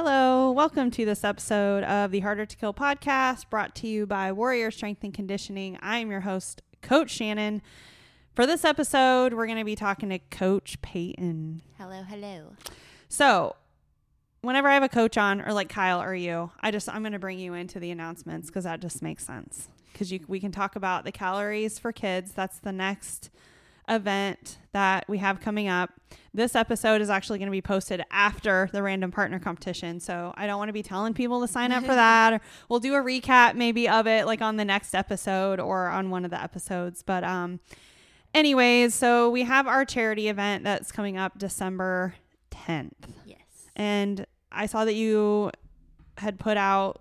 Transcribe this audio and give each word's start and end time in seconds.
Hello, 0.00 0.52
welcome 0.52 0.92
to 0.92 1.04
this 1.04 1.24
episode 1.24 1.82
of 1.82 2.12
the 2.12 2.20
Harder 2.20 2.46
to 2.46 2.56
Kill 2.56 2.72
podcast 2.72 3.50
brought 3.50 3.74
to 3.74 3.88
you 3.88 4.06
by 4.06 4.30
Warrior 4.30 4.70
Strength 4.70 5.02
and 5.02 5.12
Conditioning. 5.12 5.76
I'm 5.82 6.08
your 6.08 6.20
host, 6.20 6.62
Coach 6.82 7.10
Shannon. 7.10 7.62
For 8.32 8.46
this 8.46 8.64
episode, 8.64 9.34
we're 9.34 9.46
going 9.46 9.58
to 9.58 9.64
be 9.64 9.74
talking 9.74 10.10
to 10.10 10.20
Coach 10.20 10.80
Payton. 10.82 11.62
Hello, 11.78 12.04
hello. 12.04 12.52
So, 13.08 13.56
whenever 14.40 14.68
I 14.68 14.74
have 14.74 14.84
a 14.84 14.88
coach 14.88 15.18
on, 15.18 15.40
or 15.40 15.52
like 15.52 15.68
Kyle 15.68 16.00
or 16.00 16.14
you, 16.14 16.52
I 16.60 16.70
just 16.70 16.88
I'm 16.88 17.02
going 17.02 17.10
to 17.10 17.18
bring 17.18 17.40
you 17.40 17.54
into 17.54 17.80
the 17.80 17.90
announcements 17.90 18.46
because 18.46 18.62
that 18.62 18.78
just 18.78 19.02
makes 19.02 19.26
sense. 19.26 19.66
Because 19.92 20.12
we 20.28 20.38
can 20.38 20.52
talk 20.52 20.76
about 20.76 21.06
the 21.06 21.10
calories 21.10 21.80
for 21.80 21.90
kids. 21.90 22.30
That's 22.30 22.60
the 22.60 22.70
next 22.70 23.30
event 23.88 24.58
that 24.72 25.08
we 25.08 25.18
have 25.18 25.40
coming 25.40 25.68
up. 25.68 25.90
This 26.34 26.54
episode 26.54 27.00
is 27.00 27.10
actually 27.10 27.38
going 27.38 27.48
to 27.48 27.52
be 27.52 27.62
posted 27.62 28.02
after 28.10 28.68
the 28.72 28.82
random 28.82 29.10
partner 29.10 29.38
competition. 29.38 29.98
So 29.98 30.32
I 30.36 30.46
don't 30.46 30.58
want 30.58 30.68
to 30.68 30.72
be 30.72 30.82
telling 30.82 31.14
people 31.14 31.40
to 31.40 31.48
sign 31.48 31.72
up 31.72 31.82
for 31.82 31.94
that. 31.94 32.34
Or 32.34 32.40
we'll 32.68 32.80
do 32.80 32.94
a 32.94 33.02
recap 33.02 33.54
maybe 33.54 33.88
of 33.88 34.06
it 34.06 34.26
like 34.26 34.42
on 34.42 34.56
the 34.56 34.64
next 34.64 34.94
episode 34.94 35.58
or 35.58 35.88
on 35.88 36.10
one 36.10 36.24
of 36.24 36.30
the 36.30 36.40
episodes. 36.40 37.02
But 37.02 37.24
um 37.24 37.60
anyways, 38.34 38.94
so 38.94 39.30
we 39.30 39.42
have 39.42 39.66
our 39.66 39.84
charity 39.84 40.28
event 40.28 40.64
that's 40.64 40.92
coming 40.92 41.16
up 41.16 41.38
December 41.38 42.14
10th. 42.50 42.92
Yes. 43.24 43.38
And 43.74 44.26
I 44.52 44.66
saw 44.66 44.84
that 44.84 44.94
you 44.94 45.50
had 46.18 46.38
put 46.38 46.56
out 46.56 47.00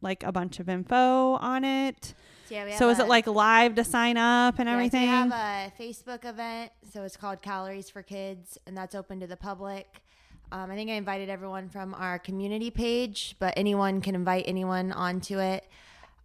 like 0.00 0.22
a 0.22 0.32
bunch 0.32 0.60
of 0.60 0.68
info 0.68 1.34
on 1.34 1.64
it. 1.64 2.14
So, 2.48 2.54
yeah, 2.54 2.64
we 2.64 2.72
So 2.72 2.88
is 2.90 2.98
a- 2.98 3.02
it 3.02 3.08
like 3.08 3.26
live 3.26 3.74
to 3.76 3.84
sign 3.84 4.16
up 4.16 4.58
and 4.58 4.66
yeah, 4.68 4.72
so 4.72 4.76
everything? 4.78 5.02
we 5.02 5.06
have 5.08 5.32
a 5.32 5.72
Facebook 5.80 6.24
event, 6.24 6.72
so 6.92 7.02
it's 7.02 7.16
called 7.16 7.42
Calories 7.42 7.90
for 7.90 8.02
Kids, 8.02 8.58
and 8.66 8.76
that's 8.76 8.94
open 8.94 9.20
to 9.20 9.26
the 9.26 9.36
public. 9.36 10.00
Um, 10.50 10.70
I 10.70 10.74
think 10.76 10.88
I 10.90 10.94
invited 10.94 11.28
everyone 11.28 11.68
from 11.68 11.92
our 11.94 12.18
community 12.18 12.70
page, 12.70 13.36
but 13.38 13.52
anyone 13.56 14.00
can 14.00 14.14
invite 14.14 14.44
anyone 14.46 14.92
onto 14.92 15.38
it. 15.38 15.68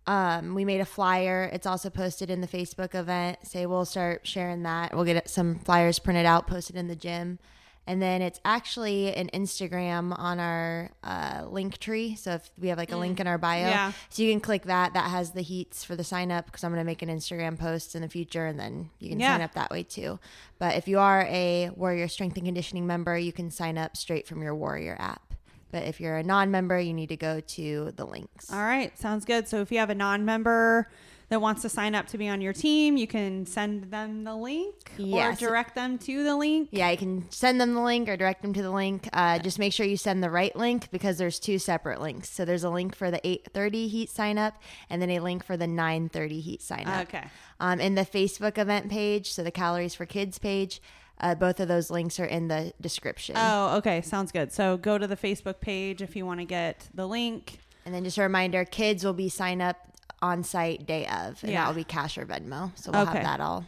Um, 0.08 0.54
we 0.54 0.64
made 0.66 0.80
a 0.82 0.86
flyer. 0.86 1.50
It's 1.52 1.66
also 1.68 1.90
posted 1.90 2.30
in 2.30 2.40
the 2.42 2.48
Facebook 2.48 2.96
event. 2.96 3.40
Say 3.46 3.66
we'll 3.66 3.86
start 3.86 4.26
sharing 4.26 4.64
that. 4.64 4.94
We'll 4.94 5.06
get 5.06 5.30
some 5.30 5.60
flyers 5.60 6.00
printed 6.00 6.26
out, 6.26 6.48
posted 6.48 6.76
in 6.78 6.88
the 6.88 6.96
gym. 6.96 7.40
And 7.86 8.02
then 8.02 8.22
it's 8.22 8.40
actually 8.46 9.14
an 9.14 9.30
Instagram 9.34 10.18
on 10.18 10.40
our 10.40 10.92
uh, 11.04 11.42
Linktree. 11.42 12.18
So 12.18 12.32
if 12.36 12.50
we 12.58 12.70
have 12.70 12.78
like 12.78 12.94
a 12.94 12.98
link 12.98 13.20
in 13.20 13.28
our 13.28 13.38
bio, 13.38 13.68
Yeah. 13.68 13.92
so 14.10 14.24
you 14.24 14.32
can 14.32 14.40
click 14.40 14.64
that. 14.64 14.94
That 14.94 15.10
has 15.10 15.32
the 15.32 15.42
heats 15.42 15.84
for 15.84 15.98
the 15.98 16.04
sign 16.04 16.32
up 16.32 16.46
because 16.46 16.64
I'm 16.64 16.72
going 16.72 16.80
to 16.80 16.86
make 16.86 17.02
an 17.02 17.10
Instagram 17.10 17.60
post 17.60 17.94
in 17.94 18.02
the 18.02 18.08
future, 18.08 18.46
and 18.46 18.58
then 18.58 18.90
you 19.00 19.10
can 19.10 19.20
Yeah. 19.20 19.34
sign 19.34 19.42
up 19.42 19.54
that 19.56 19.70
way 19.70 19.84
too. 19.84 20.18
But 20.60 20.76
if 20.78 20.88
you 20.88 20.98
are 21.00 21.28
a 21.30 21.72
Warrior 21.76 22.08
Strength 22.08 22.38
and 22.38 22.46
Conditioning 22.46 22.88
member, 22.88 23.18
you 23.18 23.34
can 23.34 23.52
sign 23.52 23.78
up 23.78 23.98
straight 23.98 24.28
from 24.28 24.42
your 24.42 24.56
Warrior 24.56 24.96
app. 24.98 25.34
But 25.70 25.84
if 25.84 26.00
you're 26.00 26.18
a 26.18 26.24
non-member, 26.24 26.80
you 26.80 26.94
need 26.94 27.10
to 27.10 27.18
go 27.18 27.40
to 27.42 27.92
the 27.98 28.06
links. 28.06 28.50
All 28.54 28.60
right, 28.64 28.98
sounds 28.98 29.26
good. 29.26 29.48
So 29.50 29.60
if 29.60 29.72
you 29.74 29.80
have 29.80 29.90
a 29.90 29.96
non-member 29.96 30.88
that 31.34 31.40
wants 31.40 31.64
to 31.64 31.70
sign 31.70 31.96
up 31.96 32.06
to 32.06 32.18
be 32.20 32.30
on 32.30 32.42
your 32.42 32.54
team, 32.54 32.96
you 32.96 33.08
can 33.08 33.44
send 33.48 33.90
them 33.90 34.24
the 34.24 34.36
link 34.36 34.76
Yes. 34.98 35.42
or 35.42 35.48
direct 35.48 35.74
them 35.74 35.98
to 35.98 36.24
the 36.24 36.36
link. 36.36 36.70
Yeah, 36.72 36.92
you 36.92 36.98
can 36.98 37.26
send 37.32 37.60
them 37.60 37.74
the 37.74 37.82
link 37.82 38.08
or 38.08 38.16
direct 38.16 38.44
them 38.44 38.54
to 38.54 38.62
the 38.62 38.70
link. 38.70 39.10
Uh, 39.12 39.40
just 39.40 39.58
make 39.58 39.74
sure 39.74 39.84
you 39.88 39.98
send 39.98 40.24
the 40.24 40.30
right 40.30 40.56
link 40.56 40.92
because 40.92 41.18
there's 41.18 41.40
two 41.40 41.58
separate 41.58 42.00
links. 42.00 42.30
So 42.30 42.46
there's 42.46 42.64
a 42.64 42.70
link 42.70 42.96
for 42.96 43.10
the 43.10 43.20
8:30 43.28 43.88
heat 43.88 44.12
sign 44.12 44.38
up, 44.38 44.62
and 44.92 45.02
then 45.02 45.10
a 45.10 45.22
link 45.22 45.44
for 45.44 45.58
the 45.58 45.66
9:30 45.66 46.40
heat 46.40 46.62
sign 46.62 46.86
up. 46.88 47.08
Okay. 47.08 47.26
Um, 47.60 47.80
in 47.80 47.96
the 47.96 48.06
Facebook 48.06 48.60
event 48.60 48.92
page, 48.92 49.32
so 49.32 49.42
the 49.42 49.50
Calories 49.52 49.96
for 49.96 50.06
Kids 50.06 50.38
page, 50.38 50.82
uh, 51.20 51.34
both 51.34 51.60
of 51.60 51.68
those 51.68 51.90
links 51.90 52.20
are 52.20 52.26
in 52.26 52.48
the 52.48 52.74
description. 52.80 53.36
Oh, 53.40 53.78
okay, 53.78 54.02
sounds 54.02 54.32
good. 54.32 54.52
So 54.54 54.78
go 54.78 55.00
to 55.00 55.08
the 55.08 55.18
Facebook 55.18 55.62
page 55.62 56.04
if 56.04 56.16
you 56.16 56.28
want 56.28 56.42
to 56.42 56.46
get 56.46 56.90
the 56.94 57.08
link. 57.08 57.58
And 57.86 57.94
then 57.94 58.04
just 58.04 58.18
a 58.18 58.22
reminder, 58.22 58.64
kids 58.66 59.04
will 59.04 59.14
be 59.14 59.30
sign 59.30 59.60
up 59.62 59.78
on 60.24 60.42
site 60.44 60.86
day 60.88 61.06
of, 61.06 61.44
and 61.44 61.52
Yeah. 61.52 61.62
that 61.64 61.68
will 61.68 61.76
be 61.76 61.84
cash 61.84 62.18
or 62.18 62.26
Venmo. 62.26 62.72
So 62.76 62.92
we'll 62.92 63.02
Okay. 63.02 63.14
have 63.18 63.24
that 63.24 63.40
all 63.42 63.66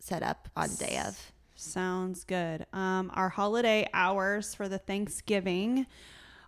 set 0.00 0.22
up 0.22 0.48
on 0.56 0.74
day 0.76 0.98
of. 1.06 1.30
Sounds 1.54 2.24
good. 2.24 2.66
Um, 2.72 3.10
our 3.14 3.28
holiday 3.28 3.86
hours 3.92 4.54
for 4.54 4.66
the 4.68 4.78
Thanksgiving 4.78 5.86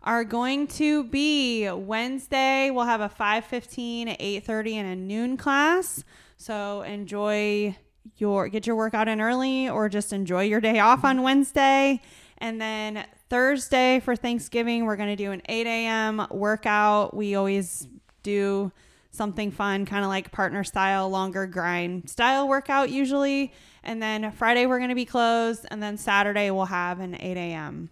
are 0.02 0.24
going 0.24 0.66
to 0.68 1.04
be 1.04 1.70
Wednesday. 1.70 2.70
We'll 2.70 2.86
have 2.86 3.00
a 3.02 3.08
5:15, 3.08 4.08
8:30, 4.18 4.74
and 4.76 4.88
a 4.88 4.96
noon 4.96 5.36
class. 5.36 6.02
So 6.38 6.82
enjoy 6.82 7.76
your 8.16 8.48
get 8.48 8.66
your 8.66 8.76
workout 8.76 9.06
in 9.08 9.20
early, 9.20 9.68
or 9.68 9.88
just 9.88 10.12
enjoy 10.12 10.44
your 10.44 10.60
day 10.60 10.78
off 10.78 11.04
on 11.04 11.22
Wednesday. 11.22 12.00
And 12.38 12.60
then 12.60 13.04
Thursday 13.28 14.00
for 14.00 14.14
Thanksgiving, 14.16 14.84
we're 14.86 14.96
going 14.96 15.08
to 15.08 15.16
do 15.16 15.30
an 15.32 15.42
8 15.48 15.66
a.m. 15.66 16.26
workout. 16.30 17.14
We 17.16 17.34
always 17.34 17.86
do 18.22 18.70
something 19.16 19.50
fun, 19.50 19.86
kind 19.86 20.04
of 20.04 20.08
like 20.08 20.30
partner 20.30 20.62
style, 20.62 21.08
longer 21.08 21.46
grind 21.46 22.08
style 22.08 22.48
workout 22.48 22.90
usually. 22.90 23.52
And 23.82 24.02
then 24.02 24.30
Friday 24.32 24.66
we're 24.66 24.78
going 24.78 24.90
to 24.90 24.96
be 24.96 25.04
closed, 25.04 25.66
and 25.70 25.82
then 25.82 25.96
Saturday 25.96 26.50
we'll 26.50 26.66
have 26.66 27.00
an 27.00 27.14
8 27.14 27.36
a.m. 27.36 27.90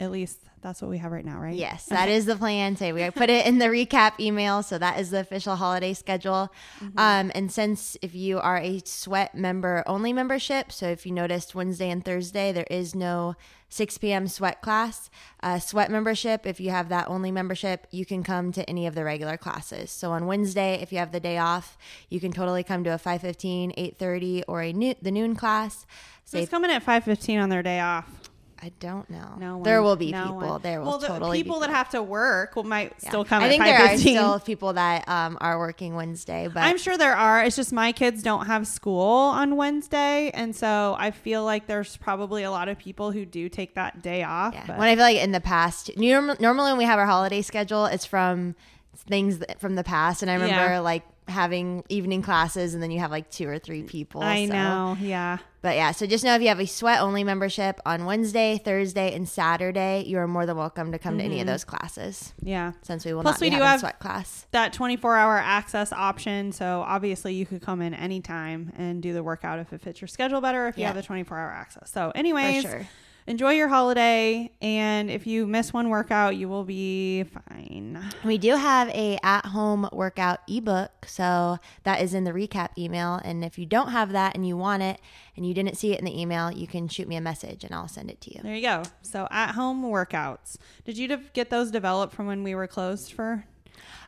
At 0.00 0.10
least 0.10 0.40
that's 0.66 0.82
what 0.82 0.90
we 0.90 0.98
have 0.98 1.12
right 1.12 1.24
now, 1.24 1.38
right? 1.38 1.54
Yes, 1.54 1.86
that 1.86 2.08
is 2.08 2.26
the 2.26 2.34
plan. 2.34 2.74
Say 2.74 2.92
we 2.92 3.08
put 3.10 3.30
it 3.30 3.46
in 3.46 3.58
the 3.58 3.66
recap 3.66 4.18
email, 4.18 4.64
so 4.64 4.78
that 4.78 4.98
is 4.98 5.10
the 5.10 5.20
official 5.20 5.54
holiday 5.54 5.94
schedule. 5.94 6.52
Mm-hmm. 6.80 6.98
Um, 6.98 7.30
and 7.36 7.52
since 7.52 7.96
if 8.02 8.16
you 8.16 8.40
are 8.40 8.58
a 8.58 8.82
sweat 8.84 9.36
member 9.36 9.84
only 9.86 10.12
membership, 10.12 10.72
so 10.72 10.88
if 10.88 11.06
you 11.06 11.12
noticed 11.12 11.54
Wednesday 11.54 11.88
and 11.88 12.04
Thursday 12.04 12.50
there 12.50 12.66
is 12.68 12.96
no 12.96 13.36
6 13.68 13.98
p.m. 13.98 14.26
sweat 14.26 14.60
class. 14.60 15.08
Uh, 15.40 15.60
sweat 15.60 15.88
membership, 15.88 16.46
if 16.46 16.58
you 16.58 16.70
have 16.70 16.88
that 16.88 17.08
only 17.08 17.30
membership, 17.30 17.86
you 17.92 18.04
can 18.04 18.24
come 18.24 18.50
to 18.50 18.68
any 18.68 18.88
of 18.88 18.96
the 18.96 19.04
regular 19.04 19.36
classes. 19.36 19.92
So 19.92 20.10
on 20.10 20.26
Wednesday, 20.26 20.80
if 20.82 20.90
you 20.90 20.98
have 20.98 21.12
the 21.12 21.20
day 21.20 21.38
off, 21.38 21.78
you 22.10 22.18
can 22.18 22.32
totally 22.32 22.64
come 22.64 22.82
to 22.82 22.90
a 22.90 22.98
5:15, 22.98 23.72
8:30, 23.76 24.42
or 24.48 24.62
a 24.62 24.72
new, 24.72 24.96
the 25.00 25.12
noon 25.12 25.36
class. 25.36 25.86
Say 26.24 26.40
Who's 26.40 26.48
coming 26.48 26.72
at 26.72 26.84
5:15 26.84 27.40
on 27.40 27.50
their 27.50 27.62
day 27.62 27.78
off? 27.78 28.25
I 28.66 28.72
don't 28.80 29.08
know. 29.08 29.34
No, 29.38 29.62
there 29.62 29.80
will 29.80 29.94
be 29.94 30.10
No 30.10 30.22
people. 30.24 30.36
one. 30.38 30.62
There 30.62 30.80
will 30.80 30.88
well, 30.88 30.98
the 30.98 31.06
totally 31.06 31.40
people 31.40 31.60
that 31.60 31.70
have 31.70 31.88
to 31.90 32.02
work 32.02 32.56
will 32.56 32.64
might 32.64 32.94
Yeah. 33.00 33.08
still 33.10 33.24
come. 33.24 33.40
I 33.40 33.46
at 33.46 33.48
think 33.50 33.62
there 33.62 33.78
are 33.78 33.96
still 33.96 34.40
people 34.40 34.72
that 34.72 35.08
um, 35.08 35.38
are 35.40 35.56
working 35.56 35.94
Wednesday, 35.94 36.48
but 36.52 36.64
I'm 36.64 36.76
sure 36.76 36.98
there 36.98 37.14
are. 37.14 37.44
It's 37.44 37.54
just 37.54 37.72
my 37.72 37.92
kids 37.92 38.24
don't 38.24 38.46
have 38.46 38.66
school 38.66 39.06
on 39.08 39.54
Wednesday, 39.54 40.30
and 40.34 40.54
so 40.56 40.96
I 40.98 41.12
feel 41.12 41.44
like 41.44 41.68
there's 41.68 41.96
probably 41.96 42.42
a 42.42 42.50
lot 42.50 42.68
of 42.68 42.76
people 42.76 43.12
who 43.12 43.24
do 43.24 43.48
take 43.48 43.76
that 43.76 44.02
day 44.02 44.24
off. 44.24 44.52
yeah. 44.52 44.76
when 44.76 44.88
I 44.88 44.96
feel 44.96 45.04
like 45.04 45.18
in 45.18 45.30
the 45.30 45.40
past, 45.40 45.90
normally 45.96 46.70
when 46.72 46.78
we 46.78 46.84
have 46.86 46.98
our 46.98 47.06
holiday 47.06 47.42
schedule, 47.42 47.84
it's 47.86 48.04
from 48.04 48.56
things 49.02 49.38
that, 49.38 49.60
from 49.60 49.74
the 49.74 49.84
past, 49.84 50.22
and 50.22 50.30
I 50.30 50.34
remember 50.34 50.72
Yeah. 50.74 50.80
like 50.80 51.02
having 51.28 51.82
evening 51.88 52.22
classes, 52.22 52.74
and 52.74 52.82
then 52.82 52.90
you 52.92 53.00
have 53.00 53.10
like 53.10 53.30
two 53.30 53.48
or 53.48 53.58
three 53.58 53.82
people. 53.82 54.22
I 54.22 54.46
so- 54.46 54.52
know. 54.52 54.96
Yeah. 55.00 55.38
but 55.60 55.74
yeah. 55.74 55.90
So 55.90 56.06
just 56.06 56.22
know 56.22 56.36
if 56.36 56.42
you 56.42 56.46
have 56.46 56.60
a 56.60 56.66
sweat 56.66 57.00
only 57.00 57.24
membership 57.24 57.80
on 57.84 58.04
Wednesday, 58.04 58.60
Thursday, 58.64 59.12
and 59.12 59.28
Saturday, 59.28 60.04
you 60.06 60.18
are 60.18 60.28
more 60.28 60.46
than 60.46 60.56
welcome 60.56 60.92
to 60.92 60.98
come 61.00 61.18
to 61.18 61.24
any 61.24 61.40
of 61.40 61.40
mm-hmm. 61.40 61.54
those 61.54 61.64
classes. 61.64 62.32
Yeah. 62.40 62.72
Since 62.82 63.04
we 63.04 63.12
will 63.12 63.22
Plus 63.22 63.34
not 63.34 63.40
we 63.40 63.50
do 63.50 63.56
have- 63.56 63.80
sweat 63.80 63.98
class. 63.98 64.46
That 64.52 64.72
24 64.72 65.16
hour 65.16 65.36
access 65.38 65.92
option. 65.92 66.52
So 66.52 66.84
obviously 66.86 67.34
you 67.34 67.46
could 67.46 67.62
come 67.62 67.82
in 67.82 67.94
anytime 67.94 68.72
and 68.76 69.02
do 69.02 69.12
the 69.12 69.24
workout 69.24 69.58
if 69.58 69.72
it 69.72 69.80
fits 69.80 70.00
your 70.00 70.06
schedule 70.06 70.40
better 70.40 70.68
if 70.68 70.76
you 70.76 70.82
Yeah. 70.82 70.88
have 70.88 70.96
the 70.96 71.02
24 71.02 71.36
hour 71.36 71.50
access. 71.50 71.90
So, 71.90 72.12
anyways, 72.14 72.62
sure. 72.62 72.86
Enjoy 73.26 73.52
your 73.52 73.68
holiday. 73.68 74.50
And 74.62 75.10
if 75.10 75.26
you 75.26 75.46
miss 75.46 75.72
one 75.72 75.88
workout, 75.88 76.36
you 76.36 76.48
will 76.48 76.64
be 76.64 77.24
fine. 77.24 78.02
We 78.24 78.38
do 78.38 78.56
have 78.56 78.88
a 78.90 79.18
at-home 79.22 79.88
workout 79.92 80.40
ebook, 80.48 81.06
so 81.06 81.58
that 81.84 82.00
is 82.00 82.14
in 82.14 82.24
the 82.24 82.32
recap 82.32 82.70
email. 82.78 83.20
And 83.24 83.44
if 83.44 83.58
you 83.58 83.66
don't 83.66 83.88
have 83.88 84.12
that 84.12 84.34
and 84.34 84.46
you 84.46 84.56
want 84.56 84.82
it, 84.82 85.00
and 85.36 85.46
you 85.46 85.54
didn't 85.54 85.76
see 85.76 85.92
it 85.92 85.98
in 85.98 86.04
the 86.04 86.20
email, 86.20 86.50
you 86.50 86.66
can 86.66 86.88
shoot 86.88 87.08
me 87.08 87.16
a 87.16 87.20
message 87.20 87.64
and 87.64 87.74
I'll 87.74 87.88
send 87.88 88.10
it 88.10 88.20
to 88.22 88.34
you. 88.34 88.40
There 88.42 88.54
you 88.54 88.62
go. 88.62 88.82
So, 89.02 89.26
at 89.30 89.52
home 89.54 89.82
workouts. 89.84 90.56
Did 90.84 90.96
you 90.98 91.16
get 91.32 91.50
those 91.50 91.70
developed 91.70 92.14
from 92.14 92.26
when 92.26 92.42
we 92.42 92.54
were 92.54 92.66
closed 92.66 93.12
for 93.12 93.44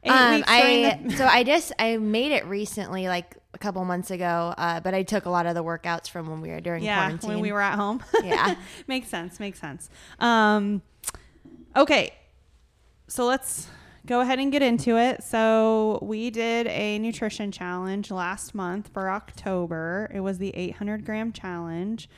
Um? 0.05 0.45
I 0.47 1.01
the- 1.05 1.17
so 1.17 1.27
I 1.27 1.43
just 1.45 1.73
I 1.79 1.97
made 1.97 2.33
it 2.33 2.47
recently, 2.47 3.09
like 3.09 3.37
a 3.59 3.61
couple 3.61 3.85
months 3.85 4.11
ago, 4.11 4.55
uh, 4.57 4.79
but 4.81 4.95
I 4.95 5.03
took 5.03 5.27
a 5.27 5.31
lot 5.31 5.47
of 5.47 5.55
the 5.55 5.65
workouts 5.65 6.09
from 6.09 6.31
when 6.31 6.41
we 6.41 6.51
were 6.51 6.61
during 6.61 6.85
yeah, 6.85 6.99
quarantine. 6.99 7.31
when 7.31 7.41
we 7.41 7.53
were 7.53 7.61
at 7.61 7.75
home. 7.75 8.03
Yeah. 8.23 8.57
makes 8.87 9.09
sense. 9.09 9.41
Makes 9.41 9.61
sense. 9.61 9.89
Um, 10.19 10.83
okay, 11.75 12.13
so 13.07 13.27
let's 13.27 13.69
go 14.07 14.21
ahead 14.21 14.39
and 14.39 14.53
get 14.53 14.63
into 14.63 14.97
it. 14.97 15.23
So 15.23 15.99
we 16.03 16.31
did 16.31 16.67
a 16.67 16.99
nutrition 16.99 17.51
challenge 17.51 18.11
last 18.11 18.55
month 18.55 18.91
for 18.93 19.11
October. 19.11 20.11
It 20.15 20.21
was 20.21 20.39
the 20.39 20.55
800 20.55 21.05
gram 21.05 21.33
challenge. 21.33 22.09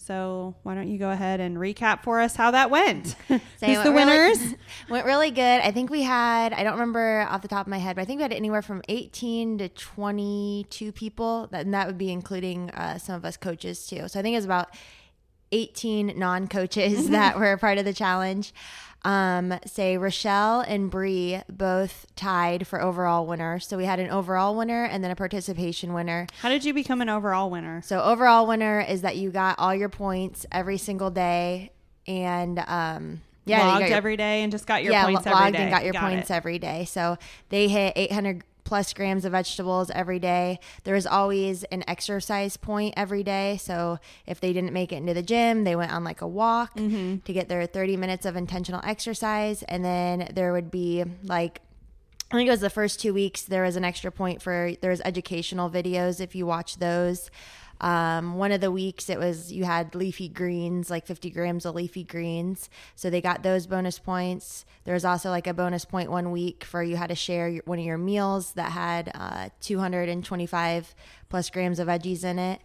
So 0.00 0.54
why 0.62 0.74
don't 0.76 0.88
you 0.88 0.96
go 0.96 1.10
ahead 1.10 1.40
and 1.40 1.56
recap 1.58 2.02
for 2.04 2.20
us 2.20 2.34
how 2.36 2.52
that 2.52 2.70
went? 2.70 3.14
So 3.28 3.66
Who's 3.66 3.82
the 3.82 3.90
went 3.92 4.08
really- 4.08 4.30
winners? 4.30 4.54
went 4.88 5.04
really 5.04 5.30
good. 5.32 5.42
I 5.60 5.72
think 5.72 5.90
we 5.90 6.02
had, 6.02 6.52
I 6.52 6.62
don't 6.62 6.74
remember 6.74 7.26
off 7.28 7.42
the 7.42 7.48
top 7.48 7.66
of 7.66 7.70
my 7.70 7.78
head, 7.78 7.96
but 7.96 8.02
I 8.02 8.04
think 8.04 8.18
we 8.18 8.22
had 8.22 8.32
anywhere 8.32 8.62
from 8.62 8.82
18 8.88 9.58
to 9.58 9.68
22 9.68 10.92
people, 10.92 11.48
and 11.52 11.74
that 11.74 11.88
would 11.88 11.98
be 11.98 12.10
including 12.12 12.70
uh, 12.70 12.98
some 12.98 13.16
of 13.16 13.24
us 13.24 13.36
coaches 13.36 13.86
too. 13.86 14.06
So 14.08 14.20
I 14.20 14.22
think 14.22 14.34
it 14.34 14.38
was 14.38 14.44
about 14.44 14.68
18 15.50 16.16
non-coaches 16.16 17.08
that 17.10 17.36
were 17.38 17.52
a 17.52 17.58
part 17.58 17.78
of 17.78 17.84
the 17.84 17.92
challenge. 17.92 18.52
Um, 19.04 19.58
say 19.64 19.96
Rochelle 19.96 20.60
and 20.60 20.90
Bree 20.90 21.40
both 21.48 22.06
tied 22.16 22.66
for 22.66 22.82
overall 22.82 23.26
winner. 23.26 23.58
So 23.60 23.76
we 23.76 23.84
had 23.84 24.00
an 24.00 24.10
overall 24.10 24.56
winner 24.56 24.84
and 24.84 25.02
then 25.04 25.10
a 25.10 25.16
participation 25.16 25.92
winner. 25.94 26.26
How 26.42 26.48
did 26.48 26.64
you 26.64 26.74
become 26.74 27.00
an 27.00 27.08
overall 27.08 27.48
winner? 27.48 27.80
So 27.82 28.02
overall 28.02 28.46
winner 28.46 28.80
is 28.80 29.02
that 29.02 29.16
you 29.16 29.30
got 29.30 29.58
all 29.58 29.74
your 29.74 29.88
points 29.88 30.46
every 30.50 30.78
single 30.78 31.10
day 31.10 31.70
and 32.06 32.58
um 32.66 33.20
yeah, 33.44 33.66
logged 33.66 33.86
your- 33.86 33.96
every 33.96 34.16
day 34.18 34.42
and 34.42 34.52
just 34.52 34.66
got 34.66 34.82
your 34.82 34.92
yeah, 34.92 35.04
points 35.06 35.26
every 35.26 35.32
logged 35.40 35.56
day. 35.56 35.62
and 35.62 35.70
got 35.70 35.82
your 35.84 35.92
Got 35.94 36.02
points 36.10 36.28
it. 36.30 36.34
every 36.34 36.58
day. 36.58 36.84
So 36.84 37.16
they 37.48 37.68
hit 37.68 37.94
800 37.96 38.42
plus 38.68 38.92
grams 38.92 39.24
of 39.24 39.32
vegetables 39.32 39.90
every 39.90 40.18
day. 40.18 40.60
There 40.84 40.94
was 40.94 41.06
always 41.06 41.64
an 41.64 41.82
exercise 41.88 42.58
point 42.58 42.92
every 42.96 43.22
day. 43.22 43.56
So 43.56 43.98
if 44.26 44.40
they 44.40 44.52
didn't 44.52 44.74
make 44.74 44.92
it 44.92 44.96
into 44.96 45.14
the 45.14 45.22
gym, 45.22 45.64
they 45.64 45.74
went 45.74 45.90
on 45.92 46.04
like 46.04 46.20
a 46.20 46.26
walk 46.28 46.76
Mm-hmm. 46.76 47.18
to 47.24 47.32
get 47.32 47.48
their 47.48 47.64
30 47.66 47.96
minutes 47.96 48.26
of 48.26 48.36
intentional 48.36 48.80
exercise. 48.84 49.62
And 49.62 49.82
then 49.84 50.30
there 50.34 50.52
would 50.52 50.70
be 50.70 51.04
like, 51.24 51.62
I 52.30 52.34
think 52.34 52.46
it 52.46 52.50
was 52.50 52.60
the 52.60 52.68
first 52.68 53.00
two 53.00 53.14
weeks, 53.14 53.42
there 53.42 53.62
was 53.62 53.76
an 53.76 53.84
extra 53.84 54.12
point 54.12 54.42
for, 54.42 54.72
there 54.82 54.90
was 54.90 55.00
educational 55.02 55.70
videos 55.70 56.20
if 56.20 56.34
you 56.34 56.44
watch 56.44 56.76
those. 56.76 57.30
Um, 57.80 58.34
one 58.34 58.52
of 58.52 58.60
the 58.60 58.70
weeks 58.72 59.08
it 59.08 59.18
was 59.18 59.52
you 59.52 59.64
had 59.64 59.94
leafy 59.94 60.28
greens, 60.28 60.90
like 60.90 61.06
50 61.06 61.30
grams 61.30 61.64
of 61.64 61.74
leafy 61.74 62.04
greens. 62.04 62.68
So 62.96 63.10
they 63.10 63.20
got 63.20 63.42
those 63.42 63.66
bonus 63.66 63.98
points. 63.98 64.64
There 64.84 64.94
was 64.94 65.04
also 65.04 65.30
like 65.30 65.46
a 65.46 65.54
bonus 65.54 65.84
point 65.84 66.10
one 66.10 66.30
week 66.30 66.64
for 66.64 66.82
you 66.82 66.96
had 66.96 67.10
to 67.10 67.14
share 67.14 67.52
one 67.64 67.78
of 67.78 67.84
your 67.84 67.98
meals 67.98 68.52
that 68.52 68.72
had 68.72 69.12
uh, 69.14 69.50
225 69.60 70.94
plus 71.28 71.50
grams 71.50 71.78
of 71.78 71.88
veggies 71.88 72.24
in 72.24 72.38
it. 72.38 72.60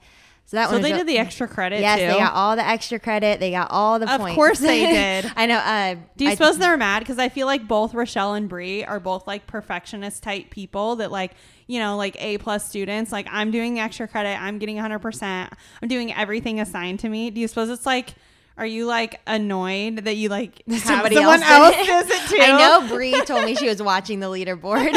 So 0.45 0.57
that 0.57 0.69
So 0.69 0.77
they 0.79 0.91
did 0.91 1.07
the 1.07 1.17
extra 1.17 1.47
credit 1.47 1.79
Yes, 1.81 1.99
too. 1.99 2.05
they 2.07 2.19
got 2.19 2.33
all 2.33 2.55
the 2.55 2.67
extra 2.67 2.99
credit. 2.99 3.39
They 3.39 3.49
got 3.51 3.71
all 3.71 3.97
the 3.97 4.11
Of 4.13 4.19
points. 4.19 4.33
Of 4.33 4.35
course 4.35 4.59
they 4.59 4.85
did. 5.21 5.31
I 5.35 5.45
know. 5.45 5.57
Uh, 5.57 5.95
Do 6.17 6.25
you 6.25 6.31
I- 6.31 6.35
suppose 6.35 6.57
they're 6.57 6.77
mad? 6.77 6.99
Because 6.99 7.17
I 7.17 7.29
feel 7.29 7.47
like 7.47 7.67
both 7.67 7.93
Rochelle 7.93 8.33
and 8.35 8.47
Bree 8.49 8.83
are 8.83 8.99
both 8.99 9.25
like 9.25 9.47
perfectionist 9.47 10.21
type 10.21 10.49
people 10.51 10.97
that 10.97 11.11
like, 11.11 11.31
you 11.65 11.79
know, 11.79 11.97
like 11.97 12.15
A 12.21 12.37
plus 12.37 12.67
students. 12.67 13.11
Like 13.11 13.25
I'm 13.31 13.49
doing 13.51 13.73
the 13.73 13.79
extra 13.79 14.07
credit. 14.07 14.39
I'm 14.39 14.59
getting 14.59 14.75
100%. 14.77 15.49
I'm 15.81 15.87
doing 15.87 16.13
everything 16.13 16.59
assigned 16.59 16.99
to 16.99 17.09
me. 17.09 17.31
Do 17.31 17.39
you 17.41 17.47
suppose 17.47 17.69
it's 17.69 17.85
like, 17.85 18.13
are 18.57 18.65
you 18.67 18.85
like 18.85 19.21
annoyed 19.25 19.99
that 20.05 20.17
you 20.17 20.29
like 20.29 20.61
Somebody 20.69 21.15
someone 21.15 21.41
else 21.41 21.75
else, 21.75 21.87
does 21.87 22.09
it 22.11 22.29
too? 22.29 22.37
I 22.41 22.57
know 22.81 22.87
Bree 22.87 23.19
told 23.25 23.45
me 23.45 23.55
she 23.55 23.67
was 23.69 23.81
watching 23.81 24.19
the 24.19 24.27
leaderboard. 24.27 24.91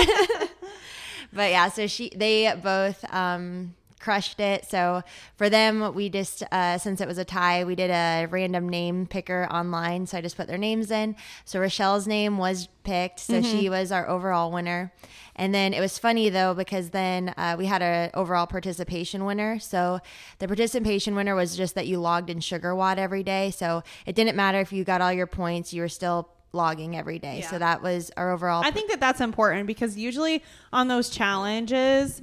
but 1.32 1.50
yeah, 1.50 1.69
so 1.70 1.87
she 1.87 2.10
they 2.14 2.52
both 2.62 3.02
um 3.14 3.75
crushed 4.06 4.38
it. 4.38 4.64
So 4.64 5.03
for 5.35 5.50
them, 5.50 5.93
we 5.93 6.08
just 6.08 6.44
uh, 6.53 6.79
since 6.79 7.00
it 7.00 7.08
was 7.08 7.19
a 7.19 7.25
tie, 7.25 7.64
we 7.64 7.75
did 7.75 7.91
a 7.91 8.29
random 8.31 8.69
name 8.69 9.05
picker 9.05 9.49
online. 9.50 10.06
So 10.06 10.17
I 10.17 10.20
just 10.20 10.37
put 10.37 10.47
their 10.47 10.56
names 10.56 10.93
in. 10.93 11.17
So 11.44 11.58
Rochelle's 11.58 12.06
name 12.06 12.38
was 12.38 12.69
picked, 12.85 13.19
so 13.19 13.43
she 13.43 13.69
was 13.69 13.91
our 13.91 14.08
overall 14.08 14.53
winner. 14.53 14.93
And 15.35 15.53
then 15.53 15.75
it 15.75 15.81
was 15.81 15.99
funny 15.99 16.29
though 16.29 16.55
because 16.55 16.91
then 16.91 17.35
uh, 17.37 17.56
we 17.58 17.67
had 17.67 17.82
a 17.82 18.12
overall 18.14 18.47
participation 18.47 19.25
winner. 19.25 19.58
So 19.58 19.99
the 20.38 20.47
participation 20.47 21.17
winner 21.17 21.35
was 21.35 21.56
just 21.56 21.75
that 21.75 21.88
you 21.88 21.99
logged 21.99 22.31
in 22.31 22.38
SugarWOD 22.38 22.99
every 22.99 23.25
day. 23.25 23.50
So 23.50 23.82
it 24.06 24.14
didn't 24.14 24.37
matter 24.37 24.61
if 24.61 24.73
you 24.73 24.85
got 24.85 25.00
all 25.00 25.12
your 25.12 25.26
points, 25.26 25.73
you 25.73 25.82
were 25.82 25.88
still 25.88 26.29
logging 26.52 26.97
every 26.97 27.19
day. 27.19 27.41
Yeah. 27.41 27.50
So 27.50 27.59
that 27.59 27.82
was 27.82 28.12
our 28.17 28.31
overall. 28.31 28.62
I 28.64 28.70
think 28.70 28.88
that 28.91 29.00
that's 29.00 29.20
important 29.20 29.67
because 29.67 29.99
usually 29.99 30.44
on 30.73 30.87
those 30.87 31.11
challenges, 31.11 32.23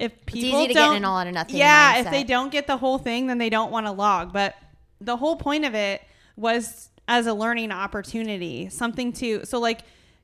if 0.00 0.26
people 0.26 0.60
easy 0.60 0.68
to 0.68 0.74
get 0.74 0.92
an 0.96 1.04
all 1.04 1.20
or 1.20 1.30
nothing 1.30 1.56
yeah, 1.56 1.98
if 1.98 2.10
they 2.10 2.24
don't 2.24 2.50
get 2.50 2.66
the 2.66 2.78
whole 2.78 2.98
thing, 2.98 3.26
then 3.26 3.38
they 3.38 3.50
don't 3.50 3.70
want 3.70 3.86
to 3.86 3.92
log. 3.92 4.32
But 4.32 4.56
the 5.00 5.16
whole 5.16 5.36
point 5.36 5.64
of 5.64 5.74
it 5.74 6.02
was 6.36 6.88
as 7.06 7.26
a 7.26 7.34
learning 7.34 7.70
opportunity, 7.70 8.68
something 8.70 9.12
to 9.14 9.44
so 9.44 9.60
like 9.60 9.82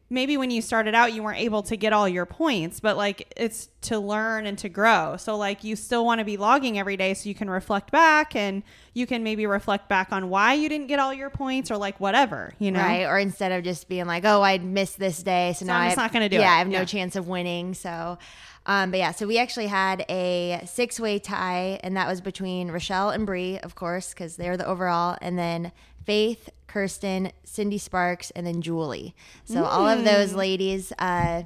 maybe 0.09 0.37
when 0.37 0.51
you 0.51 0.63
started 0.63 0.95
out 0.95 1.13
you 1.13 1.23
weren't 1.23 1.41
able 1.41 1.63
to 1.65 1.77
get 1.77 1.93
all 1.93 2.09
your 2.09 2.27
points, 2.27 2.81
but 2.81 2.97
like 2.97 3.33
it's 3.37 3.69
to 3.83 3.99
learn 3.99 4.47
and 4.47 4.57
to 4.59 4.69
grow. 4.69 5.17
So 5.17 5.37
like 5.37 5.65
you 5.65 5.77
still 5.77 6.05
want 6.05 6.21
to 6.21 6.25
be 6.25 6.37
logging 6.37 6.79
every 6.79 6.97
day 6.97 7.15
so 7.15 7.29
you 7.29 7.35
can 7.35 7.51
reflect 7.51 7.91
back 7.91 8.37
and 8.37 8.63
you 8.95 9.07
can 9.07 9.23
maybe 9.25 9.47
reflect 9.47 9.89
back 9.89 10.13
on 10.13 10.29
why 10.29 10.55
you 10.55 10.69
didn't 10.69 10.87
get 10.87 10.99
all 10.99 11.13
your 11.13 11.31
points 11.31 11.71
or 11.71 11.77
like 11.77 11.99
whatever, 12.01 12.55
you 12.59 12.71
know. 12.71 12.81
Right, 12.81 13.05
or 13.05 13.19
instead 13.19 13.53
of 13.53 13.65
just 13.65 13.89
being 13.89 14.07
like, 14.07 14.25
"Oh, 14.25 14.43
I 14.43 14.59
missed 14.59 14.99
this 14.99 15.23
day, 15.23 15.55
so, 15.57 15.67
now 15.67 15.79
I'm 15.79 15.89
have, 15.91 15.97
not 15.99 16.13
gonna 16.13 16.29
do 16.29 16.37
yeah, 16.37 16.53
it. 16.53 16.55
I 16.55 16.59
have 16.59 16.69
no 16.69 16.79
Yeah. 16.81 16.85
chance 16.85 17.17
of 17.17 17.29
winning." 17.29 17.75
So, 17.75 18.19
um, 18.65 18.91
but 18.93 18.99
yeah, 18.99 19.13
so 19.13 19.27
we 19.27 19.39
actually 19.39 19.67
had 19.67 20.05
a 20.09 20.61
six-way 20.67 21.19
tie, 21.19 21.79
and 21.83 21.97
that 21.97 22.09
was 22.09 22.21
between 22.21 22.71
Rochelle 22.71 23.11
and 23.11 23.27
Bree, 23.27 23.59
of 23.59 23.75
course, 23.75 24.11
because 24.11 24.37
they're 24.37 24.57
the 24.57 24.67
overall, 24.67 25.17
and 25.21 25.39
then 25.39 25.73
Faith, 26.05 26.49
Kirsten, 26.77 27.33
Cindy 27.43 27.79
Sparks, 27.79 28.31
and 28.33 28.47
then 28.47 28.61
Julie. 28.61 29.15
So 29.47 29.65
all 29.65 29.89
of 29.89 30.05
those 30.05 30.33
Mm. 30.35 30.37
ladies 30.37 30.93
uh, 30.99 31.45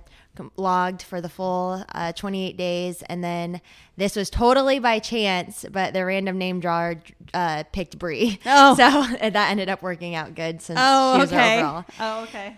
logged 0.56 1.02
for 1.02 1.20
the 1.20 1.28
full 1.28 1.84
uh, 1.94 2.10
28 2.12 2.56
days, 2.56 3.02
and 3.02 3.22
then 3.22 3.60
this 3.96 4.16
was 4.16 4.28
totally 4.28 4.80
by 4.80 4.98
chance, 4.98 5.64
but 5.70 5.94
the 5.94 6.04
random 6.04 6.36
name 6.36 6.58
drawer 6.58 6.96
uh, 7.32 7.62
picked 7.72 7.96
Bree. 7.96 8.40
Oh. 8.44 8.74
so 8.74 9.06
that 9.30 9.50
ended 9.52 9.68
up 9.68 9.82
working 9.82 10.16
out 10.16 10.34
good 10.34 10.60
since 10.62 10.80
Oh, 10.82 11.14
she 11.14 11.20
was 11.20 11.32
our 11.32 11.38
okay. 11.38 11.58
overall. 11.62 11.84
Oh, 12.00 12.22
okay. 12.24 12.56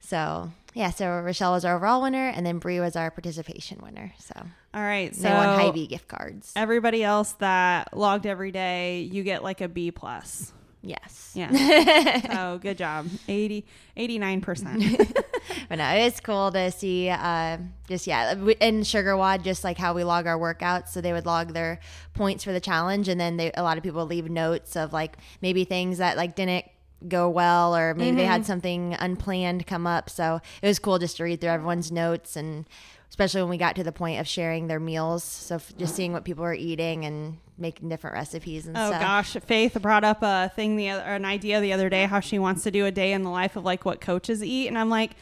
So 0.00 0.50
yeah, 0.74 0.90
so 0.90 1.20
Rochelle 1.20 1.52
was 1.52 1.64
our 1.64 1.76
overall 1.76 2.02
winner, 2.02 2.28
and 2.30 2.44
then 2.44 2.58
Bree 2.58 2.80
was 2.80 2.96
our 2.96 3.12
participation 3.12 3.78
winner. 3.80 4.12
So 4.18 4.34
All 4.74 4.82
right. 4.82 5.14
So 5.14 5.22
they 5.22 5.32
won 5.32 5.56
Hy-Vee 5.60 5.86
gift 5.86 6.08
cards. 6.08 6.52
everybody 6.56 7.04
else 7.04 7.32
that 7.34 7.96
logged 7.96 8.26
every 8.26 8.50
day, 8.50 9.02
you 9.02 9.22
get 9.22 9.44
like 9.44 9.60
a 9.60 9.68
B 9.68 9.92
plus. 9.92 10.52
Yes. 10.82 11.32
Yeah. 11.34 12.20
oh, 12.38 12.58
good 12.58 12.78
job. 12.78 13.06
80, 13.26 13.64
89%. 13.96 15.16
But 15.68 15.78
no, 15.78 15.90
it's 15.94 16.20
cool 16.20 16.50
to 16.52 16.70
see. 16.70 17.08
Uh, 17.08 17.58
just 17.88 18.06
yeah, 18.06 18.32
in 18.32 18.80
SugarWOD, 18.80 19.42
just 19.42 19.64
like 19.64 19.78
how 19.78 19.94
we 19.94 20.04
log 20.04 20.26
our 20.26 20.38
workouts. 20.38 20.88
So 20.88 21.00
they 21.00 21.12
would 21.12 21.26
log 21.26 21.52
their 21.54 21.80
points 22.14 22.44
for 22.44 22.52
the 22.52 22.60
challenge, 22.60 23.08
and 23.08 23.20
then 23.20 23.36
they, 23.38 23.50
a 23.52 23.62
lot 23.62 23.78
of 23.78 23.82
people 23.82 24.04
leave 24.04 24.28
notes 24.28 24.76
of 24.76 24.92
like 24.92 25.16
maybe 25.40 25.64
things 25.64 25.98
that 25.98 26.16
like 26.16 26.36
didn't 26.36 26.66
go 27.06 27.28
well, 27.30 27.74
or 27.76 27.94
maybe 27.94 28.16
they 28.16 28.24
had 28.26 28.44
something 28.44 28.94
unplanned 28.98 29.66
come 29.66 29.86
up. 29.86 30.10
So 30.10 30.40
it 30.60 30.66
was 30.66 30.78
cool 30.78 30.98
just 30.98 31.16
to 31.18 31.24
read 31.24 31.40
through 31.40 31.50
everyone's 31.50 31.90
notes, 31.90 32.36
and 32.36 32.66
especially 33.08 33.40
when 33.40 33.50
we 33.50 33.56
got 33.56 33.76
to 33.76 33.84
the 33.84 33.92
point 33.92 34.20
of 34.20 34.28
sharing 34.28 34.66
their 34.66 34.80
meals. 34.80 35.24
So 35.24 35.56
f- 35.56 35.72
just 35.78 35.94
seeing 35.94 36.12
what 36.12 36.24
people 36.24 36.44
were 36.44 36.54
eating 36.54 37.04
and 37.04 37.38
making 37.58 37.88
different 37.88 38.14
recipes 38.14 38.66
and 38.66 38.76
oh 38.76 38.88
stuff. 38.88 39.00
gosh, 39.00 39.32
Faith 39.44 39.76
brought 39.80 40.04
up 40.04 40.18
a 40.22 40.50
thing 40.54 40.76
the 40.76 40.90
other, 40.90 41.02
an 41.02 41.24
idea 41.24 41.60
the 41.60 41.72
other 41.72 41.88
day 41.88 42.04
how 42.04 42.20
she 42.20 42.38
wants 42.38 42.62
to 42.62 42.70
do 42.70 42.86
a 42.86 42.90
day 42.90 43.12
in 43.12 43.22
the 43.22 43.30
life 43.30 43.56
of 43.56 43.64
like 43.64 43.84
what 43.84 44.00
coaches 44.00 44.42
eat 44.42 44.68
and 44.68 44.78
I'm 44.78 44.90
like 44.90 45.12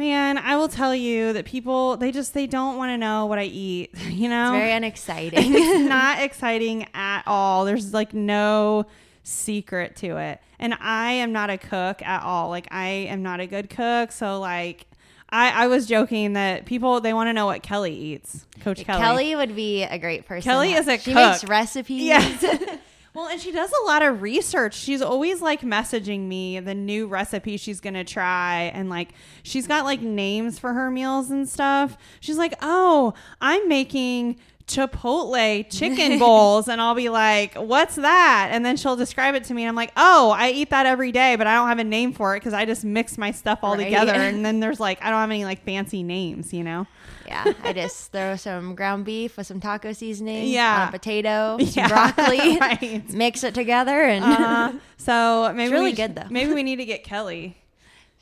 Man, 0.00 0.38
I 0.38 0.56
will 0.56 0.68
tell 0.68 0.94
you 0.94 1.34
that 1.34 1.44
people 1.44 1.98
they 1.98 2.10
just 2.10 2.32
they 2.32 2.46
don't 2.46 2.78
want 2.78 2.88
to 2.88 2.96
know 2.96 3.26
what 3.26 3.38
I 3.38 3.44
eat, 3.44 3.90
you 4.08 4.30
know? 4.30 4.54
It's 4.54 4.58
very 4.62 4.72
unexciting. 4.76 5.54
it's 5.54 5.88
not 5.90 6.20
exciting 6.22 6.86
at 6.94 7.22
all. 7.26 7.66
There's 7.66 7.92
like 7.92 8.14
no 8.14 8.86
secret 9.24 9.96
to 9.96 10.16
it. 10.16 10.40
And 10.58 10.72
I 10.80 11.12
am 11.12 11.32
not 11.32 11.50
a 11.50 11.58
cook 11.58 12.00
at 12.00 12.22
all. 12.22 12.48
Like 12.48 12.66
I 12.70 12.86
am 12.88 13.22
not 13.22 13.40
a 13.40 13.46
good 13.46 13.68
cook. 13.68 14.10
So 14.10 14.40
like 14.40 14.86
I, 15.32 15.64
I 15.64 15.66
was 15.68 15.86
joking 15.86 16.32
that 16.34 16.66
people 16.66 17.00
they 17.00 17.12
want 17.12 17.28
to 17.28 17.32
know 17.32 17.46
what 17.46 17.62
Kelly 17.62 17.94
eats. 17.94 18.46
Coach 18.60 18.84
Kelly. 18.84 19.00
Kelly 19.00 19.36
would 19.36 19.54
be 19.54 19.84
a 19.84 19.98
great 19.98 20.26
person. 20.26 20.50
Kelly 20.50 20.72
is 20.72 20.88
a 20.88 20.98
she 20.98 21.12
cook. 21.12 21.30
makes 21.30 21.44
recipes. 21.44 22.02
Yeah. 22.02 22.76
well, 23.14 23.28
and 23.28 23.40
she 23.40 23.52
does 23.52 23.70
a 23.82 23.86
lot 23.86 24.02
of 24.02 24.22
research. 24.22 24.74
She's 24.74 25.02
always 25.02 25.40
like 25.40 25.62
messaging 25.62 26.26
me 26.26 26.60
the 26.60 26.74
new 26.74 27.06
recipe 27.06 27.56
she's 27.56 27.80
going 27.80 27.94
to 27.94 28.04
try. 28.04 28.70
And 28.74 28.90
like, 28.90 29.10
she's 29.42 29.66
got 29.66 29.84
like 29.84 30.00
names 30.00 30.58
for 30.58 30.72
her 30.72 30.90
meals 30.90 31.30
and 31.30 31.48
stuff. 31.48 31.96
She's 32.20 32.38
like, 32.38 32.54
oh, 32.60 33.14
I'm 33.40 33.68
making 33.68 34.36
Chipotle 34.70 35.66
chicken 35.70 36.18
bowls. 36.20 36.68
and 36.68 36.80
I'll 36.80 36.94
be 36.94 37.08
like, 37.08 37.54
what's 37.54 37.96
that? 37.96 38.48
And 38.52 38.64
then 38.64 38.76
she'll 38.76 38.96
describe 38.96 39.34
it 39.34 39.44
to 39.44 39.54
me. 39.54 39.62
And 39.62 39.68
I'm 39.68 39.74
like, 39.76 39.92
oh, 39.96 40.30
I 40.36 40.50
eat 40.50 40.70
that 40.70 40.86
every 40.86 41.12
day, 41.12 41.36
but 41.36 41.46
I 41.46 41.54
don't 41.54 41.68
have 41.68 41.78
a 41.78 41.84
name 41.84 42.12
for 42.12 42.36
it 42.36 42.40
because 42.40 42.54
I 42.54 42.64
just 42.64 42.84
mix 42.84 43.18
my 43.18 43.30
stuff 43.32 43.60
all 43.62 43.76
Right. 43.76 43.84
together. 43.84 44.12
And 44.14 44.44
then 44.44 44.60
there's 44.60 44.80
like, 44.80 45.02
I 45.02 45.10
don't 45.10 45.20
have 45.20 45.30
any 45.30 45.44
like 45.44 45.64
fancy 45.64 46.02
names, 46.02 46.52
you 46.52 46.62
know? 46.64 46.86
Yeah, 47.26 47.52
I 47.62 47.72
just 47.72 48.10
throw 48.10 48.34
some 48.36 48.74
ground 48.74 49.04
beef 49.04 49.36
with 49.36 49.46
some 49.46 49.60
taco 49.60 49.92
seasoning, 49.92 50.48
Yeah. 50.48 50.90
potato, 50.90 51.58
some 51.60 51.68
Yeah, 51.74 51.88
broccoli, 51.88 52.58
right. 52.58 53.08
mix 53.12 53.44
it 53.44 53.54
together, 53.54 54.02
and 54.02 54.24
Uh, 54.24 54.72
so 54.96 55.52
maybe 55.54 55.72
really 55.72 55.90
we, 55.90 55.96
good, 55.96 56.16
though. 56.16 56.24
Maybe 56.30 56.52
we 56.52 56.62
need 56.64 56.76
to 56.76 56.84
get 56.86 57.04
Kelly. 57.04 57.56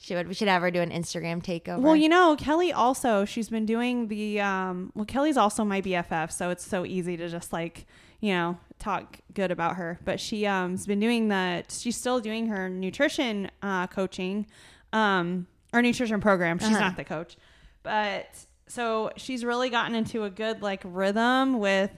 She 0.09 0.15
would. 0.15 0.27
We 0.27 0.35
should 0.35 0.49
have 0.49 0.63
her 0.63 0.71
do 0.71 0.81
an 0.81 0.91
Instagram 0.91 1.43
takeover. 1.45 1.81
Well, 1.81 1.95
you 1.97 2.09
know, 2.09 2.35
Kelly 2.37 2.73
also 2.73 3.25
she's 3.25 3.49
been 3.49 3.67
doing 3.67 4.09
the 4.09 4.41
um 4.41 4.91
well 4.95 5.05
Kelly's 5.05 5.37
also 5.37 5.65
my 5.65 5.81
BFF, 5.83 6.33
so 6.33 6.51
it's 6.51 6.67
so 6.67 6.85
easy 6.87 7.17
to 7.19 7.29
just 7.29 7.53
like, 7.53 7.87
you 8.21 8.33
know, 8.33 8.59
talk 8.79 9.19
good 9.35 9.51
about 9.51 9.77
her. 9.77 9.99
But 10.05 10.19
she 10.19 10.47
um 10.47 10.73
has 10.73 10.87
been 10.87 11.01
doing 11.01 11.29
the 11.29 11.65
she's 11.69 11.97
still 11.97 12.21
doing 12.21 12.47
her 12.49 12.69
nutrition 12.69 13.51
uh 13.63 13.87
coaching 13.89 14.47
um 14.93 15.47
or 15.73 15.83
nutrition 15.83 16.21
program. 16.21 16.59
She's 16.59 16.71
Uh-huh. 16.71 16.81
not 16.81 16.97
the 16.97 17.05
coach. 17.05 17.37
But 17.83 18.27
so 18.67 19.11
she's 19.17 19.45
really 19.45 19.69
gotten 19.71 19.95
into 19.95 20.25
a 20.25 20.31
good 20.31 20.63
like 20.63 20.81
rhythm 20.85 21.59
with 21.59 21.91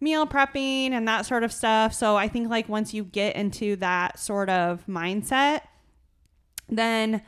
meal 0.00 0.26
prepping 0.26 0.90
and 0.92 1.06
that 1.06 1.26
sort 1.26 1.44
of 1.44 1.52
stuff. 1.52 1.94
So 1.94 2.16
I 2.16 2.26
think 2.28 2.48
like 2.50 2.68
once 2.68 2.92
you 2.92 3.04
get 3.04 3.36
into 3.36 3.76
that 3.76 4.18
sort 4.18 4.50
of 4.50 4.84
mindset, 4.88 5.60
then 6.68 7.22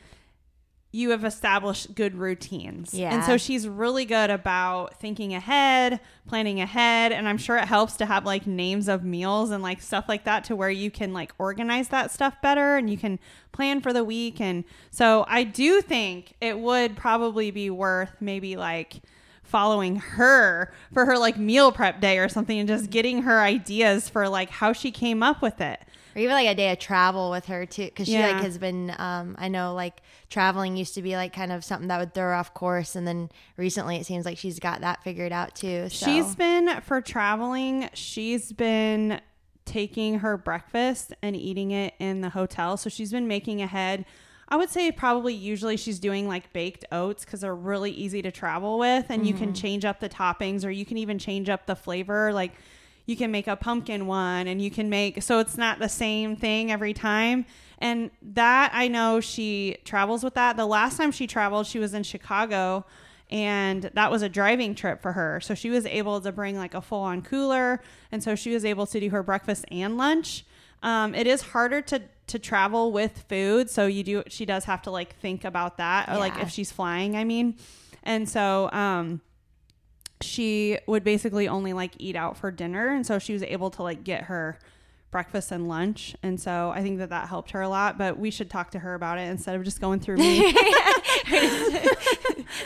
you 0.95 1.11
have 1.11 1.25
established 1.25 1.93
good 1.97 2.15
routines. 2.15 2.95
Yeah. 2.95 3.13
And 3.13 3.25
so 3.25 3.37
she's 3.37 3.67
really 3.67 4.05
good 4.05 4.31
about 4.31 5.01
thinking 5.01 5.35
ahead, 5.35 5.99
planning 6.29 6.61
ahead. 6.61 7.11
And 7.11 7.29
I'm 7.29 7.37
sure 7.37 7.57
it 7.57 7.65
helps 7.65 7.97
to 7.97 8.07
have 8.07 8.25
like 8.25 8.47
names 8.47 8.87
of 8.87 9.03
meals 9.03 9.51
and 9.51 9.61
like 9.61 9.83
stuff 9.83 10.05
like 10.09 10.23
that 10.23 10.45
to 10.45 10.55
where 10.55 10.71
you 10.71 10.93
can 10.93 11.13
like 11.13 11.33
organize 11.37 11.89
that 11.89 12.13
stuff 12.13 12.41
better 12.41 12.77
and 12.77 12.89
you 12.89 12.97
can 12.97 13.19
plan 13.51 13.81
for 13.81 13.93
the 13.93 14.05
week. 14.05 14.41
And 14.41 14.63
so 14.93 15.25
I 15.27 15.43
do 15.43 15.83
think 15.83 16.35
it 16.41 16.61
would 16.61 16.97
probably 16.97 17.51
be 17.51 17.71
worth 17.71 18.15
maybe 18.21 18.55
like 18.55 19.01
following 19.43 19.97
her 19.97 20.73
for 20.93 21.07
her 21.07 21.19
like 21.19 21.37
meal 21.37 21.73
prep 21.73 22.01
day 22.01 22.19
or 22.19 22.29
something 22.29 22.57
and 22.57 22.69
just 22.69 22.91
getting 22.91 23.23
her 23.23 23.41
ideas 23.41 24.09
for 24.09 24.29
like 24.29 24.49
how 24.49 24.73
she 24.73 24.93
came 24.93 25.25
up 25.25 25.43
with 25.43 25.61
it. 25.61 25.81
Or 26.15 26.21
even 26.21 26.33
like 26.35 26.47
a 26.49 26.55
day 26.55 26.71
of 26.73 26.79
travel 26.79 27.31
with 27.31 27.47
her 27.47 27.67
too 27.67 27.85
because 27.87 28.07
she 28.07 28.15
Yeah. 28.15 28.33
like 28.33 28.43
has 28.43 28.59
been 28.59 28.95
um 28.99 29.35
i 29.39 29.49
know 29.49 29.75
like 29.75 30.01
traveling 30.31 30.77
used 30.77 30.95
to 30.95 31.03
be 31.03 31.17
like 31.17 31.33
kind 31.33 31.53
of 31.53 31.65
something 31.65 31.89
that 31.89 31.99
would 31.99 32.15
throw 32.15 32.25
her 32.25 32.35
off 32.35 32.55
course 32.55 32.95
and 32.97 33.07
then 33.07 33.31
recently 33.57 33.97
it 33.97 34.07
seems 34.07 34.25
like 34.25 34.39
she's 34.39 34.59
got 34.59 34.81
that 34.83 35.03
figured 35.03 35.33
out 35.33 35.55
too 35.55 35.89
so. 35.89 36.07
She's 36.07 36.35
been 36.35 36.81
for 36.83 37.01
traveling, 37.01 37.89
she's 37.95 38.53
been 38.53 39.21
taking 39.65 40.19
her 40.19 40.37
breakfast 40.37 41.13
and 41.23 41.35
eating 41.35 41.71
it 41.71 41.95
in 41.99 42.21
the 42.21 42.29
hotel. 42.29 42.77
So 42.77 42.91
she's 42.91 43.11
been 43.11 43.27
making 43.27 43.63
ahead. 43.63 44.05
I 44.47 44.57
would 44.57 44.69
say 44.69 44.93
probably 44.93 45.33
usually 45.33 45.79
she's 45.79 45.99
doing 45.99 46.29
like 46.29 46.53
baked 46.53 46.85
oats 46.93 47.25
because 47.25 47.41
they're 47.41 47.55
really 47.55 47.91
easy 47.91 48.21
to 48.23 48.31
travel 48.31 48.79
with 48.79 49.07
and 49.09 49.27
you 49.27 49.33
can 49.33 49.55
change 49.55 49.87
up 49.87 50.01
the 50.01 50.09
toppings 50.11 50.67
or 50.67 50.71
you 50.71 50.85
can 50.85 50.99
even 50.99 51.19
change 51.19 51.49
up 51.49 51.65
the 51.65 51.75
flavor. 51.75 52.31
Like 52.31 52.53
you 53.07 53.17
can 53.17 53.31
make 53.31 53.47
a 53.47 53.57
pumpkin 53.57 54.07
one 54.07 54.47
and 54.47 54.63
you 54.63 54.71
can 54.71 54.89
make 54.89 55.23
so 55.23 55.39
it's 55.39 55.59
not 55.59 55.79
the 55.79 55.89
same 55.89 56.37
thing 56.37 56.73
every 56.73 56.95
time. 56.95 57.47
And 57.79 58.11
that 58.23 58.71
I 58.73 58.89
know 58.89 59.21
she 59.21 59.77
travels 59.85 60.25
with 60.25 60.35
that. 60.35 60.57
The 60.57 60.67
last 60.67 60.97
time 60.97 61.13
she 61.13 61.27
traveled, 61.27 61.67
she 61.67 61.79
was 61.79 61.93
in 61.93 62.03
Chicago 62.03 62.87
and 63.31 63.91
that 63.95 64.11
was 64.11 64.23
a 64.23 64.29
driving 64.29 64.75
trip 64.75 65.03
for 65.03 65.13
her. 65.13 65.41
So 65.41 65.55
she 65.55 65.71
was 65.71 65.87
able 65.87 66.21
to 66.21 66.33
bring 66.33 66.57
like 66.57 66.75
a 66.75 66.81
full 66.81 67.01
on 67.01 67.23
cooler, 67.23 67.83
and 68.13 68.23
so 68.23 68.35
she 68.35 68.53
was 68.53 68.65
able 68.65 68.87
to 68.87 69.01
do 69.01 69.11
her 69.11 69.23
breakfast 69.23 69.65
and 69.71 69.97
lunch. 69.97 70.45
Um, 70.83 71.15
it 71.15 71.27
is 71.27 71.43
harder 71.43 71.81
to 71.83 72.03
to 72.27 72.39
travel 72.39 72.93
with 72.93 73.25
food, 73.29 73.71
so 73.71 73.87
you 73.87 74.03
do 74.03 74.23
she 74.29 74.47
does 74.47 74.65
have 74.65 74.83
to 74.83 74.91
like 74.91 75.17
think 75.17 75.45
about 75.45 75.79
that, 75.79 76.09
or 76.09 76.19
like 76.19 76.39
if 76.39 76.51
she's 76.51 76.71
flying, 76.71 77.17
I 77.17 77.25
mean, 77.25 77.57
and 78.03 78.29
so 78.29 78.71
um, 78.73 79.21
she 80.25 80.79
would 80.87 81.05
basically 81.05 81.47
only 81.49 81.73
like 81.73 81.95
eat 81.99 82.17
out 82.17 82.37
for 82.37 82.51
dinner, 82.51 82.89
and 82.89 83.07
so 83.07 83.19
she 83.19 83.33
was 83.33 83.43
able 83.43 83.71
to 83.71 83.83
like 83.83 84.05
get 84.05 84.25
her 84.25 84.59
breakfast 85.15 85.53
and 85.53 85.69
lunch 85.69 86.17
and 86.25 86.41
so 86.41 86.73
i 86.75 86.83
think 86.83 86.99
that 86.99 87.09
that 87.11 87.29
helped 87.29 87.53
her 87.53 87.61
a 87.63 87.69
lot 87.69 87.97
but 87.97 88.19
we 88.19 88.33
should 88.33 88.51
talk 88.51 88.73
to 88.73 88.81
her 88.81 88.95
about 88.95 89.17
it 89.17 89.29
instead 89.31 89.55
of 89.55 89.63
just 89.63 89.81
going 89.81 90.01
through 90.01 90.17
me 90.17 90.53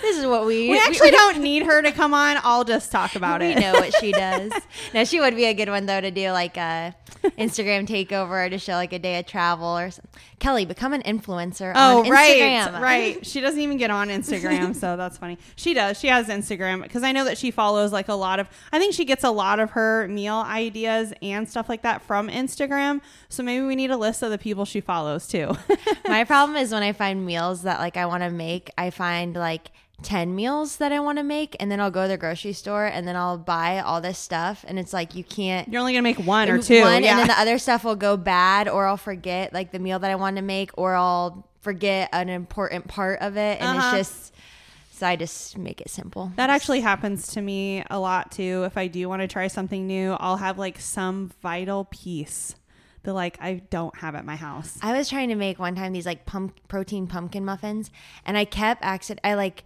this 0.02 0.16
is 0.16 0.26
what 0.26 0.46
we 0.46 0.70
we 0.70 0.78
actually 0.78 1.10
don't 1.22 1.38
need 1.40 1.62
her 1.64 1.82
to 1.82 1.92
come 1.92 2.14
on. 2.14 2.38
I'll 2.42 2.64
just 2.64 2.90
talk 2.90 3.14
about 3.16 3.40
we 3.40 3.48
it. 3.48 3.56
We 3.56 3.60
know 3.60 3.72
what 3.74 3.94
she 4.00 4.12
does. 4.12 4.52
now 4.94 5.04
she 5.04 5.20
would 5.20 5.36
be 5.36 5.44
a 5.44 5.54
good 5.54 5.68
one 5.68 5.86
though 5.86 6.00
to 6.00 6.10
do 6.10 6.30
like 6.30 6.56
a 6.56 6.94
Instagram 7.36 7.86
takeover 7.86 8.48
to 8.48 8.58
show 8.58 8.72
like 8.72 8.92
a 8.92 8.98
day 8.98 9.18
of 9.18 9.26
travel 9.26 9.66
or 9.78 9.90
something. 9.90 10.10
Kelly, 10.38 10.64
become 10.64 10.92
an 10.92 11.02
influencer 11.02 11.72
Oh, 11.74 12.04
on 12.04 12.10
right, 12.10 12.36
Instagram. 12.40 12.80
right. 12.80 13.26
She 13.26 13.40
doesn't 13.40 13.60
even 13.60 13.76
get 13.76 13.90
on 13.90 14.08
Instagram, 14.08 14.74
so 14.74 14.96
that's 14.96 15.18
funny. 15.18 15.36
She 15.56 15.74
does. 15.74 15.98
She 15.98 16.06
has 16.06 16.28
Instagram 16.28 16.82
because 16.82 17.02
I 17.02 17.10
know 17.10 17.24
that 17.24 17.36
she 17.38 17.50
follows 17.50 17.92
like 17.92 18.08
a 18.08 18.14
lot 18.14 18.38
of. 18.38 18.48
I 18.72 18.78
think 18.78 18.94
she 18.94 19.04
gets 19.04 19.24
a 19.24 19.30
lot 19.30 19.58
of 19.58 19.72
her 19.72 20.06
meal 20.08 20.36
ideas 20.36 21.12
and 21.22 21.48
stuff 21.48 21.68
like 21.68 21.82
that 21.82 22.02
from 22.02 22.28
Instagram. 22.46 23.00
So 23.28 23.42
maybe 23.42 23.64
we 23.66 23.76
need 23.76 23.90
a 23.90 23.96
list 23.96 24.22
of 24.22 24.30
the 24.30 24.38
people 24.38 24.64
she 24.64 24.80
follows 24.80 25.26
too. 25.26 25.56
My 26.08 26.24
problem 26.24 26.56
is 26.56 26.72
when 26.72 26.82
I 26.82 26.92
find 26.92 27.24
meals 27.26 27.62
that 27.62 27.78
like 27.80 27.96
I 27.96 28.06
want 28.06 28.22
to 28.22 28.30
make, 28.30 28.70
I 28.78 28.90
find 28.90 29.34
like 29.34 29.70
10 30.02 30.34
meals 30.36 30.76
that 30.76 30.92
I 30.92 31.00
want 31.00 31.18
to 31.18 31.24
make 31.24 31.56
and 31.58 31.70
then 31.72 31.80
I'll 31.80 31.90
go 31.90 32.02
to 32.02 32.08
the 32.08 32.16
grocery 32.16 32.52
store 32.52 32.86
and 32.86 33.06
then 33.06 33.16
I'll 33.16 33.36
buy 33.36 33.80
all 33.80 34.00
this 34.00 34.16
stuff 34.16 34.64
and 34.68 34.78
it's 34.78 34.92
like 34.92 35.16
you 35.16 35.24
can't 35.24 35.66
You're 35.68 35.80
only 35.80 35.92
gonna 35.92 36.02
make 36.02 36.20
one 36.20 36.48
or 36.48 36.62
two. 36.62 36.82
one, 36.82 37.02
yeah. 37.02 37.10
and 37.10 37.18
then 37.18 37.26
the 37.26 37.38
other 37.40 37.58
stuff 37.66 37.82
will 37.82 37.96
go 37.96 38.16
bad 38.16 38.68
or 38.68 38.86
I'll 38.86 38.96
forget 38.96 39.52
like 39.52 39.72
the 39.72 39.80
meal 39.80 39.98
that 39.98 40.10
I 40.10 40.14
want 40.14 40.36
to 40.36 40.42
make 40.42 40.70
or 40.78 40.94
I'll 40.94 41.44
forget 41.62 42.10
an 42.12 42.28
important 42.28 42.86
part 42.86 43.18
of 43.20 43.36
it 43.36 43.60
and 43.60 43.76
Uh-huh. 43.76 43.96
it's 43.96 44.08
just 44.08 44.34
so 44.98 45.06
I 45.06 45.16
just 45.16 45.56
make 45.56 45.80
it 45.80 45.90
simple. 45.90 46.32
That 46.36 46.50
actually 46.50 46.80
happens 46.80 47.28
to 47.28 47.40
me 47.40 47.84
a 47.90 47.98
lot 47.98 48.32
too. 48.32 48.64
If 48.64 48.76
I 48.76 48.88
do 48.88 49.08
want 49.08 49.22
to 49.22 49.28
try 49.28 49.46
something 49.46 49.86
new, 49.86 50.12
I'll 50.18 50.38
have 50.38 50.58
like 50.58 50.80
some 50.80 51.30
vital 51.40 51.84
piece 51.84 52.56
that 53.04 53.12
like 53.12 53.38
I 53.40 53.62
don't 53.70 53.96
have 53.98 54.14
at 54.14 54.24
my 54.24 54.36
house. 54.36 54.76
I 54.82 54.96
was 54.96 55.08
trying 55.08 55.28
to 55.28 55.36
make 55.36 55.58
one 55.58 55.76
time 55.76 55.92
these 55.92 56.06
like 56.06 56.26
pump 56.26 56.58
protein 56.68 57.06
pumpkin 57.06 57.44
muffins, 57.44 57.90
and 58.26 58.36
I 58.36 58.44
kept 58.44 58.82
accident. 58.84 59.20
I 59.24 59.34
like 59.34 59.64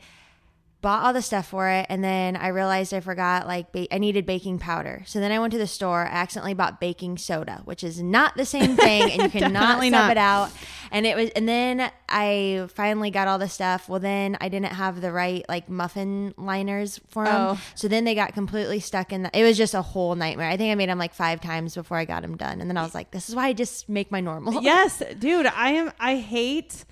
bought 0.82 1.04
all 1.04 1.12
the 1.12 1.22
stuff 1.22 1.46
for 1.48 1.68
it, 1.70 1.86
and 1.88 2.02
then 2.04 2.36
I 2.36 2.48
realized 2.48 2.92
I 2.92 3.00
forgot 3.00 3.46
like 3.46 3.72
ba- 3.72 3.92
I 3.94 3.98
needed 3.98 4.26
baking 4.26 4.58
powder. 4.58 5.02
So 5.06 5.20
then 5.20 5.32
I 5.32 5.38
went 5.38 5.52
to 5.52 5.58
the 5.58 5.66
store. 5.66 6.02
I 6.04 6.10
accidentally 6.10 6.54
bought 6.54 6.80
baking 6.80 7.18
soda, 7.18 7.62
which 7.64 7.82
is 7.84 8.02
not 8.02 8.36
the 8.36 8.44
same 8.44 8.76
thing, 8.76 9.10
and 9.12 9.22
you 9.22 9.28
cannot 9.30 9.80
sub 9.82 9.90
not. 9.92 10.10
it 10.10 10.16
out. 10.18 10.50
And 10.90 11.06
it 11.06 11.16
was, 11.16 11.30
and 11.30 11.48
then 11.48 11.90
I 12.08 12.66
finally 12.74 13.10
got 13.10 13.28
all 13.28 13.38
the 13.38 13.48
stuff. 13.48 13.88
Well, 13.88 14.00
then 14.00 14.36
I 14.40 14.48
didn't 14.50 14.72
have 14.72 15.00
the 15.00 15.10
right 15.12 15.44
like 15.48 15.68
muffin 15.70 16.34
liners 16.36 17.00
for 17.08 17.24
them, 17.24 17.34
Oh. 17.56 17.60
so 17.74 17.88
then 17.88 18.04
they 18.04 18.14
got 18.14 18.34
completely 18.34 18.80
stuck 18.80 19.12
in. 19.12 19.22
The, 19.22 19.30
it 19.38 19.42
was 19.44 19.56
just 19.56 19.72
a 19.74 19.82
whole 19.82 20.14
nightmare. 20.16 20.50
I 20.50 20.56
think 20.56 20.70
I 20.72 20.74
made 20.74 20.88
them 20.90 20.98
like 20.98 21.14
five 21.14 21.40
times 21.40 21.74
before 21.74 21.96
I 21.96 22.04
got 22.04 22.22
them 22.22 22.36
done, 22.36 22.60
and 22.60 22.68
then 22.68 22.76
I 22.76 22.82
was 22.82 22.94
like, 22.94 23.10
"This 23.12 23.28
is 23.28 23.34
why 23.36 23.46
I 23.46 23.52
just 23.52 23.88
make 23.88 24.10
my 24.10 24.20
normal." 24.20 24.62
yes, 24.62 25.02
dude, 25.18 25.46
I 25.46 25.70
am 25.70 25.92
I 26.00 26.16
hate 26.16 26.84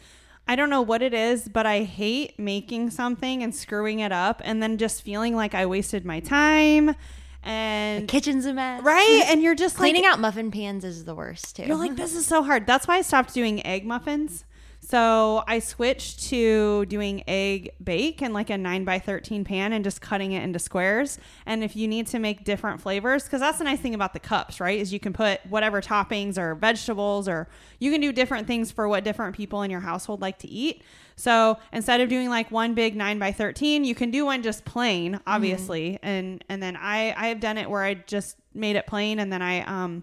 I 0.50 0.56
don't 0.56 0.68
know 0.68 0.82
what 0.82 1.00
it 1.00 1.14
is, 1.14 1.48
but 1.48 1.64
I 1.64 1.84
hate 1.84 2.36
making 2.36 2.90
something 2.90 3.44
and 3.44 3.54
screwing 3.54 4.00
it 4.00 4.10
up 4.10 4.42
and 4.44 4.60
then 4.60 4.78
just 4.78 5.02
feeling 5.02 5.36
like 5.36 5.54
I 5.54 5.64
wasted 5.64 6.04
my 6.04 6.18
time 6.18 6.96
and 7.44 8.08
kitchen's 8.08 8.46
a 8.46 8.52
mess. 8.52 8.82
right 8.82 9.26
and 9.28 9.44
you're 9.44 9.54
just 9.54 9.76
Cleaning 9.76 10.02
like 10.02 10.14
out 10.14 10.18
muffin 10.18 10.50
pans 10.50 10.84
is 10.84 11.04
the 11.04 11.14
worst 11.14 11.54
too. 11.54 11.66
You're 11.66 11.76
like, 11.76 11.94
this 11.94 12.16
is 12.16 12.26
so 12.26 12.42
hard. 12.42 12.66
That's 12.66 12.88
why 12.88 12.96
I 12.96 13.02
stopped 13.02 13.32
doing 13.32 13.64
egg 13.64 13.86
muffins. 13.86 14.44
So 14.90 15.44
I 15.46 15.60
switched 15.60 16.24
to 16.30 16.84
doing 16.86 17.22
egg 17.28 17.70
bake 17.82 18.22
in 18.22 18.32
like 18.32 18.50
a 18.50 18.58
9 18.58 18.84
by 18.84 18.98
13 18.98 19.44
pan 19.44 19.72
and 19.72 19.84
just 19.84 20.00
cutting 20.00 20.32
it 20.32 20.42
into 20.42 20.58
squares. 20.58 21.16
And 21.46 21.62
if 21.62 21.76
you 21.76 21.86
need 21.86 22.08
to 22.08 22.18
make 22.18 22.42
different 22.42 22.80
flavors, 22.80 23.22
because 23.22 23.38
that's 23.38 23.58
the 23.58 23.64
nice 23.64 23.78
thing 23.78 23.94
about 23.94 24.14
the 24.14 24.18
cups, 24.18 24.58
right? 24.58 24.80
Is 24.80 24.92
you 24.92 24.98
can 24.98 25.12
put 25.12 25.46
whatever 25.46 25.80
toppings 25.80 26.36
or 26.36 26.56
vegetables 26.56 27.28
or 27.28 27.48
you 27.78 27.92
can 27.92 28.00
do 28.00 28.12
different 28.12 28.48
things 28.48 28.72
for 28.72 28.88
what 28.88 29.04
different 29.04 29.36
people 29.36 29.62
in 29.62 29.70
your 29.70 29.78
household 29.78 30.20
like 30.20 30.40
to 30.40 30.48
eat. 30.48 30.82
So 31.14 31.58
instead 31.72 32.00
of 32.00 32.08
doing 32.08 32.28
like 32.28 32.50
one 32.50 32.74
big 32.74 32.96
9 32.96 33.16
by 33.20 33.30
13, 33.30 33.84
you 33.84 33.94
can 33.94 34.10
do 34.10 34.24
one 34.24 34.42
just 34.42 34.64
plain, 34.64 35.20
obviously. 35.24 36.00
And 36.02 36.44
and 36.48 36.60
then 36.60 36.76
I 36.76 37.14
I 37.16 37.28
have 37.28 37.38
done 37.38 37.58
it 37.58 37.70
where 37.70 37.84
I 37.84 37.94
just 37.94 38.38
made 38.54 38.74
it 38.74 38.88
plain 38.88 39.20
and 39.20 39.32
then 39.32 39.40
I 39.40 39.60
um 39.60 40.02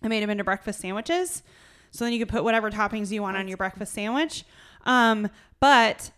I 0.00 0.06
made 0.06 0.22
them 0.22 0.30
into 0.30 0.44
breakfast 0.44 0.78
sandwiches. 0.78 1.42
So 1.96 2.04
then 2.04 2.12
you 2.12 2.18
could 2.18 2.28
put 2.28 2.44
whatever 2.44 2.70
toppings 2.70 3.10
you 3.10 3.22
want 3.22 3.36
on 3.36 3.48
your 3.48 3.56
breakfast 3.56 3.92
sandwich. 3.92 4.44
Um, 4.84 5.28
but 5.60 6.10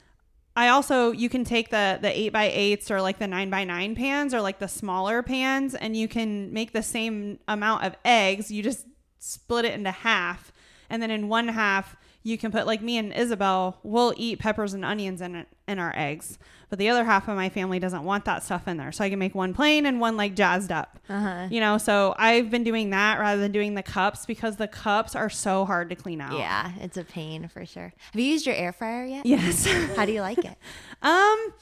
I 0.57 0.69
also 0.69 1.13
you 1.13 1.29
can 1.29 1.45
take 1.45 1.71
the 1.71 1.99
the 2.03 2.11
eight 2.19 2.33
by 2.33 2.51
eights 2.53 2.91
or 2.91 3.01
like 3.01 3.19
the 3.19 3.29
nine 3.29 3.49
by 3.49 3.63
nine 3.63 3.95
pans 3.95 4.35
or 4.35 4.41
like 4.41 4.59
the 4.59 4.67
smaller 4.67 5.23
pans, 5.23 5.75
and 5.75 5.97
you 5.97 6.09
can 6.09 6.53
make 6.53 6.73
the 6.73 6.83
same 6.83 7.39
amount 7.47 7.85
of 7.85 7.95
eggs. 8.05 8.51
You 8.51 8.63
just 8.63 8.87
split 9.21 9.65
it 9.65 9.75
into 9.75 9.93
half, 9.93 10.53
and 10.91 11.01
then 11.01 11.13
in 11.13 11.29
one 11.29 11.49
half 11.49 11.97
you 12.25 12.37
can 12.37 12.51
put 12.51 12.67
like 12.67 12.83
me 12.83 12.99
and 12.99 13.13
Isabel. 13.13 13.79
We'll 13.85 14.13
eat 14.17 14.41
peppers 14.41 14.75
and 14.75 14.85
onions 14.85 15.21
in 15.21 15.47
in 15.69 15.79
our 15.79 15.93
eggs, 15.97 16.39
but 16.69 16.79
the 16.79 16.89
other 16.89 17.05
half 17.05 17.29
of 17.29 17.37
my 17.37 17.49
family 17.49 17.79
doesn't 17.79 18.05
want 18.05 18.25
that 18.27 18.43
stuff 18.43 18.69
in 18.69 18.77
there. 18.77 18.93
So 18.93 19.05
I 19.05 19.11
can 19.11 19.19
make 19.19 19.35
one 19.35 19.55
plain 19.55 19.87
and 19.87 20.01
one 20.01 20.17
like 20.17 20.35
jazzed 20.35 20.71
up. 20.73 20.99
Uh-huh. 21.09 21.49
You 21.51 21.61
know, 21.61 21.79
so 21.79 22.15
I've 22.19 22.51
been 22.51 22.65
doing 22.65 22.91
that 22.91 23.19
rather 23.19 23.41
than 23.41 23.53
doing 23.53 23.75
the 23.75 23.83
cups 23.83 24.27
because 24.27 24.57
the 24.57 24.69
cups 24.69 25.15
are 25.17 25.31
so 25.31 25.65
hard 25.65 25.91
to 25.91 25.97
clean 25.97 26.21
out. 26.21 26.39
Yeah, 26.39 26.73
it's 26.81 26.97
a 26.97 27.05
pain 27.05 27.49
for 27.49 27.65
sure. 27.65 27.93
Have 28.13 28.21
you 28.21 28.27
used 28.27 28.47
your 28.47 28.55
air 28.55 28.73
fryer 28.73 29.05
yet? 29.05 29.27
Yes. 29.27 29.67
How 29.97 30.05
do 30.05 30.13
you 30.13 30.21
like 30.21 30.39
it? 30.39 30.57
Um, 31.01 31.53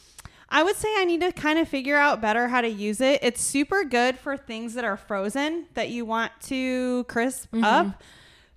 I 0.49 0.63
would 0.63 0.77
say 0.77 0.89
I 0.97 1.05
need 1.05 1.21
to 1.21 1.31
kind 1.31 1.59
of 1.59 1.69
figure 1.69 1.97
out 1.97 2.23
better 2.23 2.49
how 2.49 2.63
to 2.63 2.69
use 2.69 3.03
it. 3.03 3.19
It's 3.23 3.41
super 3.41 3.85
good 3.85 4.19
for 4.19 4.37
things 4.37 4.73
that 4.75 4.85
are 4.85 4.97
frozen 4.97 5.67
that 5.75 5.91
you 5.91 6.07
want 6.07 6.33
to 6.45 7.05
crisp 7.05 7.49
up. 7.63 8.03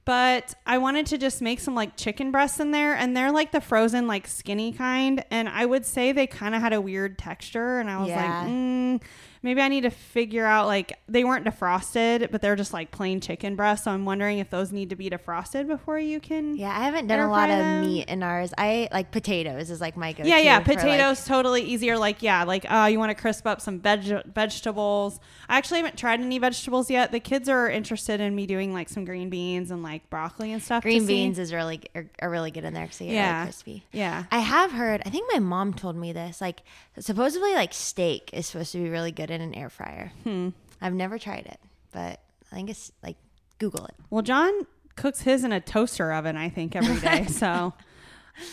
But 0.10 0.56
I 0.66 0.80
wanted 0.80 1.06
to 1.06 1.20
just 1.20 1.40
make 1.40 1.60
some 1.60 1.76
like 1.76 1.96
chicken 1.96 2.32
breasts 2.32 2.60
in 2.60 2.72
there, 2.72 2.96
and 2.96 3.16
they're 3.16 3.32
like 3.32 3.52
the 3.52 3.62
frozen, 3.62 4.08
like 4.08 4.26
skinny 4.28 4.72
kind. 4.72 5.24
And 5.30 5.48
I 5.48 5.68
would 5.68 5.86
say 5.86 6.14
they 6.14 6.26
kind 6.26 6.56
of 6.56 6.62
had 6.62 6.74
a 6.74 6.82
weird 6.82 7.20
texture, 7.20 7.78
and 7.78 7.92
I 7.92 8.00
was 8.00 8.08
Yeah. 8.10 8.16
like, 8.42 8.50
mm, 8.50 9.02
maybe 9.42 9.62
I 9.62 9.68
need 9.68 9.82
to 9.82 9.90
figure 9.90 10.46
out 10.46 10.68
like 10.68 10.94
they 11.08 11.24
weren't 11.24 11.46
defrosted, 11.46 12.32
but 12.32 12.42
they're 12.42 12.56
just 12.56 12.74
like 12.74 12.92
plain 12.92 13.22
chicken 13.22 13.56
breasts. 13.56 13.86
So 13.86 13.92
I'm 13.92 14.06
wondering 14.06 14.40
if 14.40 14.50
those 14.50 14.72
need 14.72 14.90
to 14.90 14.96
be 14.96 15.10
defrosted 15.10 15.68
before 15.68 16.00
you 16.00 16.20
can. 16.20 16.56
Yeah, 16.58 16.70
I 16.78 16.84
haven't 16.86 17.08
done 17.08 17.20
a 17.20 17.30
lot 17.30 17.48
fry 17.50 17.56
of 17.58 17.86
meat 17.86 18.08
in 18.10 18.24
ours. 18.24 18.54
I 18.58 18.90
like 18.92 19.12
potatoes 19.12 19.70
is 19.70 19.80
like 19.82 19.96
my 19.98 20.14
go-to. 20.14 20.30
Yeah, 20.30 20.40
yeah, 20.40 20.60
for, 20.60 20.70
like- 20.72 20.80
potatoes 20.80 21.26
totally 21.26 21.62
easier. 21.64 21.98
Like, 21.98 22.22
yeah, 22.22 22.44
like 22.44 22.66
uh, 22.72 22.88
you 22.92 23.00
want 23.00 23.10
to 23.16 23.16
crisp 23.22 23.46
up 23.48 23.62
some 23.62 23.80
veg- 23.80 24.26
vegetables. 24.34 25.20
I 25.48 25.58
actually 25.58 25.78
haven't 25.80 25.98
tried 25.98 26.20
any 26.22 26.38
vegetables 26.40 26.90
yet. 26.90 27.12
The 27.12 27.20
kids 27.20 27.50
are 27.50 27.70
interested 27.70 28.20
in 28.20 28.36
me 28.36 28.46
doing 28.46 28.74
like 28.74 28.90
some 28.90 29.06
green 29.06 29.30
beans 29.30 29.72
and 29.72 29.82
like 29.84 30.10
broccoli 30.10 30.52
and 30.52 30.62
stuff. 30.62 30.84
green 30.84 31.02
see. 31.02 31.08
beans 31.08 31.40
is 31.40 31.54
really 31.54 31.82
are, 31.96 32.06
are 32.22 32.30
really 32.30 32.52
good 32.52 32.66
in 32.66 32.74
there 32.74 32.84
because 32.86 33.00
they 33.00 33.08
Yeah. 33.08 33.34
really 33.40 33.46
crispy. 33.46 33.84
Yeah. 33.92 34.26
I 34.32 34.40
have 34.40 34.72
heard. 34.72 35.02
I 35.06 35.10
think 35.10 35.30
my 35.34 35.40
mom 35.40 35.74
told 35.74 35.96
me 35.96 36.14
this. 36.14 36.42
Like 36.42 36.62
supposedly, 37.00 37.54
like 37.54 37.74
steak 37.74 38.30
is 38.34 38.48
supposed 38.48 38.72
to 38.74 38.78
be 38.80 38.90
really 38.90 39.12
good 39.12 39.32
in 39.32 39.42
an 39.42 39.54
air 39.56 39.70
fryer. 39.70 40.12
Hmm. 40.24 40.50
I've 40.82 40.94
never 40.94 41.20
tried 41.20 41.46
it, 41.46 41.60
but 41.92 42.22
I 42.52 42.56
think 42.56 42.70
it's 42.70 42.92
like 43.04 43.18
Google 43.58 43.86
it. 43.86 43.96
Well, 44.10 44.22
John 44.22 44.52
cooks 44.96 45.22
his 45.22 45.44
in 45.44 45.52
a 45.52 45.60
toaster 45.60 46.12
oven, 46.12 46.38
I 46.38 46.50
think, 46.50 46.76
every 46.76 47.00
day. 47.00 47.26
so, 47.30 47.74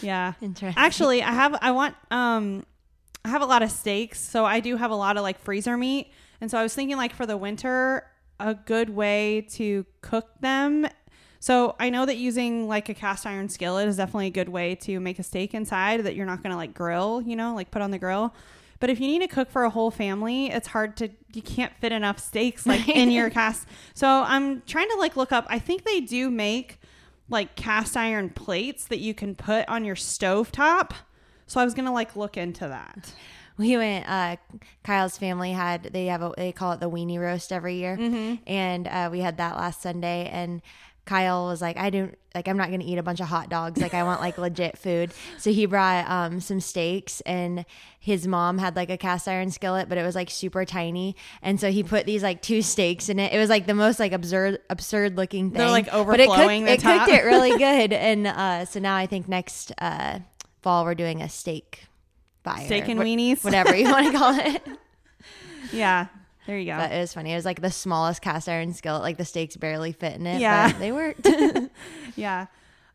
yeah. 0.03 0.35
Interesting. 0.41 0.83
Actually, 0.83 1.23
I 1.23 1.33
have 1.33 1.57
I 1.61 1.71
want 1.71 1.95
um 2.11 2.65
I 3.25 3.29
have 3.29 3.43
a 3.43 3.47
lot 3.47 3.63
of 3.63 3.71
steaks, 3.71 4.21
so 4.21 4.45
I 4.45 4.61
do 4.61 4.77
have 4.77 4.91
a 4.91 4.97
lot 4.97 5.17
of 5.17 5.23
like 5.23 5.39
freezer 5.39 5.77
meat. 5.77 6.13
And 6.41 6.51
so 6.51 6.59
I 6.59 6.63
was 6.63 6.75
thinking 6.75 6.97
like 6.97 7.15
for 7.15 7.27
the 7.27 7.37
winter, 7.37 8.07
a 8.39 8.55
good 8.55 8.91
way 8.91 9.47
to 9.53 9.87
cook 10.03 10.29
them. 10.41 10.87
So 11.41 11.77
I 11.79 11.91
know 11.91 12.07
that 12.07 12.17
using 12.17 12.67
like 12.69 12.89
a 12.89 12.95
cast 12.95 13.27
iron 13.27 13.49
skillet 13.49 13.89
is 13.89 13.97
definitely 13.97 14.27
a 14.29 14.31
good 14.31 14.49
way 14.49 14.75
to 14.77 14.99
make 15.01 15.19
a 15.19 15.23
steak 15.23 15.55
inside 15.55 16.05
that 16.05 16.15
you're 16.17 16.27
not 16.27 16.43
going 16.43 16.51
to 16.51 16.57
like 16.57 16.75
grill, 16.75 17.23
you 17.25 17.37
know, 17.37 17.55
like 17.55 17.71
put 17.71 17.83
on 17.83 17.91
the 17.91 17.99
grill. 17.99 18.35
But 18.79 18.91
if 18.91 19.01
you 19.01 19.07
need 19.07 19.21
to 19.21 19.29
cook 19.29 19.51
for 19.51 19.65
a 19.65 19.71
whole 19.71 19.91
family, 19.91 20.47
it's 20.51 20.69
hard 20.69 20.97
to 20.99 21.09
you 21.33 21.43
can't 21.43 21.73
fit 21.81 21.93
enough 21.93 22.19
steaks 22.19 22.67
like 22.67 22.89
in 22.91 23.11
your 23.11 23.31
cast. 23.31 23.67
So 23.95 24.07
I'm 24.09 24.63
trying 24.63 24.89
to 24.91 24.97
like 24.97 25.17
look 25.17 25.33
up. 25.33 25.47
I 25.49 25.59
think 25.59 25.85
they 25.85 26.01
do 26.01 26.31
make 26.31 26.79
like 27.29 27.57
cast 27.57 27.97
iron 27.97 28.31
plates 28.31 28.85
that 28.87 28.99
you 28.99 29.15
can 29.15 29.35
put 29.35 29.69
on 29.69 29.85
your 29.85 29.97
stove 29.97 30.53
top. 30.53 30.93
So 31.47 31.61
I 31.61 31.65
was 31.65 31.75
gonna 31.75 31.93
like 31.93 32.17
look 32.17 32.37
into 32.37 32.69
that. 32.69 33.13
we 33.59 33.75
went 33.79 34.07
uh 34.07 34.37
kyle's 34.85 35.17
family 35.17 35.53
had 35.53 35.85
they 35.85 36.07
have 36.07 36.21
a 36.21 36.31
they 36.37 36.53
call 36.53 36.73
it 36.73 36.81
the 36.81 36.91
weenie 36.91 37.19
roast 37.19 37.51
every 37.51 37.77
year 37.77 37.97
Mm-hmm. 37.97 38.35
and 38.47 38.87
uh 38.87 39.09
we 39.11 39.21
had 39.21 39.39
that 39.39 39.57
last 39.57 39.81
sunday 39.81 40.29
and 40.31 40.61
kyle 41.07 41.47
was 41.47 41.63
like 41.63 41.77
i 41.79 41.89
don't 41.89 42.17
like 42.35 42.49
i'm 42.49 42.57
not 42.59 42.71
gonna 42.71 42.85
eat 42.85 42.99
a 42.99 43.03
bunch 43.03 43.21
of 43.21 43.27
hot 43.29 43.49
dogs. 43.49 43.81
Like 43.81 43.95
i 43.95 44.03
want 44.03 44.21
like 44.21 44.37
legit 44.37 44.77
food. 44.77 45.13
So 45.39 45.51
he 45.51 45.65
brought 45.65 46.07
um 46.11 46.41
some 46.41 46.61
steaks 46.61 47.23
and 47.23 47.65
his 47.99 48.27
mom 48.27 48.59
had 48.59 48.77
like 48.77 48.91
a 48.91 48.99
cast 48.99 49.27
iron 49.27 49.51
skillet 49.51 49.89
but 49.89 49.97
it 49.97 50.03
was 50.03 50.15
like 50.15 50.29
super 50.31 50.65
tiny. 50.67 51.17
And 51.41 51.59
so 51.59 51.71
he 51.71 51.83
put 51.83 52.05
these 52.05 52.23
like 52.23 52.43
two 52.43 52.61
steaks 52.61 53.09
in 53.09 53.19
it. 53.19 53.33
It 53.33 53.39
was 53.39 53.49
like 53.49 53.67
the 53.67 53.75
most 53.75 53.99
like 53.99 54.13
absurd 54.13 54.59
absurd 54.69 55.17
looking 55.17 55.51
thing. 55.51 55.59
They're, 55.59 55.71
like, 55.71 55.87
but 55.87 56.21
it 56.21 56.27
cooked, 56.27 56.39
overflowing 56.39 56.65
the 56.67 56.73
it 56.73 56.83
cooked 56.83 57.09
it 57.09 57.25
really 57.25 57.57
good. 57.67 57.93
And 57.95 58.27
uh 58.27 58.65
so 58.67 58.81
now 58.81 58.97
i 58.97 59.07
think 59.07 59.29
next 59.29 59.73
uh 59.79 60.19
fall 60.63 60.85
we're 60.85 60.95
doing 60.95 61.23
a 61.23 61.29
steak 61.31 61.87
fire. 62.45 62.67
Steak 62.67 62.89
and 62.89 63.01
wh- 63.01 63.05
weenies? 63.05 63.43
whatever 63.45 63.75
you 63.75 63.91
want 63.91 64.13
to 64.13 64.19
call 64.19 64.39
it. 64.39 64.63
Yeah, 65.73 66.07
there 66.47 66.59
you 66.59 66.67
go. 66.67 66.77
but 66.79 66.93
it 66.93 66.99
was 67.01 67.13
funny. 67.13 67.33
It 67.33 67.37
was 67.37 67.45
like 67.45 67.61
the 67.61 67.71
smallest 67.71 68.23
cast 68.23 68.49
iron 68.49 68.73
skillet, 68.73 69.03
like 69.03 69.17
the 69.17 69.25
steaks 69.25 69.57
barely 69.57 69.93
fit 69.93 70.15
in 70.15 70.27
it. 70.27 70.41
Yeah. 70.41 70.73
but 70.73 70.79
they 70.79 70.93
worked. 70.93 71.29
yeah. 72.17 72.47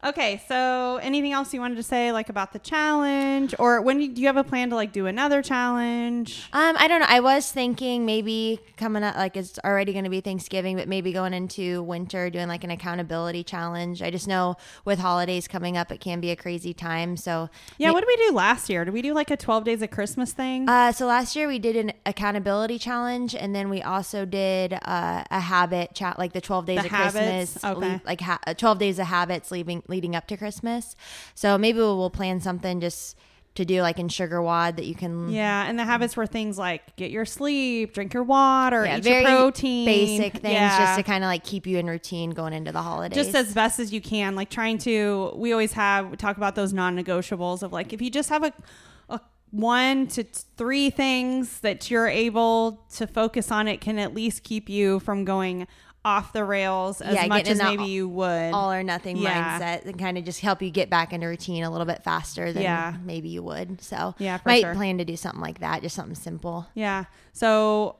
Okay, 0.03 0.41
so 0.47 0.99
anything 1.03 1.31
else 1.31 1.53
you 1.53 1.59
wanted 1.59 1.75
to 1.75 1.83
say 1.83 2.11
like 2.11 2.29
about 2.29 2.53
the 2.53 2.59
challenge, 2.59 3.53
or 3.59 3.81
when 3.81 4.01
you, 4.01 4.09
do 4.09 4.19
you 4.21 4.27
have 4.27 4.37
a 4.37 4.43
plan 4.43 4.69
to 4.71 4.75
like 4.75 4.91
do 4.91 5.05
another 5.05 5.41
challenge? 5.43 6.47
um, 6.53 6.75
I 6.79 6.87
don't 6.87 7.01
know. 7.01 7.05
I 7.07 7.19
was 7.19 7.51
thinking 7.51 8.03
maybe 8.05 8.59
coming 8.77 9.03
up, 9.03 9.15
like 9.15 9.37
it's 9.37 9.59
already 9.63 9.93
going 9.93 10.05
to 10.05 10.09
be 10.09 10.19
Thanksgiving, 10.21 10.75
but 10.75 10.87
maybe 10.87 11.13
going 11.13 11.33
into 11.35 11.83
winter 11.83 12.31
doing 12.31 12.47
like 12.47 12.63
an 12.63 12.71
accountability 12.71 13.43
challenge. 13.43 14.01
I 14.01 14.09
just 14.09 14.27
know 14.27 14.55
with 14.85 14.97
holidays 14.97 15.47
coming 15.47 15.77
up, 15.77 15.91
it 15.91 15.99
can 16.01 16.19
be 16.19 16.31
a 16.31 16.35
crazy 16.35 16.73
time. 16.73 17.15
So 17.15 17.49
Yeah, 17.77 17.91
what 17.91 17.99
did 17.99 18.07
we 18.07 18.27
do 18.27 18.33
last 18.33 18.69
year? 18.69 18.83
Did 18.85 18.93
we 18.95 19.03
do 19.03 19.13
like 19.13 19.29
a 19.29 19.37
twelve 19.37 19.65
days 19.65 19.83
of 19.83 19.91
Christmas 19.91 20.33
thing? 20.33 20.67
Uh, 20.67 20.91
so 20.91 21.05
last 21.05 21.35
year 21.35 21.47
we 21.47 21.59
did 21.59 21.75
an 21.75 21.93
accountability 22.07 22.79
challenge, 22.79 23.35
and 23.35 23.53
then 23.53 23.69
we 23.69 23.83
also 23.83 24.25
did 24.25 24.73
uh, 24.73 25.23
a 25.29 25.39
habit 25.39 25.93
chat, 25.93 26.17
like 26.17 26.33
the 26.33 26.41
twelve 26.41 26.65
days 26.65 26.79
The 26.79 26.85
of 26.85 26.91
habits? 26.91 27.13
Christmas, 27.53 27.63
Okay. 27.63 27.87
le- 27.93 28.01
like 28.03 28.21
ha- 28.21 28.39
twelve 28.57 28.79
days 28.79 28.97
of 28.97 29.05
habits 29.05 29.51
leading 29.51 29.83
leading 29.91 30.15
up 30.15 30.25
to 30.29 30.37
Christmas. 30.37 30.95
So 31.35 31.57
maybe 31.59 31.77
we'll, 31.77 32.09
plan 32.09 32.39
something 32.41 32.81
just 32.81 33.15
to 33.55 33.65
do 33.65 33.81
like 33.81 33.99
in 33.99 34.07
SugarWOD 34.07 34.77
that 34.77 34.85
you 34.85 34.95
can. 34.95 35.29
yeah, 35.29 35.65
and 35.67 35.77
the 35.77 35.83
habits 35.83 36.15
were 36.15 36.25
things 36.25 36.57
like 36.57 36.95
get 36.95 37.11
your 37.11 37.25
sleep, 37.25 37.93
drink 37.93 38.13
your 38.13 38.23
water, 38.23 38.85
Yeah, 38.85 38.97
eat 38.97 39.05
your 39.05 39.21
protein, 39.23 39.85
basic 39.85 40.33
things 40.41 40.53
Yeah. 40.53 40.77
just 40.79 40.97
to 40.97 41.03
kind 41.03 41.21
of 41.23 41.27
like 41.27 41.43
keep 41.43 41.67
you 41.67 41.77
in 41.77 41.85
routine 41.87 42.29
going 42.31 42.53
into 42.53 42.71
the 42.71 42.81
holidays. 42.81 43.13
just 43.21 43.35
as 43.35 43.53
best 43.53 43.77
as 43.79 43.91
you 43.91 43.99
can 43.99 44.35
like 44.35 44.49
trying 44.49 44.77
to 44.79 45.33
we 45.35 45.51
always 45.51 45.73
have 45.73 46.09
we 46.11 46.15
talk 46.17 46.37
about 46.37 46.55
those 46.55 46.71
non-negotiables 46.71 47.61
of 47.61 47.73
like 47.73 47.91
if 47.91 48.01
you 48.01 48.09
just 48.09 48.29
have 48.29 48.43
a, 48.45 48.53
a 49.09 49.19
one 49.51 50.07
to 50.07 50.23
three 50.55 50.89
things 50.89 51.59
that 51.59 51.91
you're 51.91 52.07
able 52.07 52.85
to 52.95 53.05
focus 53.05 53.51
on 53.51 53.67
it 53.67 53.81
can 53.81 53.99
at 53.99 54.13
least 54.13 54.43
keep 54.43 54.69
you 54.69 54.99
from 55.01 55.25
going 55.25 55.67
off 56.03 56.33
the 56.33 56.43
rails 56.43 56.99
as 56.99 57.13
Yeah, 57.13 57.27
much 57.27 57.47
as 57.47 57.59
maybe 57.59 57.83
you 57.85 58.09
would 58.09 58.53
all 58.53 58.71
or 58.71 58.81
nothing 58.81 59.17
Yeah. 59.17 59.59
mindset 59.59 59.85
and 59.85 59.99
kind 59.99 60.17
of 60.17 60.25
just 60.25 60.39
help 60.41 60.61
you 60.61 60.71
get 60.71 60.89
back 60.89 61.13
into 61.13 61.27
routine 61.27 61.63
a 61.63 61.69
little 61.69 61.85
bit 61.85 62.03
faster 62.03 62.51
than 62.51 62.63
Yeah. 62.63 62.95
maybe 63.03 63.29
you 63.29 63.43
would. 63.43 63.81
So 63.83 64.15
Yeah, 64.17 64.37
for 64.37 64.49
might 64.49 64.61
sure. 64.61 64.73
plan 64.73 64.97
to 64.97 65.05
do 65.05 65.15
something 65.15 65.41
like 65.41 65.59
that, 65.59 65.83
just 65.83 65.95
something 65.95 66.15
simple. 66.15 66.65
yeah 66.73 67.05
so 67.33 67.95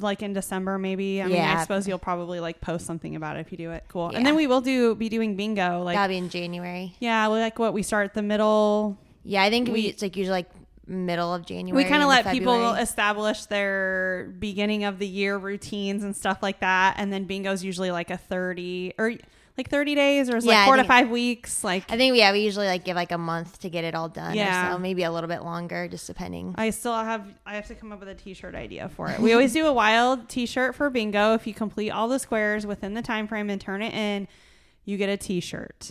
like 0.00 0.22
in 0.22 0.34
december 0.34 0.78
maybe 0.78 1.22
i 1.22 1.26
mean 1.26 1.40
i 1.40 1.62
suppose 1.62 1.88
you'll 1.88 1.98
probably 1.98 2.40
like 2.40 2.60
post 2.60 2.84
something 2.84 3.16
about 3.16 3.36
it 3.38 3.40
if 3.40 3.50
you 3.50 3.56
do 3.56 3.70
it 3.70 3.82
cool 3.88 4.10
Yeah. 4.12 4.18
and 4.18 4.26
then 4.26 4.36
we 4.36 4.46
will 4.46 4.60
do 4.60 4.94
be 4.94 5.08
doing 5.08 5.34
bingo 5.34 5.82
like 5.82 5.96
That'll 5.96 6.12
be 6.12 6.18
in 6.18 6.28
January. 6.28 6.94
yeah 7.00 7.26
like 7.26 7.58
what 7.58 7.72
we 7.72 7.82
start 7.82 8.12
the 8.14 8.22
middle 8.22 8.98
Yeah, 9.24 9.42
I 9.42 9.50
think 9.50 9.68
we, 9.68 9.72
We- 9.74 9.86
it's 9.86 10.02
like 10.02 10.16
usually 10.16 10.32
like 10.38 10.50
middle 10.88 11.32
of 11.34 11.44
January. 11.46 11.84
we 11.84 11.88
kind 11.88 12.02
of 12.02 12.08
let 12.08 12.26
people 12.32 12.72
establish 12.74 13.44
their 13.46 14.32
beginning 14.38 14.84
of 14.84 14.98
the 14.98 15.06
year 15.06 15.36
routines 15.36 16.02
and 16.02 16.16
stuff 16.16 16.38
like 16.42 16.60
that 16.60 16.94
and 16.98 17.12
then 17.12 17.24
bingo's 17.24 17.62
usually 17.62 17.90
like 17.90 18.10
a 18.10 18.16
30 18.16 18.94
or 18.98 19.12
like 19.58 19.68
30 19.68 19.94
days 19.96 20.30
or 20.30 20.36
it's 20.36 20.46
Yeah, 20.46 20.52
like 20.60 20.66
four 20.66 20.76
to 20.76 20.84
five 20.84 21.10
weeks 21.10 21.62
like 21.64 21.84
I 21.90 21.96
think 21.96 22.16
yeah, 22.16 22.30
we 22.32 22.38
usually 22.40 22.66
like 22.68 22.84
give 22.84 22.94
like 22.96 23.10
a 23.12 23.18
month 23.18 23.58
to 23.60 23.68
get 23.68 23.82
it 23.84 23.94
all 23.94 24.08
done. 24.08 24.34
Yeah. 24.36 24.68
or 24.70 24.72
so 24.74 24.78
maybe 24.78 25.02
a 25.02 25.10
little 25.10 25.26
bit 25.28 25.42
longer, 25.42 25.88
just 25.88 26.06
depending. 26.06 26.54
I 26.56 26.70
still 26.70 26.94
have 26.94 27.26
I 27.44 27.56
have 27.56 27.66
to 27.66 27.74
come 27.74 27.90
up 27.90 27.98
with 27.98 28.08
a 28.08 28.14
t-shirt 28.14 28.54
idea 28.54 28.88
for 28.88 29.10
it. 29.10 29.18
We 29.18 29.32
always 29.32 29.52
do 29.52 29.66
a 29.66 29.72
wild 29.72 30.28
t-shirt 30.28 30.76
for 30.76 30.88
bingo. 30.90 31.34
If 31.34 31.44
you 31.46 31.54
complete 31.54 31.90
all 31.90 32.06
the 32.06 32.20
squares 32.20 32.66
within 32.66 32.94
the 32.94 33.02
time 33.02 33.26
frame 33.26 33.50
and 33.50 33.60
turn 33.60 33.82
it 33.82 33.92
in, 33.94 34.28
you 34.84 34.96
get 34.96 35.08
a 35.08 35.16
t-shirt. 35.16 35.90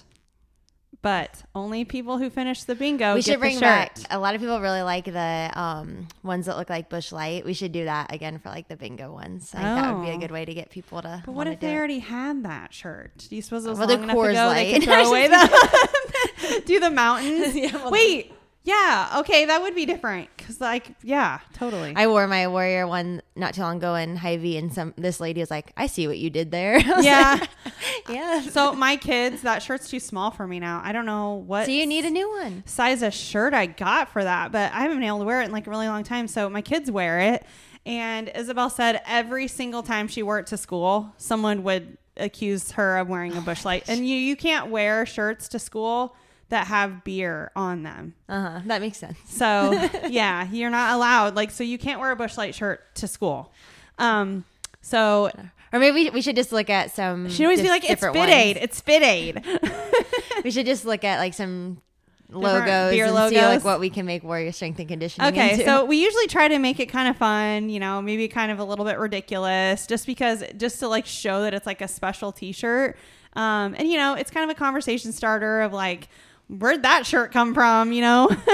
But 1.08 1.42
only 1.56 1.86
people 1.86 2.18
who 2.18 2.30
finish 2.30 2.64
the 2.66 2.76
bingo 2.76 3.16
we 3.16 3.22
should 3.22 3.40
bring 3.40 3.62
back. 3.62 3.96
A 4.12 4.20
lot 4.20 4.36
of 4.36 4.42
people 4.42 4.60
really 4.60 4.82
like 4.82 5.06
the 5.06 5.50
um, 5.56 6.10
ones 6.22 6.48
that 6.48 6.58
look 6.58 6.70
like 6.70 6.90
Busch 6.90 7.14
Light. 7.14 7.46
We 7.46 7.54
should 7.54 7.72
do 7.72 7.86
that 7.86 8.14
again 8.14 8.40
for 8.40 8.50
like 8.50 8.68
the 8.68 8.76
bingo 8.76 9.14
ones. 9.14 9.54
I 9.56 9.62
think 9.62 9.76
that 9.82 9.96
would 9.96 10.04
be 10.04 10.10
a 10.10 10.16
Oh. 10.16 10.18
good 10.18 10.32
way 10.32 10.44
to 10.44 10.54
get 10.54 10.70
people 10.70 11.02
to. 11.02 11.24
But 11.26 11.32
what 11.32 11.48
if 11.48 11.62
they 11.62 11.74
it. 11.74 11.78
already 11.78 12.00
had 12.00 12.44
that 12.44 12.74
shirt? 12.74 13.26
Do 13.30 13.38
you 13.38 13.42
suppose 13.42 13.66
it 13.66 13.70
was 13.70 13.80
Well, 13.80 13.88
long 13.88 14.04
enough 14.04 14.18
ago 14.18 14.50
they 14.54 14.74
could 14.74 14.84
throw 14.84 15.08
away 15.08 15.28
the 15.30 16.64
do 16.66 16.80
the 16.82 16.92
mountains? 16.92 17.56
Yeah, 17.56 17.72
well, 17.74 17.92
Wait, 17.92 18.34
yeah, 18.68 19.20
okay, 19.20 19.46
that 19.46 19.62
would 19.62 19.76
be 19.76 19.86
different 19.86 20.28
because 20.36 20.60
like 20.60 20.92
yeah, 21.02 21.40
totally. 21.54 21.94
I 21.96 22.08
wore 22.08 22.28
my 22.28 22.50
warrior 22.50 22.86
one 22.86 23.22
not 23.34 23.54
too 23.54 23.62
long 23.62 23.78
ago 23.78 23.96
in 23.96 24.18
Hy-Vee, 24.18 24.58
and 24.58 24.74
some 24.74 24.94
this 24.98 25.22
lady 25.22 25.40
was 25.40 25.50
like, 25.50 25.72
"I 25.78 25.88
see 25.88 26.06
what 26.06 26.18
you 26.18 26.30
did 26.30 26.52
there." 26.52 26.78
Yeah. 27.00 27.38
like, 27.40 27.50
yeah. 28.10 28.42
so 28.42 28.74
my 28.74 28.98
kids, 28.98 29.44
that 29.44 29.64
shirt's 29.64 29.90
too 29.90 30.02
small 30.02 30.32
for 30.32 30.46
me 30.46 30.60
now. 30.60 30.82
I 30.84 30.92
don't 30.92 31.06
know 31.06 31.36
what. 31.36 31.66
So 31.68 31.72
you 31.72 31.86
need 31.86 32.04
a 32.04 32.10
new 32.10 32.30
one. 32.30 32.64
size 32.66 33.04
of 33.04 33.14
shirt 33.14 33.54
I 33.54 33.68
got 33.68 34.10
for 34.10 34.22
that, 34.22 34.52
but 34.52 34.74
I 34.74 34.82
haven't 34.82 34.98
been 34.98 35.08
able 35.08 35.20
to 35.20 35.26
wear 35.26 35.42
it 35.42 35.46
in 35.46 35.52
like 35.54 35.66
a 35.66 35.70
really 35.70 35.88
long 35.88 36.04
time. 36.04 36.28
So 36.28 36.50
my 36.50 36.62
kids 36.62 36.92
wear 36.92 37.20
it. 37.22 37.46
And 37.86 38.30
Isabel 38.36 38.70
said 38.70 39.02
every 39.06 39.48
single 39.48 39.82
time 39.82 40.10
she 40.10 40.24
wore 40.24 40.40
it 40.40 40.48
to 40.48 40.58
school, 40.58 41.14
someone 41.16 41.64
would 41.64 41.98
accuse 42.18 42.72
her 42.72 42.98
of 42.98 43.08
wearing 43.08 43.38
a 43.38 43.42
busch 43.42 43.64
light. 43.64 43.88
And 43.88 44.06
you, 44.06 44.18
you 44.18 44.36
can't 44.36 44.70
wear 44.70 45.06
shirts 45.06 45.48
to 45.50 45.60
school 45.60 46.14
that 46.50 46.68
have 46.68 47.04
beer 47.04 47.52
on 47.56 47.84
them. 47.84 48.14
Uh 48.30 48.42
huh. 48.42 48.62
That 48.66 48.82
makes 48.82 48.98
sense. 48.98 49.18
So 49.28 49.72
yeah, 50.10 50.48
you're 50.52 50.70
not 50.70 50.96
allowed. 50.96 51.36
Like, 51.36 51.52
so 51.52 51.64
you 51.64 51.78
can't 51.78 52.00
wear 52.00 52.12
a 52.12 52.16
busch 52.16 52.38
light 52.38 52.56
shirt 52.56 52.96
to 52.96 53.08
school. 53.08 53.52
Um, 53.98 54.46
so 54.82 55.32
Or 55.74 55.80
maybe 55.80 56.10
we, 56.10 56.22
should 56.22 56.36
just 56.36 56.52
look 56.52 56.70
at 56.70 56.92
some. 56.92 57.30
she'd 57.30 57.44
always 57.44 57.62
be 57.62 57.68
like, 57.70 57.90
it's 57.90 58.02
Fit 58.02 58.16
ones. 58.16 58.32
Aid. 58.32 58.58
It's 58.58 58.82
FitAid. 58.82 60.44
We 60.44 60.52
should 60.52 60.66
just 60.66 60.86
look 60.86 61.04
at 61.04 61.20
like 61.20 61.34
some 61.34 61.82
logos 62.30 62.92
beer 62.92 63.06
and 63.06 63.14
see 63.16 63.36
logos. 63.38 63.42
like 63.42 63.64
what 63.64 63.80
we 63.80 63.90
can 63.90 64.06
make 64.06 64.24
warrior 64.24 64.52
strength 64.52 64.80
and 64.80 64.88
conditioning. 64.88 65.30
Okay, 65.30 65.54
into. 65.54 65.66
so 65.66 65.86
we 65.86 65.98
usually 66.04 66.28
try 66.28 66.48
to 66.48 66.60
make 66.60 66.80
it 66.80 66.88
kind 66.88 67.08
of 67.10 67.18
fun, 67.18 67.70
you 67.70 67.80
know, 67.80 68.02
maybe 68.02 68.28
kind 68.28 68.52
of 68.52 68.60
a 68.60 68.64
little 68.64 68.86
bit 68.86 69.00
ridiculous, 69.00 69.88
just 69.88 70.06
because, 70.06 70.44
just 70.58 70.80
to 70.80 70.88
like 70.88 71.06
show 71.06 71.42
that 71.44 71.54
it's 71.54 71.66
like 71.66 71.82
a 71.82 71.88
special 71.88 72.32
T-shirt. 72.32 72.98
Um, 73.34 73.76
and 73.78 73.88
you 73.90 73.98
know, 73.98 74.14
it's 74.14 74.32
kind 74.32 74.50
of 74.50 74.56
a 74.56 74.60
conversation 74.60 75.12
starter 75.12 75.62
of 75.62 75.74
like, 75.74 76.08
where'd 76.50 76.84
that 76.84 77.06
shirt 77.06 77.32
come 77.32 77.54
from? 77.54 77.92
You 77.92 78.02
know? 78.02 78.30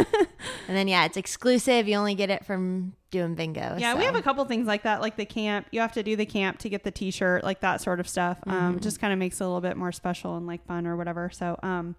And 0.67 0.75
then 0.75 0.87
yeah, 0.87 1.05
it's 1.05 1.15
exclusive. 1.17 1.87
You 1.87 1.95
only 1.95 2.15
get 2.15 2.29
it 2.29 2.45
from 2.45 2.93
doing 3.11 3.35
bingo. 3.35 3.75
yeah, 3.77 3.95
we 3.95 4.03
have 4.03 4.15
a 4.15 4.21
couple 4.21 4.43
things 4.45 4.65
like 4.67 4.83
that, 4.83 4.99
like 5.01 5.15
the 5.15 5.25
camp. 5.25 5.67
You 5.71 5.79
have 5.81 5.93
to 5.93 6.03
do 6.03 6.15
the 6.15 6.25
camp 6.25 6.59
to 6.59 6.69
get 6.69 6.83
the 6.83 6.91
T-shirt, 6.91 7.43
like 7.43 7.61
that 7.61 7.79
sort 7.81 7.99
of 7.99 8.07
stuff. 8.09 8.37
Um, 8.47 8.79
just 8.79 8.99
kind 8.99 9.13
of 9.13 9.19
makes 9.19 9.39
it 9.39 9.43
a 9.43 9.47
little 9.47 9.61
bit 9.61 9.77
more 9.77 9.91
special 9.91 10.35
and 10.35 10.47
like 10.47 10.65
fun 10.65 10.85
or 10.87 10.97
whatever. 10.97 11.29
So, 11.31 11.57
um, 11.63 11.95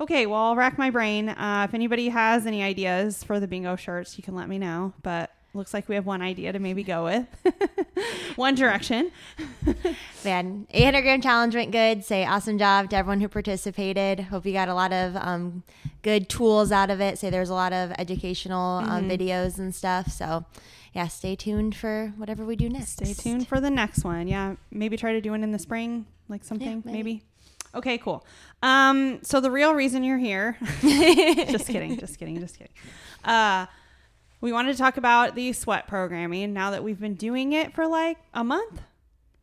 okay, 0.00 0.26
well, 0.26 0.40
I'll 0.40 0.56
rack 0.56 0.76
my 0.78 0.90
brain. 0.90 1.28
Uh, 1.28 1.66
if 1.68 1.74
anybody 1.74 2.08
has 2.08 2.46
any 2.46 2.62
ideas 2.62 3.22
for 3.22 3.38
the 3.38 3.46
bingo 3.46 3.76
shirts, 3.76 4.16
you 4.16 4.24
can 4.24 4.34
let 4.34 4.48
me 4.48 4.58
know. 4.58 4.92
But 5.02 5.30
looks 5.54 5.72
like 5.72 5.88
we 5.88 5.94
have 5.94 6.04
one 6.04 6.20
idea 6.20 6.52
to 6.52 6.58
maybe 6.58 6.82
go 6.82 7.04
with, 7.04 7.26
one 8.36 8.54
direction. 8.54 9.10
Man, 10.24 10.66
800 10.70 11.02
gram 11.02 11.20
challenge 11.20 11.54
went 11.54 11.70
good. 11.70 12.04
Say 12.04 12.24
awesome 12.24 12.58
job 12.58 12.90
to 12.90 12.96
everyone 12.96 13.20
who 13.20 13.28
participated. 13.28 14.20
Hope 14.20 14.44
you 14.44 14.52
got 14.52 14.68
a 14.68 14.74
lot 14.74 14.92
of 14.92 15.16
um, 15.16 15.62
good 16.02 16.28
tools 16.28 16.72
out 16.72 16.90
of 16.90 17.00
it. 17.00 17.18
Say 17.18 17.30
there's 17.30 17.50
a 17.50 17.54
lot 17.54 17.72
of 17.72 17.92
educational 17.98 18.78
um, 18.78 19.08
videos 19.08 19.58
and 19.58 19.74
stuff. 19.74 20.10
So, 20.10 20.44
yeah, 20.92 21.08
stay 21.08 21.36
tuned 21.36 21.74
for 21.76 22.12
whatever 22.16 22.44
we 22.44 22.56
do 22.56 22.68
next. 22.68 22.92
Stay 22.92 23.14
tuned 23.14 23.46
for 23.46 23.60
the 23.60 23.70
next 23.70 24.04
one. 24.04 24.28
Yeah, 24.28 24.56
maybe 24.70 24.96
try 24.96 25.12
to 25.12 25.20
do 25.20 25.34
it 25.34 25.42
in 25.42 25.52
the 25.52 25.58
spring, 25.58 26.06
like 26.28 26.44
something, 26.44 26.82
maybe. 26.84 26.96
maybe. 26.96 27.22
Okay, 27.74 27.98
cool. 27.98 28.24
Um, 28.62 29.18
so 29.22 29.40
the 29.40 29.50
real 29.50 29.74
reason 29.74 30.04
you're 30.04 30.18
here, 30.18 30.56
just 30.80 31.66
kidding, 31.66 31.98
just 31.98 32.18
kidding, 32.18 32.38
just 32.38 32.56
kidding. 32.56 32.72
Uh, 33.24 33.66
we 34.44 34.52
wanted 34.52 34.72
to 34.72 34.78
talk 34.78 34.98
about 34.98 35.34
the 35.34 35.54
sweat 35.54 35.88
programming 35.88 36.52
now 36.52 36.72
that 36.72 36.84
we've 36.84 37.00
been 37.00 37.14
doing 37.14 37.54
it 37.54 37.72
for 37.72 37.86
like 37.86 38.18
a 38.34 38.44
month. 38.44 38.82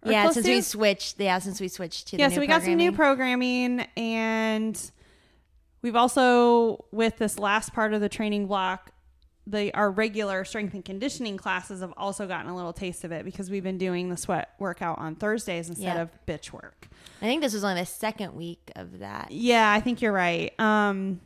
Yeah, 0.05 0.29
since 0.29 0.45
to. 0.45 0.51
we 0.53 0.61
switched. 0.61 1.19
Yeah, 1.19 1.39
since 1.39 1.59
we 1.59 1.69
switched 1.69 2.09
to 2.09 2.17
yeah, 2.17 2.29
so 2.29 2.39
we 2.39 2.45
got 2.45 2.61
some 2.61 2.75
new 2.75 2.91
programming. 2.91 3.79
programming, 3.79 3.87
and 3.97 4.91
we've 5.81 5.95
also 5.95 6.85
with 6.91 7.17
this 7.17 7.39
last 7.39 7.73
part 7.73 7.95
of 7.95 8.01
the 8.01 8.09
training 8.09 8.45
block, 8.45 8.91
the 9.47 9.73
our 9.73 9.89
regular 9.89 10.45
strength 10.45 10.75
and 10.75 10.85
conditioning 10.85 11.35
classes 11.35 11.81
have 11.81 11.93
also 11.97 12.27
gotten 12.27 12.51
a 12.51 12.55
little 12.55 12.73
taste 12.73 13.03
of 13.03 13.11
it 13.11 13.25
because 13.25 13.49
we've 13.49 13.63
been 13.63 13.79
doing 13.79 14.09
the 14.09 14.17
sweat 14.17 14.49
workout 14.59 14.99
on 14.99 15.15
Thursdays 15.15 15.67
instead 15.67 15.95
Yeah. 15.95 16.01
of 16.03 16.09
bitch 16.27 16.53
work. 16.53 16.87
I 17.23 17.25
think 17.25 17.41
this 17.41 17.55
was 17.55 17.63
only 17.63 17.81
the 17.81 17.87
second 17.87 18.35
week 18.35 18.71
of 18.75 18.99
that. 18.99 19.31
Yeah, 19.31 19.71
I 19.71 19.79
think 19.79 20.03
you're 20.03 20.13
right. 20.13 20.53
Um, 20.59 21.21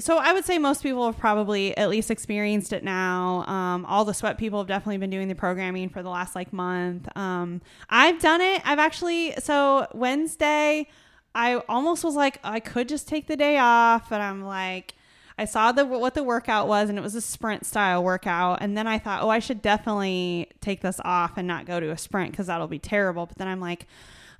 so 0.00 0.18
I 0.18 0.32
would 0.32 0.44
say 0.44 0.58
most 0.58 0.82
people 0.82 1.04
have 1.06 1.18
probably 1.18 1.76
at 1.76 1.90
least 1.90 2.10
experienced 2.10 2.72
it 2.72 2.84
now. 2.84 3.44
Um, 3.46 3.84
all 3.84 4.04
the 4.04 4.14
sweat 4.14 4.38
people 4.38 4.60
have 4.60 4.68
definitely 4.68 4.98
been 4.98 5.10
doing 5.10 5.26
the 5.26 5.34
programming 5.34 5.88
for 5.88 6.02
the 6.02 6.08
last 6.08 6.36
like 6.36 6.52
month. 6.52 7.08
Um, 7.16 7.60
I've 7.90 8.20
done 8.20 8.40
it. 8.40 8.62
I've 8.64 8.78
actually 8.78 9.34
so 9.38 9.88
Wednesday, 9.92 10.86
I 11.34 11.56
almost 11.68 12.04
was 12.04 12.14
like 12.14 12.38
I 12.44 12.60
could 12.60 12.88
just 12.88 13.08
take 13.08 13.26
the 13.26 13.36
day 13.36 13.58
off, 13.58 14.08
but 14.08 14.20
I'm 14.20 14.42
like. 14.44 14.94
I 15.40 15.44
saw 15.44 15.70
the 15.70 15.86
what 15.86 16.14
the 16.14 16.24
workout 16.24 16.66
was, 16.66 16.88
and 16.88 16.98
it 16.98 17.00
was 17.00 17.14
a 17.14 17.20
sprint 17.20 17.64
style 17.64 18.02
workout. 18.02 18.58
And 18.60 18.76
then 18.76 18.88
I 18.88 18.98
thought, 18.98 19.22
oh, 19.22 19.28
I 19.28 19.38
should 19.38 19.62
definitely 19.62 20.50
take 20.60 20.80
this 20.80 21.00
off 21.04 21.36
and 21.36 21.46
not 21.46 21.64
go 21.64 21.78
to 21.78 21.92
a 21.92 21.96
sprint 21.96 22.32
because 22.32 22.48
that'll 22.48 22.66
be 22.66 22.80
terrible. 22.80 23.26
But 23.26 23.38
then 23.38 23.46
I'm 23.46 23.60
like, 23.60 23.86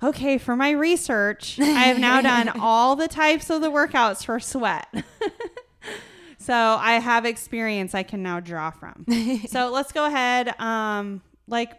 okay, 0.01 0.37
for 0.37 0.55
my 0.55 0.71
research, 0.71 1.59
I 1.61 1.83
have 1.83 1.99
now 1.99 2.21
done 2.21 2.49
all 2.59 2.95
the 2.95 3.07
types 3.07 3.49
of 3.49 3.61
the 3.61 3.71
workouts 3.71 4.25
for 4.25 4.39
sweat. 4.39 4.87
so 6.37 6.53
I 6.53 6.93
have 6.93 7.25
experience 7.25 7.93
I 7.93 8.03
can 8.03 8.23
now 8.23 8.39
draw 8.39 8.71
from. 8.71 9.05
so 9.47 9.69
let's 9.71 9.91
go 9.91 10.05
ahead. 10.05 10.59
Um, 10.59 11.21
like, 11.47 11.71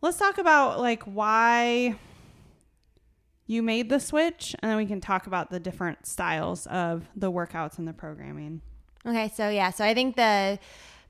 let's 0.00 0.18
talk 0.18 0.38
about 0.38 0.80
like 0.80 1.02
why 1.04 1.96
you 3.46 3.62
made 3.62 3.88
the 3.88 4.00
switch, 4.00 4.54
and 4.60 4.70
then 4.70 4.78
we 4.78 4.86
can 4.86 5.00
talk 5.00 5.26
about 5.26 5.50
the 5.50 5.60
different 5.60 6.06
styles 6.06 6.66
of 6.68 7.08
the 7.16 7.30
workouts 7.30 7.78
and 7.78 7.86
the 7.86 7.92
programming. 7.92 8.62
Okay, 9.04 9.32
so 9.34 9.48
yeah, 9.48 9.70
so 9.70 9.84
I 9.84 9.94
think 9.94 10.16
the 10.16 10.58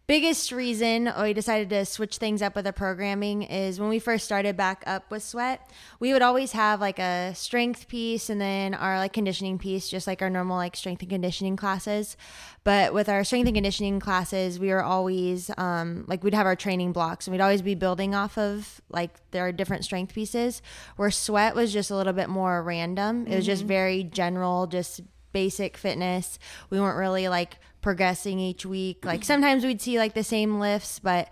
biggest 0.07 0.53
reason 0.53 1.13
we 1.21 1.33
decided 1.33 1.71
to 1.71 1.85
switch 1.85 2.19
things 2.19 2.43
up 2.43 2.57
with 2.57 2.65
the 2.65 2.73
programming 2.73 3.43
is 3.43 3.79
when 3.79 3.89
we 3.89 3.99
first 3.99 4.25
started 4.25 4.57
back 4.57 4.83
up 4.87 5.11
with 5.11 5.23
sweat, 5.23 5.71
we 6.01 6.13
would 6.13 6.23
always 6.23 6.53
have 6.53 6.81
like 6.81 6.99
a 6.99 7.33
strength 7.35 7.89
piece 7.89 8.29
and 8.29 8.41
then 8.41 8.75
our 8.75 8.99
like 8.99 9.13
conditioning 9.13 9.59
piece, 9.59 9.89
just 9.89 10.07
like 10.07 10.21
our 10.21 10.31
normal 10.31 10.57
like 10.57 10.77
strength 10.77 11.03
and 11.03 11.11
conditioning 11.11 11.57
classes. 11.57 12.17
But 12.65 12.93
with 12.95 13.09
our 13.09 13.25
strength 13.25 13.47
and 13.47 13.57
conditioning 13.57 14.01
classes, 14.01 14.59
we 14.59 14.69
were 14.69 14.83
always 14.83 15.51
um, 15.57 16.05
like 16.09 16.23
we'd 16.23 16.35
have 16.35 16.47
our 16.47 16.57
training 16.57 16.93
blocks 16.93 17.27
and 17.27 17.33
we'd 17.33 17.41
always 17.41 17.63
be 17.63 17.75
building 17.75 18.15
off 18.15 18.37
of 18.37 18.81
like 18.89 19.11
there 19.31 19.47
are 19.47 19.53
different 19.53 19.85
strength 19.85 20.15
pieces. 20.15 20.63
Where 20.97 21.11
sweat 21.11 21.55
was 21.55 21.73
just 21.73 21.91
a 21.91 21.97
little 21.97 22.13
bit 22.13 22.29
more 22.29 22.63
random. 22.63 23.27
It 23.27 23.37
was 23.37 23.47
just 23.47 23.65
very 23.65 24.05
general, 24.05 24.67
just 24.67 25.01
basic 25.33 25.77
fitness. 25.77 26.39
We 26.71 26.81
weren't 26.81 26.99
really 26.99 27.29
like 27.29 27.59
progressing 27.83 28.39
each 28.39 28.65
week. 28.65 29.05
Like 29.05 29.25
sometimes 29.25 29.65
we'd 29.65 29.81
see 29.83 29.99
like 29.99 30.15
the 30.15 30.25
same 30.25 30.59
lifts, 30.59 30.99
but 30.99 31.29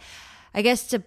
I 0.53 0.63
guess 0.63 0.89
to 0.89 1.03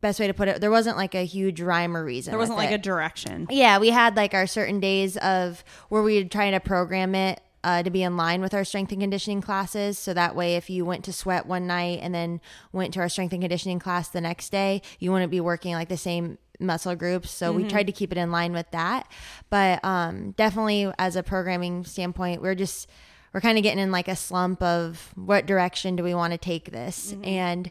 best 0.00 0.20
way 0.20 0.26
to 0.26 0.34
put 0.34 0.48
it, 0.48 0.60
there 0.60 0.70
wasn't 0.70 0.96
like 0.96 1.14
a 1.14 1.24
huge 1.24 1.60
rhyme 1.60 1.96
or 1.96 2.04
reason. 2.04 2.30
There 2.30 2.38
wasn't 2.38 2.58
like 2.58 2.70
it. 2.70 2.74
a 2.74 2.78
direction. 2.78 3.46
Yeah, 3.50 3.78
we 3.78 3.88
had 3.88 4.16
like 4.16 4.34
our 4.34 4.46
certain 4.46 4.78
days 4.78 5.16
of 5.16 5.64
where 5.88 6.02
we 6.02 6.18
would 6.18 6.30
try 6.30 6.50
to 6.50 6.60
program 6.60 7.14
it 7.14 7.40
uh, 7.64 7.82
to 7.82 7.88
be 7.88 8.02
in 8.02 8.16
line 8.16 8.42
with 8.42 8.52
our 8.52 8.64
strength 8.64 8.92
and 8.92 9.00
conditioning 9.00 9.40
classes. 9.40 9.98
So 9.98 10.12
that 10.12 10.36
way, 10.36 10.56
if 10.56 10.68
you 10.68 10.84
went 10.84 11.04
to 11.06 11.12
sweat 11.12 11.46
one 11.46 11.66
night 11.66 12.00
and 12.02 12.14
then 12.14 12.42
went 12.72 12.92
to 12.94 13.00
our 13.00 13.08
strength 13.08 13.32
and 13.32 13.42
conditioning 13.42 13.78
class 13.78 14.08
the 14.08 14.20
next 14.20 14.50
day, 14.50 14.82
you 14.98 15.10
wouldn't 15.10 15.30
be 15.30 15.40
working 15.40 15.72
like 15.72 15.88
the 15.88 15.96
same 15.96 16.36
muscle 16.60 16.94
groups. 16.94 17.30
So 17.30 17.52
we 17.52 17.64
tried 17.64 17.86
to 17.86 17.92
keep 17.92 18.12
it 18.12 18.18
in 18.18 18.30
line 18.30 18.52
with 18.52 18.70
that. 18.72 19.10
But 19.48 19.82
um, 19.82 20.32
definitely, 20.32 20.92
as 20.98 21.16
a 21.16 21.22
programming 21.22 21.84
standpoint, 21.84 22.42
we're 22.42 22.54
just 22.54 22.88
we're 23.34 23.40
kind 23.40 23.58
of 23.58 23.64
getting 23.64 23.80
in 23.80 23.92
like 23.92 24.08
a 24.08 24.16
slump 24.16 24.62
of 24.62 25.12
what 25.16 25.44
direction 25.44 25.96
do 25.96 26.02
we 26.02 26.14
want 26.14 26.32
to 26.32 26.38
take 26.38 26.70
this, 26.70 27.14
and 27.22 27.70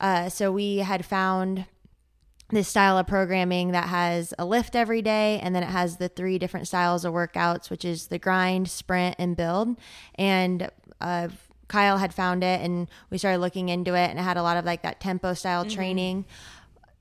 uh, 0.00 0.28
so 0.28 0.52
we 0.52 0.78
had 0.78 1.04
found 1.04 1.64
this 2.50 2.68
style 2.68 2.98
of 2.98 3.06
programming 3.06 3.72
that 3.72 3.88
has 3.88 4.34
a 4.38 4.44
lift 4.44 4.76
every 4.76 5.02
day 5.02 5.40
and 5.42 5.54
then 5.54 5.62
it 5.62 5.70
has 5.70 5.96
the 5.96 6.08
three 6.08 6.38
different 6.38 6.68
styles 6.68 7.04
of 7.04 7.12
workouts 7.12 7.70
which 7.70 7.84
is 7.84 8.08
the 8.08 8.18
grind 8.18 8.68
sprint 8.68 9.16
and 9.18 9.36
build. 9.36 9.76
And 10.16 10.70
uh, 11.00 11.28
kyle 11.68 11.98
had 11.98 12.12
found 12.12 12.44
it 12.44 12.60
and 12.60 12.88
we 13.10 13.18
started 13.18 13.38
looking 13.38 13.70
into 13.70 13.94
it 13.94 14.10
and 14.10 14.18
it 14.18 14.22
had 14.22 14.36
a 14.36 14.42
lot 14.42 14.56
of 14.56 14.64
like 14.64 14.82
that 14.82 15.00
tempo 15.00 15.34
style 15.34 15.64
training. 15.64 16.26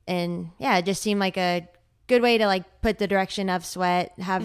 And 0.08 0.52
yeah 0.60 0.78
it 0.78 0.86
just 0.86 1.02
seemed 1.02 1.20
like 1.20 1.38
a 1.38 1.68
good 2.08 2.22
way 2.22 2.38
to 2.38 2.48
like 2.48 2.82
put 2.82 2.98
the 2.98 3.08
direction 3.08 3.50
of 3.50 3.66
sweat 3.66 4.14
have 4.20 4.44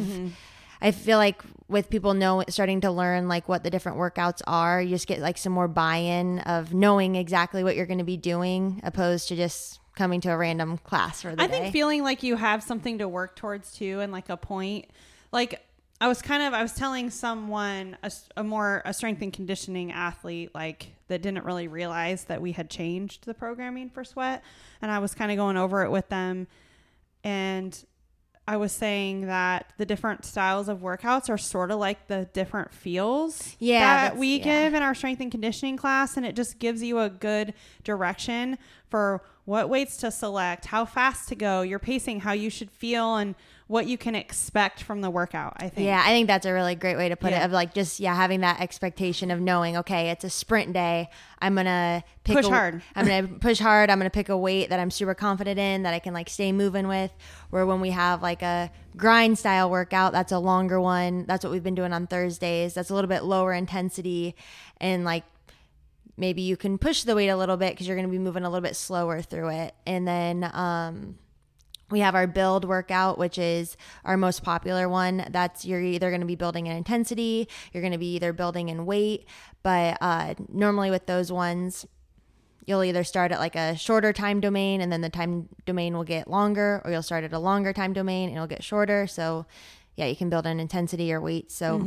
i 0.81 0.91
feel 0.91 1.19
like 1.19 1.43
with 1.69 1.91
people 1.91 2.15
know 2.15 2.43
starting 2.49 2.81
to 2.81 2.91
learn 2.91 3.29
like 3.29 3.49
what 3.49 3.63
the 3.63 3.71
different 3.71 3.99
workouts 3.99 4.41
are 4.47 4.81
you 4.81 4.91
just 4.91 5.07
get 5.07 5.21
like 5.21 5.39
some 5.39 5.53
more 5.53 5.69
buy-in 5.69 6.39
of 6.41 6.73
knowing 6.73 7.15
exactly 7.15 7.63
what 7.63 7.77
you're 7.77 7.87
going 7.87 7.99
to 7.99 8.05
be 8.05 8.17
doing 8.17 8.81
opposed 8.85 9.29
to 9.29 9.37
just 9.37 9.81
coming 9.99 10.21
to 10.21 10.31
a 10.31 10.37
random 10.37 10.79
class 10.79 11.23
for 11.23 11.35
the 11.35 11.43
I 11.43 11.49
day 11.49 11.59
think 11.61 11.73
feeling 11.73 12.05
like 12.05 12.23
you 12.23 12.37
have 12.37 12.63
something 12.63 12.99
to 12.99 13.09
work 13.09 13.37
towards 13.37 13.75
too, 13.75 14.01
and 14.01 14.13
like 14.13 14.31
a 14.31 14.37
point. 14.37 14.87
Like 15.33 15.63
I 16.01 16.07
was 16.07 16.23
kind 16.23 16.45
of, 16.45 16.55
I 16.55 16.63
was 16.63 16.73
telling 16.73 17.11
someone 17.11 17.99
a 18.37 18.45
more 18.45 18.81
a 18.87 18.95
strength 18.95 19.21
and 19.21 19.33
conditioning 19.33 19.93
athlete, 19.93 20.55
like 20.55 20.93
that 21.09 21.21
didn't 21.21 21.45
really 21.45 21.69
realize 21.69 22.25
that 22.25 22.41
we 22.41 22.53
had 22.53 22.71
changed 22.71 23.27
the 23.27 23.35
programming 23.35 23.91
for 23.91 24.05
sweat, 24.05 24.43
and 24.81 24.91
I 24.91 25.01
was 25.01 25.15
kind 25.15 25.33
of 25.33 25.37
going 25.37 25.57
over 25.57 25.83
it 25.83 25.91
with 25.91 26.09
them, 26.09 26.47
and 27.25 27.77
I 28.49 28.57
was 28.57 28.73
saying 28.73 29.27
that 29.27 29.75
the 29.77 29.85
different 29.85 30.25
styles 30.25 30.71
of 30.71 30.79
workouts 30.79 31.29
are 31.29 31.37
sort 31.37 31.71
of 31.71 31.79
like 31.79 32.07
the 32.07 32.31
different 32.33 32.73
feels 32.73 33.55
Yeah, 33.59 34.09
that 34.09 34.17
we 34.17 34.39
yeah. 34.39 34.45
give 34.45 34.73
in 34.75 34.83
our 34.83 34.95
strength 34.95 35.21
and 35.21 35.31
conditioning 35.31 35.77
class, 35.77 36.17
and 36.17 36.25
it 36.25 36.35
just 36.35 36.59
gives 36.59 36.83
you 36.83 36.99
a 36.99 37.11
good 37.11 37.53
direction 37.85 38.57
for 38.89 39.23
what 39.45 39.69
weights 39.69 39.99
to 39.99 40.11
select, 40.11 40.65
how 40.65 40.87
fast 40.87 41.29
to 41.29 41.35
go, 41.35 41.61
your 41.61 41.79
pacing, 41.79 42.21
how 42.21 42.33
you 42.33 42.49
should 42.49 42.71
feel, 42.71 43.17
and 43.17 43.35
what 43.69 43.87
you 43.87 43.97
can 43.99 44.15
expect 44.15 44.83
from 44.83 45.03
the 45.03 45.11
workout. 45.11 45.53
I 45.59 45.69
think. 45.69 45.87
Yeah, 45.87 46.03
I 46.05 46.09
think 46.09 46.27
that's 46.27 46.47
a 46.47 46.53
really 46.53 46.75
great 46.75 46.97
way 46.97 47.11
to 47.11 47.17
put 47.17 47.31
Yeah. 47.31 47.43
it. 47.43 47.45
Of 47.45 47.53
like 47.53 47.75
just 47.75 48.01
yeah, 48.01 48.15
having 48.15 48.41
that 48.41 48.61
expectation 48.61 49.31
of 49.31 49.41
knowing, 49.41 49.77
okay, 49.77 50.09
it's 50.11 50.25
a 50.25 50.31
sprint 50.31 50.73
day. 50.73 51.11
I'm 51.39 51.55
gonna 51.55 52.03
pick 52.25 52.37
Push 52.37 52.47
a- 52.47 52.51
hard. 52.51 52.83
I'm 52.97 53.07
gonna 53.07 53.29
push 53.29 53.59
hard. 53.59 53.91
I'm 53.91 53.99
gonna 53.99 54.11
pick 54.11 54.29
a 54.31 54.37
weight 54.37 54.71
that 54.71 54.81
I'm 54.81 54.91
super 54.91 55.15
confident 55.15 55.59
in 55.59 55.83
that 55.85 55.95
I 55.95 55.99
can 55.99 56.15
like 56.15 56.29
stay 56.31 56.51
moving 56.51 56.89
with. 56.89 57.13
Where 57.51 57.65
when 57.67 57.81
we 57.81 57.91
have 57.91 58.23
like 58.23 58.43
a 58.43 58.71
grind 58.97 59.39
style 59.39 59.71
workout, 59.71 60.13
that's 60.13 60.33
a 60.33 60.39
longer 60.39 60.81
one. 60.81 61.27
That's 61.29 61.45
what 61.45 61.51
we've 61.53 61.63
been 61.63 61.75
doing 61.77 61.93
on 61.93 62.07
Thursdays. 62.07 62.75
That's 62.75 62.91
a 62.91 62.95
little 62.95 63.09
bit 63.09 63.23
lower 63.25 63.53
intensity, 63.53 64.35
and 64.81 65.05
like 65.05 65.25
maybe 66.17 66.43
you 66.43 66.57
can 66.57 66.79
push 66.79 67.03
the 67.05 67.15
weight 67.15 67.29
a 67.29 67.37
little 67.37 67.57
bit 67.57 67.73
because 67.75 67.87
you're 67.87 67.95
going 67.97 68.09
to 68.09 68.11
be 68.11 68.19
moving 68.19 68.43
a 68.43 68.49
little 68.51 68.61
bit 68.67 68.75
slower 68.75 69.23
through 69.23 69.51
it. 69.51 69.73
And 69.87 70.09
then 70.09 70.51
um, 70.53 71.17
we 71.91 72.01
have 72.01 72.15
our 72.15 72.27
build 72.27 72.65
workout, 72.65 73.19
which 73.19 73.39
is 73.39 73.77
our 74.05 74.17
most 74.17 74.43
popular 74.43 74.89
one. 74.89 75.27
That's 75.31 75.65
you're 75.65 75.81
either 75.81 76.11
going 76.11 76.21
to 76.21 76.27
be 76.27 76.35
building 76.37 76.67
in 76.67 76.77
intensity, 76.77 77.49
you're 77.73 77.83
going 77.83 77.93
to 77.93 77.99
be 77.99 78.15
either 78.15 78.33
building 78.33 78.69
in 78.69 78.87
weight. 78.87 79.27
But 79.63 79.99
uh, 80.01 80.35
normally 80.49 80.91
with 80.91 81.07
those 81.07 81.33
ones, 81.33 81.87
you'll 82.67 82.85
either 82.85 83.05
start 83.05 83.33
at 83.33 83.39
like 83.39 83.57
a 83.57 83.77
shorter 83.77 84.13
time 84.13 84.41
domain 84.41 84.83
and 84.83 84.93
then 84.93 85.01
the 85.01 85.09
time 85.09 85.49
domain 85.65 85.97
will 85.97 86.05
get 86.05 86.29
longer, 86.29 86.83
or 86.85 86.91
you'll 86.91 87.03
start 87.03 87.25
at 87.25 87.33
a 87.33 87.39
longer 87.39 87.73
time 87.73 87.95
domain 87.95 88.29
and 88.29 88.37
it'll 88.37 88.47
get 88.47 88.63
shorter. 88.63 89.07
So 89.07 89.47
yeah, 89.97 90.07
you 90.07 90.15
can 90.15 90.29
build 90.29 90.47
an 90.47 90.61
intensity 90.61 91.13
or 91.13 91.21
weight. 91.21 91.51
So 91.51 91.79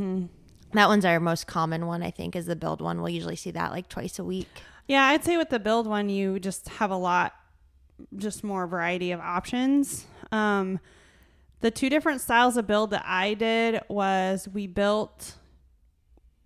that 0.72 0.88
one's 0.88 1.04
our 1.04 1.20
most 1.20 1.46
common 1.46 1.86
one, 1.86 2.02
I 2.02 2.10
think, 2.10 2.34
is 2.34 2.46
the 2.46 2.56
build 2.56 2.80
one. 2.80 3.00
We'll 3.00 3.10
usually 3.10 3.36
see 3.36 3.52
that 3.52 3.70
like 3.70 3.88
twice 3.88 4.18
a 4.18 4.24
week. 4.24 4.48
Yeah, 4.88 5.04
I'd 5.04 5.24
say 5.24 5.36
with 5.36 5.50
the 5.50 5.60
build 5.60 5.86
one, 5.86 6.08
you 6.08 6.40
just 6.40 6.68
have 6.68 6.90
a 6.90 6.96
lot, 6.96 7.34
just 8.16 8.42
more 8.44 8.66
variety 8.66 9.12
of 9.12 9.20
options. 9.20 10.06
Um, 10.30 10.80
the 11.60 11.70
two 11.70 11.88
different 11.90 12.20
styles 12.20 12.56
of 12.56 12.66
build 12.66 12.90
that 12.90 13.04
I 13.06 13.34
did 13.34 13.80
was 13.88 14.48
we 14.52 14.66
built 14.66 15.36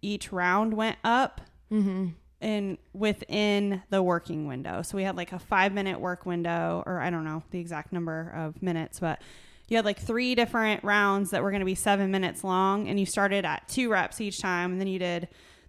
each 0.03 0.33
round 0.33 0.75
went 0.75 0.99
up 1.05 1.41
Mm-hmm. 1.73 2.11
in 2.41 2.79
within 2.93 3.83
the 3.91 4.01
working 4.01 4.47
window. 4.47 4.83
So 4.83 4.97
we 4.97 5.03
had 5.03 5.17
like 5.17 5.33
a 5.33 5.39
five 5.41 5.73
minute 5.73 5.99
work 5.99 6.25
window, 6.25 6.85
or 6.87 7.01
I 7.01 7.11
don't 7.11 7.25
know 7.25 7.43
the 7.51 7.59
exact 7.59 7.93
number 7.93 8.33
of 8.37 8.63
minutes, 8.63 9.01
but 9.01 9.21
you 9.67 9.77
had 9.77 9.85
like 9.85 9.99
three 9.99 10.37
different 10.37 10.85
rounds 10.85 11.31
that 11.31 11.43
were 11.43 11.51
going 11.51 11.59
to 11.61 11.67
be 11.67 11.75
seven 11.75 12.13
minutes 12.13 12.45
long, 12.45 12.87
and 12.89 13.01
you 13.01 13.07
started 13.07 13.45
at 13.45 13.67
two 13.69 13.91
reps 13.91 14.21
each 14.21 14.39
time, 14.39 14.71
and 14.71 14.81
then 14.81 14.87
you 14.87 15.01
did 15.01 15.27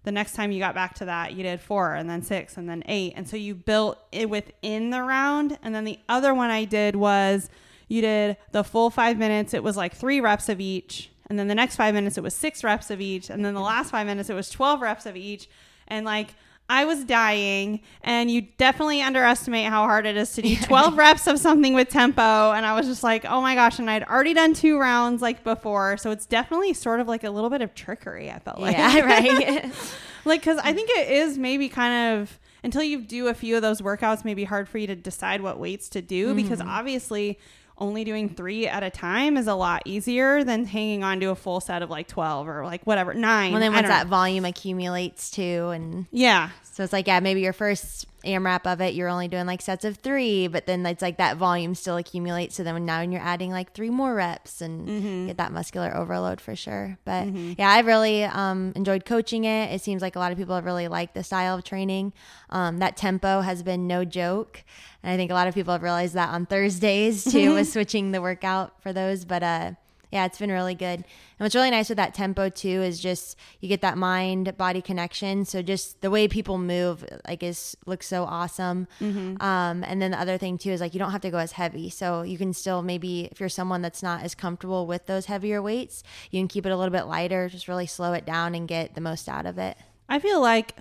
the 0.08 0.12
next 0.12 0.32
time 0.32 0.50
you 0.50 0.58
got 0.58 0.74
back 0.74 0.94
to 0.94 1.04
that, 1.04 1.34
you 1.34 1.42
did 1.42 1.60
four, 1.60 1.94
and 1.94 2.08
then 2.08 2.22
six, 2.22 2.56
and 2.56 2.66
then 2.66 2.82
eight, 2.86 3.12
and 3.14 3.28
so 3.28 3.36
you 3.36 3.54
built 3.54 3.98
it 4.10 4.30
within 4.30 4.88
the 4.88 5.02
round. 5.02 5.58
And 5.62 5.74
then 5.74 5.84
the 5.84 5.98
other 6.08 6.32
one 6.32 6.48
I 6.48 6.64
did 6.64 6.96
was 6.96 7.50
you 7.88 8.00
did 8.00 8.38
the 8.52 8.64
full 8.64 8.88
five 8.88 9.18
minutes. 9.18 9.52
It 9.52 9.62
was 9.62 9.76
like 9.76 9.94
three 9.94 10.22
reps 10.22 10.48
of 10.48 10.62
each. 10.62 11.10
And 11.26 11.38
then 11.38 11.46
the 11.46 11.54
next 11.54 11.76
five 11.76 11.92
minutes, 11.92 12.16
it 12.16 12.22
was 12.22 12.34
six 12.34 12.64
reps 12.64 12.90
of 12.90 13.02
each. 13.02 13.28
And 13.28 13.44
then 13.44 13.52
the 13.52 13.60
last 13.60 13.90
five 13.90 14.06
minutes, 14.06 14.30
it 14.30 14.34
was 14.34 14.48
12 14.48 14.80
reps 14.80 15.04
of 15.04 15.14
each 15.14 15.46
and 15.86 16.06
like 16.06 16.34
I 16.70 16.84
was 16.84 17.02
dying, 17.04 17.80
and 18.02 18.30
you 18.30 18.42
definitely 18.58 19.00
underestimate 19.00 19.66
how 19.66 19.84
hard 19.84 20.04
it 20.06 20.16
is 20.16 20.32
to 20.34 20.42
do 20.42 20.54
12 20.56 20.96
reps 20.98 21.26
of 21.26 21.38
something 21.38 21.72
with 21.74 21.88
tempo. 21.88 22.52
And 22.52 22.66
I 22.66 22.74
was 22.74 22.86
just 22.86 23.02
like, 23.02 23.24
oh 23.24 23.40
my 23.40 23.54
gosh. 23.54 23.78
And 23.78 23.88
I'd 23.90 24.04
already 24.04 24.34
done 24.34 24.52
two 24.52 24.78
rounds 24.78 25.22
like 25.22 25.44
before. 25.44 25.96
So 25.96 26.10
it's 26.10 26.26
definitely 26.26 26.74
sort 26.74 27.00
of 27.00 27.08
like 27.08 27.24
a 27.24 27.30
little 27.30 27.48
bit 27.50 27.62
of 27.62 27.74
trickery, 27.74 28.30
I 28.30 28.38
felt 28.38 28.60
like. 28.60 28.76
Yeah, 28.76 29.00
right. 29.04 29.72
like, 30.26 30.40
because 30.42 30.58
I 30.58 30.72
think 30.74 30.90
it 30.90 31.10
is 31.10 31.38
maybe 31.38 31.68
kind 31.70 32.18
of 32.20 32.38
until 32.62 32.82
you 32.82 33.00
do 33.00 33.28
a 33.28 33.34
few 33.34 33.56
of 33.56 33.62
those 33.62 33.80
workouts, 33.80 34.24
maybe 34.24 34.44
hard 34.44 34.68
for 34.68 34.78
you 34.78 34.86
to 34.88 34.96
decide 34.96 35.40
what 35.40 35.58
weights 35.58 35.88
to 35.90 36.02
do 36.02 36.34
because 36.34 36.58
Mm-hmm. 36.58 36.68
obviously 36.68 37.38
only 37.78 38.02
doing 38.02 38.28
three 38.28 38.66
at 38.66 38.82
a 38.82 38.90
time 38.90 39.36
is 39.36 39.46
a 39.46 39.54
lot 39.54 39.82
easier 39.84 40.42
than 40.42 40.64
hanging 40.64 41.04
on 41.04 41.20
to 41.20 41.26
a 41.26 41.36
full 41.36 41.60
set 41.60 41.80
of 41.82 41.90
like 41.90 42.08
12 42.08 42.48
or 42.48 42.64
like 42.64 42.82
whatever, 42.84 43.14
nine. 43.14 43.52
well, 43.52 43.60
then 43.60 43.72
once 43.72 43.86
that 43.86 44.06
know. 44.06 44.10
volume 44.10 44.44
accumulates 44.44 45.30
too, 45.30 45.68
and 45.72 46.06
Yeah. 46.10 46.50
so 46.72 46.82
it's 46.82 46.92
like, 46.92 47.06
yeah, 47.06 47.20
maybe 47.20 47.40
your 47.40 47.52
first 47.52 48.06
AMRAP 48.24 48.66
of 48.66 48.80
it, 48.80 48.94
you're 48.94 49.08
only 49.08 49.28
doing 49.28 49.46
like 49.46 49.62
sets 49.62 49.84
of 49.84 49.96
three, 49.98 50.48
but 50.48 50.66
then 50.66 50.84
it's 50.86 51.02
like 51.02 51.18
that 51.18 51.36
volume 51.36 51.74
still 51.74 51.96
accumulates. 51.96 52.56
So 52.56 52.64
then 52.64 52.74
when 52.74 52.84
now 52.84 53.00
you're 53.00 53.20
adding 53.20 53.50
like 53.50 53.72
three 53.72 53.90
more 53.90 54.14
reps 54.14 54.60
and 54.60 54.88
Mm-hmm. 54.88 55.26
get 55.28 55.36
that 55.36 55.52
muscular 55.52 55.96
overload 55.96 56.40
for 56.40 56.56
sure. 56.56 56.98
But 57.04 57.28
yeah, 57.28 57.70
I've 57.70 57.86
really 57.86 58.24
um, 58.24 58.72
enjoyed 58.74 59.04
coaching 59.04 59.44
it. 59.44 59.72
It 59.72 59.80
seems 59.80 60.02
like 60.02 60.16
a 60.16 60.18
lot 60.18 60.32
of 60.32 60.38
people 60.38 60.54
have 60.54 60.64
really 60.64 60.88
liked 60.88 61.14
the 61.14 61.22
style 61.22 61.56
of 61.56 61.64
training. 61.64 62.12
Um, 62.50 62.78
that 62.78 62.96
tempo 62.96 63.40
has 63.42 63.62
been 63.62 63.86
no 63.86 64.04
joke. 64.04 64.64
And 65.02 65.12
I 65.12 65.16
think 65.16 65.30
a 65.30 65.34
lot 65.34 65.46
of 65.46 65.54
people 65.54 65.72
have 65.72 65.82
realized 65.82 66.14
that 66.14 66.30
on 66.30 66.46
Thursdays 66.46 67.24
too, 67.24 67.54
with 67.54 67.68
switching 67.70 68.10
the 68.10 68.20
workout 68.20 68.82
for 68.82 68.92
those. 68.92 69.24
But 69.24 69.42
uh, 69.42 69.70
yeah, 70.10 70.24
it's 70.24 70.38
been 70.38 70.50
really 70.50 70.74
good. 70.74 71.00
And 71.00 71.04
what's 71.44 71.54
really 71.54 71.70
nice 71.70 71.88
with 71.88 71.96
that 71.96 72.14
tempo 72.14 72.48
too 72.48 72.68
is 72.68 72.98
just 73.00 73.36
you 73.60 73.68
get 73.68 73.82
that 73.82 73.98
mind 73.98 74.56
body 74.56 74.80
connection. 74.80 75.44
So 75.44 75.62
just 75.62 76.00
the 76.00 76.10
way 76.10 76.28
people 76.28 76.58
move, 76.58 77.04
like, 77.26 77.42
is 77.42 77.76
looks 77.86 78.06
so 78.06 78.24
awesome. 78.24 78.88
Um, 79.40 79.84
and 79.84 80.00
then 80.00 80.12
the 80.12 80.20
other 80.20 80.38
thing 80.38 80.58
too 80.58 80.70
is 80.70 80.80
like 80.80 80.94
you 80.94 80.98
don't 80.98 81.12
have 81.12 81.20
to 81.20 81.30
go 81.30 81.38
as 81.38 81.52
heavy, 81.52 81.90
so 81.90 82.22
you 82.22 82.38
can 82.38 82.52
still 82.52 82.82
maybe 82.82 83.28
if 83.30 83.40
you're 83.40 83.48
someone 83.48 83.82
that's 83.82 84.02
not 84.02 84.22
as 84.22 84.34
comfortable 84.34 84.86
with 84.86 85.06
those 85.06 85.26
heavier 85.26 85.60
weights, 85.60 86.02
you 86.30 86.40
can 86.40 86.48
keep 86.48 86.66
it 86.66 86.70
a 86.72 86.76
little 86.76 86.92
bit 86.92 87.06
lighter, 87.06 87.48
just 87.48 87.68
really 87.68 87.86
slow 87.86 88.12
it 88.12 88.24
down 88.24 88.54
and 88.54 88.66
get 88.66 88.94
the 88.94 89.00
most 89.00 89.28
out 89.28 89.46
of 89.46 89.58
it. 89.58 89.76
I 90.08 90.18
feel 90.18 90.40
like 90.40 90.76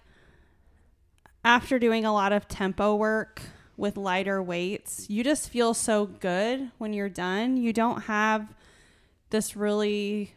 after 1.44 1.80
doing 1.80 2.06
a 2.06 2.14
lot 2.14 2.32
of 2.32 2.48
tempo 2.48 2.96
work 2.96 3.42
with 3.78 3.96
lighter 3.96 4.42
weights, 4.42 5.10
you 5.10 5.24
just 5.24 5.50
feel 5.50 5.74
so 5.74 6.06
good 6.06 6.72
when 6.78 6.94
you're 6.94 7.10
done. 7.10 7.58
You 7.58 7.72
don't 7.72 8.02
have 8.04 8.54
this 9.30 9.56
really 9.56 10.34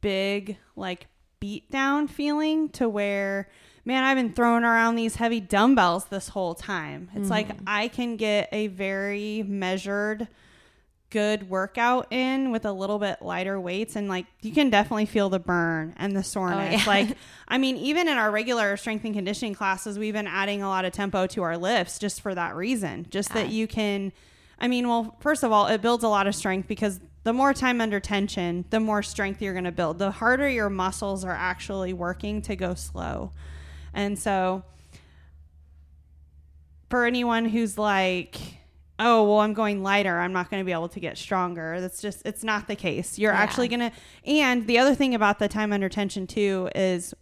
big, 0.00 0.56
like, 0.76 1.06
beat 1.40 1.70
down 1.70 2.06
feeling 2.06 2.68
to 2.68 2.88
where, 2.88 3.48
man, 3.84 4.04
I've 4.04 4.16
been 4.16 4.32
throwing 4.32 4.64
around 4.64 4.94
these 4.94 5.16
heavy 5.16 5.40
dumbbells 5.40 6.04
this 6.06 6.28
whole 6.28 6.54
time. 6.54 7.10
It's 7.14 7.30
like 7.30 7.48
mm-hmm. 7.48 7.64
I 7.66 7.88
can 7.88 8.16
get 8.16 8.48
a 8.52 8.68
very 8.68 9.42
measured, 9.42 10.28
good 11.12 11.50
workout 11.50 12.06
in 12.10 12.52
with 12.52 12.64
a 12.64 12.72
little 12.72 12.98
bit 12.98 13.20
lighter 13.20 13.60
weights 13.60 13.96
and 13.96 14.08
like 14.08 14.24
you 14.40 14.50
can 14.50 14.70
definitely 14.70 15.04
feel 15.04 15.28
the 15.28 15.38
burn 15.38 15.92
and 15.98 16.14
the 16.16 16.20
oh, 16.20 16.22
soreness 16.22 16.86
yeah. 16.86 16.90
like 16.90 17.16
i 17.48 17.58
mean 17.58 17.76
even 17.76 18.08
in 18.08 18.16
our 18.16 18.30
regular 18.30 18.78
strength 18.78 19.04
and 19.04 19.12
conditioning 19.12 19.54
classes 19.54 19.98
we've 19.98 20.14
been 20.14 20.26
adding 20.26 20.62
a 20.62 20.68
lot 20.68 20.86
of 20.86 20.92
tempo 20.92 21.26
to 21.26 21.42
our 21.42 21.58
lifts 21.58 21.98
just 21.98 22.22
for 22.22 22.34
that 22.34 22.56
reason 22.56 23.06
just 23.10 23.28
that 23.34 23.44
ah. 23.44 23.50
you 23.50 23.66
can 23.66 24.10
i 24.58 24.66
mean 24.66 24.88
well 24.88 25.14
first 25.20 25.42
of 25.42 25.52
all 25.52 25.66
it 25.66 25.82
builds 25.82 26.02
a 26.02 26.08
lot 26.08 26.26
of 26.26 26.34
strength 26.34 26.66
because 26.66 26.98
the 27.24 27.32
more 27.32 27.54
time 27.54 27.80
under 27.80 28.00
tension 28.00 28.64
the 28.70 28.80
more 28.80 29.02
strength 29.02 29.40
you're 29.40 29.52
going 29.54 29.64
to 29.64 29.72
build 29.72 29.98
the 29.98 30.10
harder 30.10 30.48
your 30.48 30.68
muscles 30.70 31.24
are 31.24 31.30
actually 31.34 31.92
working 31.92 32.42
to 32.42 32.56
go 32.56 32.74
slow 32.74 33.30
and 33.94 34.18
so 34.18 34.62
for 36.90 37.06
anyone 37.06 37.46
who's 37.46 37.78
like, 37.78 38.36
oh, 38.98 39.24
well, 39.24 39.40
I'm 39.40 39.54
going 39.54 39.82
lighter, 39.82 40.20
I'm 40.20 40.34
not 40.34 40.50
going 40.50 40.60
to 40.60 40.64
be 40.64 40.72
able 40.72 40.90
to 40.90 41.00
get 41.00 41.16
stronger. 41.16 41.80
That's 41.80 42.02
just, 42.02 42.20
it's 42.26 42.44
not 42.44 42.68
the 42.68 42.76
case. 42.76 43.18
You're 43.18 43.32
Yeah. 43.32 43.38
actually 43.40 43.68
going 43.68 43.80
to, 43.80 43.92
and 44.26 44.66
the 44.66 44.78
other 44.78 44.94
thing 44.94 45.14
about 45.14 45.38
the 45.38 45.48
time 45.48 45.72
under 45.72 45.88
tension 45.88 46.26
too 46.26 46.68
is 46.74 47.14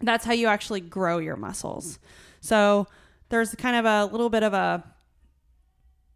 that's 0.00 0.24
how 0.24 0.32
you 0.32 0.46
actually 0.46 0.80
grow 0.80 1.18
your 1.18 1.36
muscles. 1.36 1.98
So 2.40 2.86
there's 3.28 3.54
kind 3.54 3.76
of 3.76 3.84
a 3.84 4.10
little 4.10 4.30
bit 4.30 4.42
of 4.42 4.54
a 4.54 4.82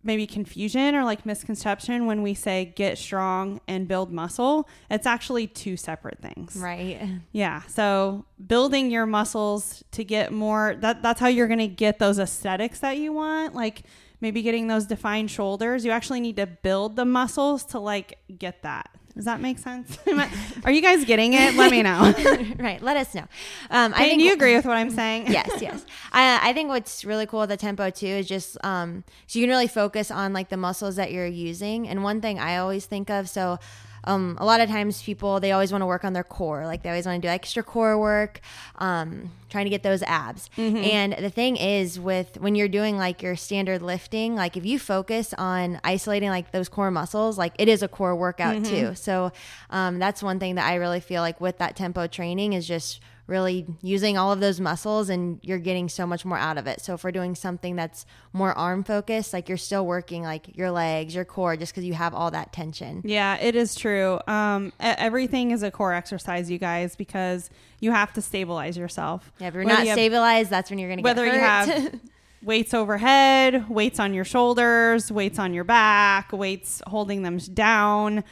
maybe 0.03 0.27
confusion 0.27 0.95
or 0.95 1.05
like 1.05 1.27
misconception 1.27 2.07
when 2.07 2.23
we 2.23 2.35
say 2.35 2.73
get 2.77 2.97
strong 2.99 3.61
and 3.67 3.89
build 3.89 4.13
muscle. 4.13 4.69
It's 4.91 5.07
actually 5.07 5.47
two 5.47 5.77
separate 5.77 6.21
things. 6.21 6.57
Right. 6.57 7.01
Yeah. 7.33 7.63
So 7.63 8.25
building 8.47 8.91
your 8.91 9.07
muscles 9.07 9.83
to 9.93 10.05
get 10.05 10.33
more 10.33 10.77
that 10.81 11.03
that's 11.03 11.21
how 11.21 11.29
you're 11.29 11.49
going 11.49 11.59
to 11.59 11.69
get 11.69 11.99
those 11.99 12.19
aesthetics 12.19 12.81
that 12.81 12.99
you 12.99 13.13
want, 13.13 13.55
like 13.55 13.83
maybe 14.21 14.43
getting 14.43 14.69
those 14.69 14.87
defined 14.87 15.31
shoulders. 15.31 15.85
You 15.85 15.91
actually 15.91 16.21
need 16.21 16.37
to 16.37 16.47
build 16.47 16.97
the 16.97 17.05
muscles 17.05 17.65
to 17.67 17.79
like 17.79 18.19
get 18.39 18.63
that. 18.63 18.91
Does 19.19 19.25
that 19.25 19.41
make 19.41 19.59
sense? 19.59 19.99
Are 20.65 20.71
you 20.71 20.81
guys 20.81 21.05
getting 21.05 21.33
it? 21.33 21.57
Let 21.57 21.73
me 21.73 21.83
know. 21.83 22.15
right. 22.57 22.81
Let 22.81 22.97
us 22.97 23.13
know. 23.17 23.25
Um, 23.69 23.93
I 23.93 24.09
think 24.09 24.23
you 24.23 24.33
agree 24.33 24.55
with 24.55 24.65
what 24.65 24.77
I'm 24.77 24.91
saying? 24.91 25.27
yes, 25.33 25.61
yes. 25.61 25.85
I, 26.13 26.51
I 26.51 26.53
think 26.53 26.69
what's 26.69 27.05
really 27.05 27.27
cool 27.27 27.41
with 27.41 27.49
the 27.49 27.57
tempo 27.57 27.91
too 27.91 28.07
is 28.07 28.29
just 28.29 28.57
um, 28.65 29.03
so 29.27 29.41
you 29.41 29.43
can 29.43 29.51
really 29.51 29.67
focus 29.67 30.13
on 30.13 30.33
like 30.33 30.51
the 30.51 30.57
muscles 30.57 30.95
that 30.95 31.11
you're 31.11 31.27
using. 31.27 31.89
And 31.89 32.05
one 32.05 32.21
thing 32.21 32.39
I 32.39 32.59
always 32.59 32.87
think 32.87 33.11
of, 33.11 33.29
so 33.29 33.59
um, 34.09 34.37
a 34.41 34.45
lot 34.45 34.61
of 34.61 34.69
times 34.69 35.03
people 35.03 35.39
they 35.41 35.53
always 35.53 35.71
want 35.71 35.83
to 35.83 35.87
work 35.87 36.05
on 36.05 36.13
their 36.15 36.25
core, 36.25 36.65
like 36.67 36.83
they 36.83 36.89
always 36.89 37.07
want 37.07 37.21
to 37.23 37.29
do 37.29 37.31
extra 37.31 37.63
core 37.63 37.99
work, 37.99 38.41
um, 38.77 39.31
trying 39.51 39.67
to 39.67 39.71
get 39.71 39.83
those 39.83 40.03
abs. 40.03 40.51
And 40.85 41.13
the 41.13 41.31
thing 41.31 41.57
is, 41.57 42.01
with 42.01 42.39
when 42.41 42.55
you're 42.55 42.69
doing 42.69 42.97
like 42.97 43.23
your 43.23 43.37
standard 43.37 43.83
lifting, 43.83 44.35
like 44.35 44.57
if 44.57 44.65
you 44.65 44.79
focus 44.79 45.35
on 45.37 45.81
isolating 45.85 46.31
like 46.31 46.53
those 46.53 46.69
core 46.69 46.91
muscles, 46.91 47.37
like 47.39 47.53
it 47.59 47.69
is 47.69 47.83
a 47.83 47.89
core 47.89 48.17
workout 48.17 48.65
too. 48.65 48.95
So 48.95 49.33
um, 49.71 49.99
that's 49.99 50.23
one 50.23 50.39
thing 50.39 50.55
that 50.57 50.67
I 50.67 50.77
really 50.77 51.01
feel 51.01 51.23
like 51.23 51.41
with 51.41 51.59
that 51.59 51.77
tempo 51.77 52.07
training 52.07 52.55
is 52.55 52.67
just 52.67 53.01
really 53.29 53.67
using 53.83 54.17
all 54.17 54.33
of 54.33 54.41
those 54.41 54.59
muscles 54.59 55.11
and 55.11 55.39
you're 55.43 55.59
getting 55.59 55.87
so 55.89 56.07
much 56.07 56.25
more 56.25 56.39
out 56.39 56.57
of 56.57 56.67
it. 56.67 56.81
So 56.81 56.95
if 56.95 57.05
we're 57.05 57.13
doing 57.13 57.35
something 57.35 57.77
that's 57.77 58.07
more 58.33 58.53
arm 58.57 58.83
focused, 58.83 59.35
like 59.35 59.49
you're 59.51 59.59
still 59.59 59.87
working 59.87 60.23
like 60.23 60.57
your 60.57 60.71
legs, 60.71 61.15
your 61.15 61.27
core 61.27 61.55
just 61.55 61.75
cuz 61.75 61.85
you 61.85 61.93
have 61.93 62.15
all 62.15 62.31
that 62.31 62.53
tension. 62.55 63.03
Yeah, 63.05 63.37
it 63.37 63.55
is 63.55 63.75
true. 63.75 64.19
Um, 64.27 64.73
everything 64.81 65.51
is 65.51 65.63
a 65.63 65.71
core 65.71 65.93
exercise, 65.93 66.51
you 66.51 66.59
guys, 66.59 66.97
because 66.97 67.51
you 67.81 67.93
have 67.93 68.15
to 68.15 68.23
stabilize 68.23 68.79
yourself. 68.79 69.31
Yeah, 69.39 69.49
if 69.49 69.55
you're 69.55 69.65
Whether 69.65 69.75
not 69.77 69.83
you 69.85 69.91
have- 69.91 69.97
stabilized, 69.99 70.49
that's 70.51 70.71
when 70.71 70.79
you're 70.79 70.89
going 70.89 70.99
to 70.99 71.03
get 71.03 71.17
whether 71.17 71.27
you 71.27 71.39
have 71.39 72.01
weights 72.43 72.73
overhead, 72.73 73.69
weights 73.69 74.01
on 74.01 74.15
your 74.15 74.25
shoulders, 74.25 75.13
weights 75.13 75.39
on 75.39 75.53
your 75.53 75.65
back, 75.65 76.33
weights 76.33 76.81
holding 76.87 77.23
them 77.23 77.37
down, 77.37 78.25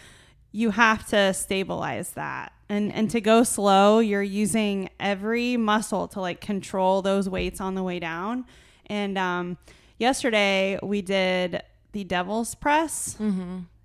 you 0.52 0.70
have 0.70 1.06
to 1.08 1.34
stabilize 1.34 2.12
that. 2.12 2.52
And 2.68 2.92
and 2.92 3.08
to 3.10 3.20
go 3.20 3.42
slow, 3.44 4.00
you're 4.00 4.22
using 4.22 4.90
every 4.98 5.56
muscle 5.56 6.08
to 6.08 6.20
like 6.20 6.40
control 6.40 7.00
those 7.02 7.28
weights 7.28 7.60
on 7.60 7.74
the 7.74 7.82
way 7.82 7.98
down. 8.00 8.44
And 8.86 9.16
um, 9.16 9.58
yesterday 9.98 10.78
we 10.82 11.00
did 11.02 11.62
the 11.92 12.04
devil's 12.04 12.54
press 12.56 13.16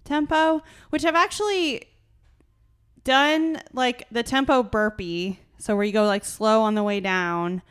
tempo, 0.04 0.62
which 0.90 1.06
I've 1.06 1.16
actually 1.16 1.84
done 3.04 3.62
like 3.74 4.08
the 4.12 4.24
tempo 4.24 4.64
burpee. 4.64 5.40
So 5.60 5.76
where 5.76 5.86
you 5.86 5.92
go 5.94 6.06
like 6.06 6.26
slow 6.26 6.62
on 6.62 6.74
the 6.76 6.84
way 6.84 7.00
down, 7.00 7.62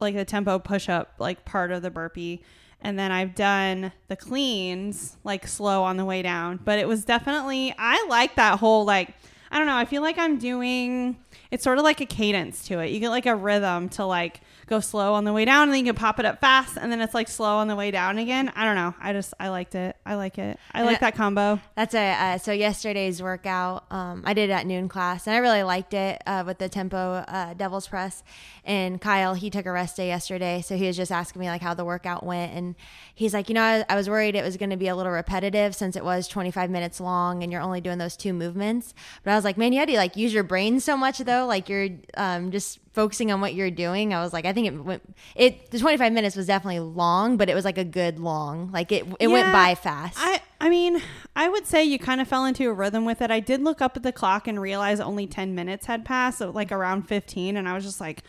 like 0.00 0.14
the 0.16 0.24
tempo 0.24 0.58
push 0.58 0.88
up, 0.88 1.14
like 1.18 1.44
part 1.44 1.70
of 1.70 1.82
the 1.82 1.90
burpee. 1.90 2.42
and 2.80 2.98
then 2.98 3.10
I've 3.10 3.34
done 3.34 3.92
the 4.08 4.16
cleans 4.16 5.16
like 5.24 5.46
slow 5.46 5.82
on 5.84 5.96
the 5.96 6.04
way 6.04 6.20
down. 6.22 6.58
But 6.64 6.78
it 6.78 6.86
was 6.88 7.04
definitely 7.04 7.72
I 7.78 8.04
like 8.08 8.34
that 8.36 8.58
whole 8.58 8.84
like 8.84 9.14
I 9.50 9.58
don't 9.58 9.66
know. 9.66 9.76
I 9.76 9.84
feel 9.84 10.02
like 10.02 10.18
I'm 10.18 10.38
doing 10.38 11.16
it's 11.50 11.64
sort 11.64 11.78
of 11.78 11.84
like 11.84 12.00
a 12.00 12.06
cadence 12.06 12.66
to 12.68 12.80
it. 12.80 12.90
You 12.90 13.00
get 13.00 13.10
like 13.10 13.26
a 13.26 13.36
rhythm 13.36 13.88
to 13.90 14.04
like 14.04 14.40
go 14.66 14.80
slow 14.80 15.14
on 15.14 15.24
the 15.24 15.32
way 15.32 15.44
down 15.44 15.64
and 15.64 15.72
then 15.72 15.84
you 15.84 15.92
can 15.92 15.98
pop 15.98 16.18
it 16.18 16.26
up 16.26 16.40
fast 16.40 16.76
and 16.76 16.90
then 16.90 17.00
it's 17.00 17.14
like 17.14 17.28
slow 17.28 17.56
on 17.58 17.68
the 17.68 17.76
way 17.76 17.90
down 17.90 18.18
again. 18.18 18.52
I 18.56 18.64
don't 18.64 18.74
know. 18.74 18.94
I 19.00 19.12
just 19.12 19.32
I 19.38 19.48
liked 19.48 19.74
it. 19.74 19.96
I 20.04 20.16
like 20.16 20.38
it. 20.38 20.58
I 20.72 20.82
like 20.82 21.00
that 21.00 21.14
combo. 21.14 21.60
That's 21.76 21.94
a 21.94 22.12
uh, 22.12 22.38
so 22.38 22.52
yesterday's 22.52 23.22
workout. 23.22 23.84
Um, 23.90 24.22
I 24.24 24.34
did 24.34 24.50
it 24.50 24.52
at 24.52 24.66
noon 24.66 24.88
class, 24.88 25.26
and 25.26 25.34
I 25.34 25.38
really 25.38 25.62
liked 25.62 25.94
it 25.94 26.22
uh, 26.26 26.42
with 26.46 26.58
the 26.58 26.68
tempo 26.68 26.96
uh, 26.96 27.54
devil's 27.54 27.86
press. 27.86 28.22
And 28.64 29.00
Kyle, 29.00 29.34
he 29.34 29.50
took 29.50 29.66
a 29.66 29.72
rest 29.72 29.96
day 29.96 30.08
yesterday, 30.08 30.60
so 30.62 30.76
he 30.76 30.86
was 30.86 30.96
just 30.96 31.12
asking 31.12 31.40
me 31.40 31.48
like 31.48 31.62
how 31.62 31.74
the 31.74 31.84
workout 31.84 32.24
went, 32.24 32.52
and 32.52 32.74
he's 33.14 33.32
like, 33.32 33.48
you 33.48 33.54
know, 33.54 33.62
I, 33.62 33.84
I 33.88 33.96
was 33.96 34.08
worried 34.08 34.34
it 34.34 34.44
was 34.44 34.56
going 34.56 34.70
to 34.70 34.76
be 34.76 34.88
a 34.88 34.96
little 34.96 35.12
repetitive 35.12 35.74
since 35.74 35.96
it 35.96 36.04
was 36.04 36.26
25 36.28 36.70
minutes 36.70 37.00
long, 37.00 37.42
and 37.42 37.52
you're 37.52 37.60
only 37.60 37.80
doing 37.80 37.98
those 37.98 38.16
two 38.16 38.32
movements. 38.32 38.94
But 39.22 39.32
I 39.32 39.34
was 39.36 39.44
like, 39.44 39.56
man, 39.56 39.72
you 39.72 39.78
had 39.78 39.88
to 39.88 39.96
like 39.96 40.16
use 40.16 40.34
your 40.34 40.44
brain 40.44 40.80
so 40.80 40.96
much 40.96 41.18
though, 41.18 41.46
like 41.46 41.68
you're 41.68 41.90
um, 42.16 42.50
just 42.50 42.80
focusing 42.96 43.30
on 43.30 43.42
what 43.42 43.54
you're 43.54 43.70
doing. 43.70 44.14
I 44.14 44.22
was 44.22 44.32
like, 44.32 44.46
I 44.46 44.54
think 44.54 44.66
it 44.68 44.82
went. 44.82 45.02
It 45.36 45.70
the 45.70 45.78
25 45.78 46.12
minutes 46.14 46.34
was 46.34 46.46
definitely 46.46 46.80
long, 46.80 47.36
but 47.36 47.50
it 47.50 47.54
was 47.54 47.64
like 47.64 47.76
a 47.76 47.84
good 47.84 48.18
long. 48.18 48.72
Like 48.72 48.90
it 48.90 49.06
it 49.20 49.28
went 49.28 49.52
by 49.52 49.74
fast. 49.76 50.16
I 50.18 50.40
I 50.60 50.70
mean, 50.70 51.00
I 51.36 51.48
would 51.48 51.66
say 51.66 51.84
you 51.84 51.98
kind 51.98 52.20
of 52.22 52.26
fell 52.26 52.46
into 52.46 52.68
a 52.68 52.72
rhythm 52.72 53.04
with 53.04 53.20
it. 53.20 53.30
I 53.30 53.38
did 53.38 53.62
look 53.62 53.82
up 53.82 53.96
at 53.98 54.02
the 54.02 54.12
clock 54.12 54.48
and 54.48 54.58
realize 54.58 54.98
only 54.98 55.26
10 55.26 55.54
minutes 55.54 55.84
had 55.86 56.04
passed, 56.06 56.38
so 56.38 56.50
like 56.50 56.72
around 56.72 57.02
15 57.02 57.58
and 57.58 57.68
I 57.68 57.74
was 57.74 57.84
just 57.84 58.00
like, 58.00 58.22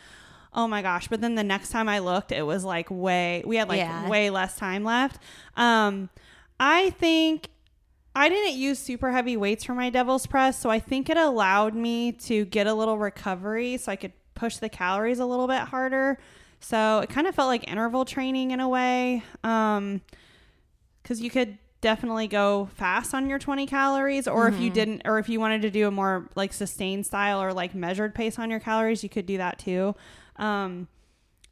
"Oh 0.52 0.68
my 0.68 0.82
gosh." 0.82 1.08
But 1.08 1.22
then 1.22 1.34
the 1.34 1.42
next 1.42 1.70
time 1.70 1.88
I 1.88 2.00
looked, 2.00 2.30
it 2.30 2.42
was 2.42 2.62
like 2.62 2.90
way 2.90 3.42
we 3.46 3.56
had 3.56 3.68
like 3.70 3.78
Yeah. 3.78 4.08
way 4.08 4.28
less 4.28 4.54
time 4.56 4.84
left. 4.84 5.20
Um 5.56 6.10
I 6.60 6.90
think 6.90 7.48
I 8.14 8.28
didn't 8.28 8.58
use 8.58 8.78
super 8.78 9.12
heavy 9.12 9.36
weights 9.38 9.64
for 9.64 9.74
my 9.74 9.88
devil's 9.88 10.26
press, 10.26 10.60
so 10.60 10.68
I 10.68 10.78
think 10.78 11.08
it 11.08 11.16
allowed 11.16 11.74
me 11.74 12.12
to 12.12 12.44
get 12.44 12.66
a 12.66 12.74
little 12.74 12.98
recovery 12.98 13.78
so 13.78 13.90
I 13.92 13.96
could 13.96 14.12
push 14.38 14.56
the 14.56 14.68
calories 14.68 15.18
a 15.18 15.26
little 15.26 15.46
bit 15.46 15.60
harder. 15.60 16.18
So 16.60 17.00
it 17.00 17.10
kind 17.10 17.26
of 17.26 17.34
felt 17.34 17.48
like 17.48 17.70
interval 17.70 18.04
training 18.04 18.52
in 18.52 18.60
a 18.60 18.68
way. 18.68 19.22
Um, 19.44 20.00
because 21.02 21.20
you 21.20 21.30
could 21.30 21.58
definitely 21.80 22.26
go 22.26 22.68
fast 22.74 23.14
on 23.14 23.28
your 23.30 23.38
20 23.38 23.66
calories 23.66 24.26
or 24.26 24.48
if 24.48 24.58
you 24.60 24.68
didn't 24.68 25.02
or 25.04 25.18
if 25.18 25.28
you 25.28 25.38
wanted 25.38 25.62
to 25.62 25.70
do 25.70 25.86
a 25.86 25.90
more 25.90 26.28
like 26.34 26.52
sustained 26.52 27.06
style 27.06 27.40
or 27.40 27.52
like 27.52 27.74
measured 27.74 28.14
pace 28.14 28.38
on 28.38 28.50
your 28.50 28.58
calories 28.58 29.04
you 29.04 29.08
could 29.08 29.26
do 29.26 29.38
that 29.38 29.58
too 29.60 29.94
um 30.36 30.88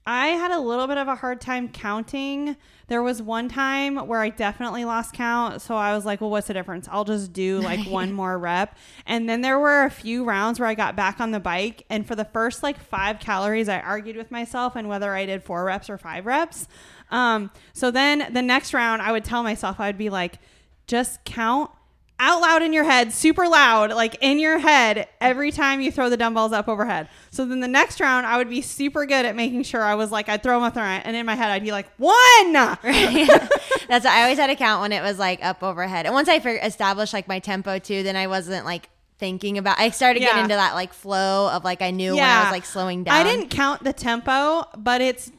I 0.06 0.28
had 0.28 0.52
a 0.52 0.60
little 0.60 0.86
bit 0.86 0.98
of 0.98 1.08
a 1.08 1.16
hard 1.16 1.40
time 1.40 1.68
counting. 1.68 2.56
There 2.86 3.02
was 3.02 3.20
one 3.20 3.48
time 3.48 3.96
where 4.06 4.20
I 4.20 4.28
definitely 4.28 4.84
lost 4.84 5.12
count. 5.12 5.60
So 5.60 5.74
I 5.74 5.94
was 5.94 6.04
like, 6.04 6.20
well, 6.20 6.30
what's 6.30 6.46
the 6.46 6.54
difference? 6.54 6.88
I'll 6.88 7.04
just 7.04 7.32
do 7.32 7.60
like 7.60 7.84
one 7.88 8.12
more 8.12 8.38
rep. 8.38 8.76
And 9.04 9.28
then 9.28 9.40
there 9.40 9.58
were 9.58 9.84
a 9.84 9.90
few 9.90 10.22
rounds 10.22 10.60
where 10.60 10.68
I 10.68 10.74
got 10.74 10.94
back 10.94 11.20
on 11.20 11.32
the 11.32 11.40
bike. 11.40 11.84
And 11.90 12.06
for 12.06 12.14
the 12.14 12.24
first 12.24 12.62
like 12.62 12.78
five 12.78 13.18
calories, 13.18 13.68
I 13.68 13.80
argued 13.80 14.16
with 14.16 14.30
myself 14.30 14.76
and 14.76 14.88
whether 14.88 15.12
I 15.12 15.26
did 15.26 15.42
four 15.42 15.64
reps 15.64 15.90
or 15.90 15.98
five 15.98 16.24
reps. 16.24 16.68
Um, 17.10 17.50
so 17.72 17.90
then 17.90 18.32
the 18.32 18.42
next 18.42 18.72
round, 18.72 19.02
I 19.02 19.10
would 19.10 19.24
tell 19.24 19.42
myself, 19.42 19.80
I 19.80 19.88
would 19.88 19.98
be 19.98 20.10
like, 20.10 20.38
just 20.86 21.24
count 21.24 21.70
out 22.18 22.40
loud 22.40 22.62
in 22.62 22.72
your 22.72 22.84
head, 22.84 23.12
super 23.12 23.46
loud, 23.46 23.90
like 23.92 24.16
in 24.22 24.38
your 24.38 24.58
head 24.58 25.06
every 25.20 25.50
time 25.50 25.80
you 25.80 25.92
throw 25.92 26.08
the 26.08 26.16
dumbbells 26.16 26.52
up 26.52 26.66
overhead. 26.68 27.08
So 27.30 27.44
then 27.44 27.60
the 27.60 27.68
next 27.68 28.00
round, 28.00 28.26
I 28.26 28.38
would 28.38 28.48
be 28.48 28.62
super 28.62 29.04
good 29.04 29.26
at 29.26 29.36
making 29.36 29.64
sure 29.64 29.82
I 29.82 29.94
was 29.96 30.10
like, 30.10 30.28
I'd 30.28 30.42
throw 30.42 30.54
them 30.54 30.62
up 30.62 30.74
there, 30.74 30.84
and 30.84 31.14
in 31.14 31.26
my 31.26 31.34
head, 31.34 31.50
I'd 31.50 31.62
be 31.62 31.72
like, 31.72 31.88
one. 31.98 32.52
That's 32.52 34.04
I 34.06 34.22
always 34.22 34.38
had 34.38 34.46
to 34.48 34.56
count 34.56 34.80
when 34.82 34.92
it 34.92 35.02
was 35.02 35.18
like 35.18 35.44
up 35.44 35.62
overhead. 35.62 36.06
And 36.06 36.14
once 36.14 36.28
I 36.28 36.36
established 36.36 37.12
like 37.12 37.28
my 37.28 37.38
tempo 37.38 37.78
too, 37.78 38.02
then 38.02 38.16
I 38.16 38.26
wasn't 38.26 38.64
like 38.64 38.88
thinking 39.18 39.58
about. 39.58 39.78
I 39.78 39.90
started 39.90 40.20
Yeah. 40.22 40.28
getting 40.28 40.42
into 40.44 40.56
that 40.56 40.74
like 40.74 40.92
flow 40.92 41.50
of 41.50 41.64
like 41.64 41.82
I 41.82 41.90
knew 41.90 42.14
when 42.16 42.24
I 42.24 42.42
was 42.44 42.50
like 42.52 42.64
slowing 42.64 43.04
down. 43.04 43.14
I 43.14 43.22
didn't 43.22 43.48
count 43.50 43.84
the 43.84 43.92
tempo, 43.92 44.64
but 44.76 45.00
it's 45.00 45.30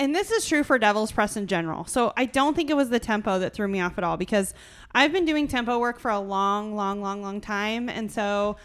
and 0.00 0.14
this 0.14 0.30
is 0.30 0.46
true 0.46 0.64
for 0.64 0.78
Devil's 0.78 1.12
Press 1.12 1.36
in 1.36 1.46
general. 1.46 1.84
So 1.84 2.14
I 2.16 2.24
don't 2.24 2.54
think 2.56 2.70
it 2.70 2.74
was 2.74 2.88
the 2.88 2.98
tempo 2.98 3.38
that 3.38 3.52
threw 3.52 3.68
me 3.68 3.80
off 3.82 3.98
at 3.98 4.02
all 4.02 4.16
because 4.16 4.54
I've 4.94 5.12
been 5.12 5.26
doing 5.26 5.46
tempo 5.46 5.78
work 5.78 6.00
for 6.00 6.10
a 6.10 6.18
long, 6.18 6.74
long, 6.74 7.02
long, 7.02 7.20
long 7.20 7.42
time. 7.42 7.90
And 7.90 8.10
so 8.10 8.56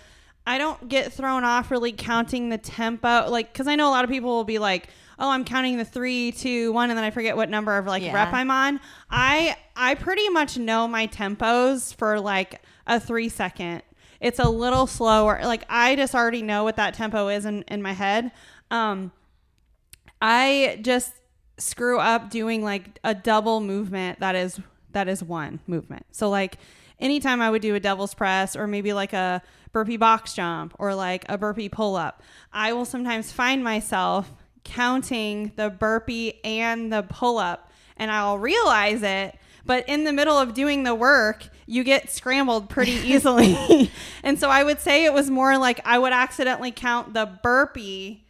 I 0.48 0.58
don't 0.58 0.88
get 0.88 1.12
thrown 1.12 1.44
off 1.44 1.72
really 1.72 1.92
counting 1.92 2.48
the 2.48 2.58
tempo. 2.58 3.30
Like, 3.30 3.52
because 3.52 3.68
I 3.68 3.76
know 3.76 3.90
a 3.90 3.92
lot 3.92 4.06
of 4.06 4.10
people 4.10 4.30
will 4.30 4.46
be 4.46 4.60
like, 4.60 4.88
oh, 5.20 5.30
I'm 5.30 5.44
counting 5.44 5.76
the 5.76 5.84
three, 5.84 6.32
two, 6.32 6.72
one, 6.72 6.90
and 6.90 6.98
then 6.98 7.04
I 7.04 7.12
forget 7.12 7.36
what 7.36 7.50
number 7.50 7.78
of 7.78 7.86
like 7.86 8.02
Yeah. 8.02 8.14
rep 8.14 8.32
I'm 8.34 8.50
on. 8.50 8.80
I 9.10 9.58
I 9.76 9.96
pretty 9.96 10.30
much 10.30 10.58
know 10.58 10.88
my 10.88 11.06
tempos 11.06 11.94
for 11.94 12.18
like 12.22 12.62
a 12.88 12.98
three 12.98 13.28
second. 13.28 13.84
It's 14.22 14.40
a 14.40 14.48
little 14.48 14.88
slower. 14.88 15.42
Like 15.44 15.66
I 15.68 15.98
just 15.98 16.16
already 16.16 16.44
know 16.44 16.64
what 16.64 16.78
that 16.78 16.94
tempo 16.94 17.28
is 17.28 17.46
in, 17.46 17.64
in 17.64 17.82
my 17.82 17.92
head. 17.92 18.32
Um 18.72 19.12
I 20.22 20.80
just 20.82 21.12
screw 21.58 22.00
up 22.00 22.30
doing 22.30 22.64
like 22.64 23.00
a 23.04 23.16
double 23.16 23.60
movement 23.60 24.20
that 24.20 24.36
is 24.36 24.60
that 24.92 25.08
is 25.08 25.24
one 25.24 25.60
movement. 25.68 26.06
So 26.12 26.30
like 26.30 26.58
anytime 27.00 27.42
I 27.42 27.50
would 27.50 27.62
do 27.62 27.76
a 27.76 27.80
devil's 27.80 28.14
press 28.14 28.56
or 28.56 28.68
maybe 28.68 28.94
like 28.94 29.14
a 29.14 29.42
burpee 29.72 29.98
box 29.98 30.34
jump 30.34 30.74
or 30.80 30.96
like 30.96 31.26
a 31.28 31.38
burpee 31.38 31.70
pull 31.70 31.96
up, 31.96 32.22
I 32.54 32.74
will 32.74 32.86
sometimes 32.86 33.32
find 33.32 33.64
myself 33.64 34.32
counting 34.64 35.52
the 35.56 35.70
burpee 35.70 36.40
and 36.44 36.92
the 36.92 37.04
pull 37.04 37.38
up 37.38 37.72
and 37.98 38.10
I'll 38.10 38.40
realize 38.40 39.04
it 39.04 39.38
but 39.66 39.88
in 39.90 40.04
the 40.04 40.14
middle 40.14 40.38
of 40.38 40.54
doing 40.54 40.84
the 40.84 40.96
work 40.96 41.50
you 41.66 41.84
get 41.84 42.10
scrambled 42.10 42.70
pretty 42.70 42.92
easily 43.06 43.92
and 44.24 44.40
so 44.40 44.50
i 44.50 44.64
would 44.64 44.80
say 44.80 45.06
it 45.06 45.14
was 45.14 45.30
more 45.30 45.58
like 45.58 45.80
i 45.86 45.98
would 45.98 46.14
accidentally 46.14 46.72
count 46.72 47.14
the 47.14 47.26
burpee 47.44 48.25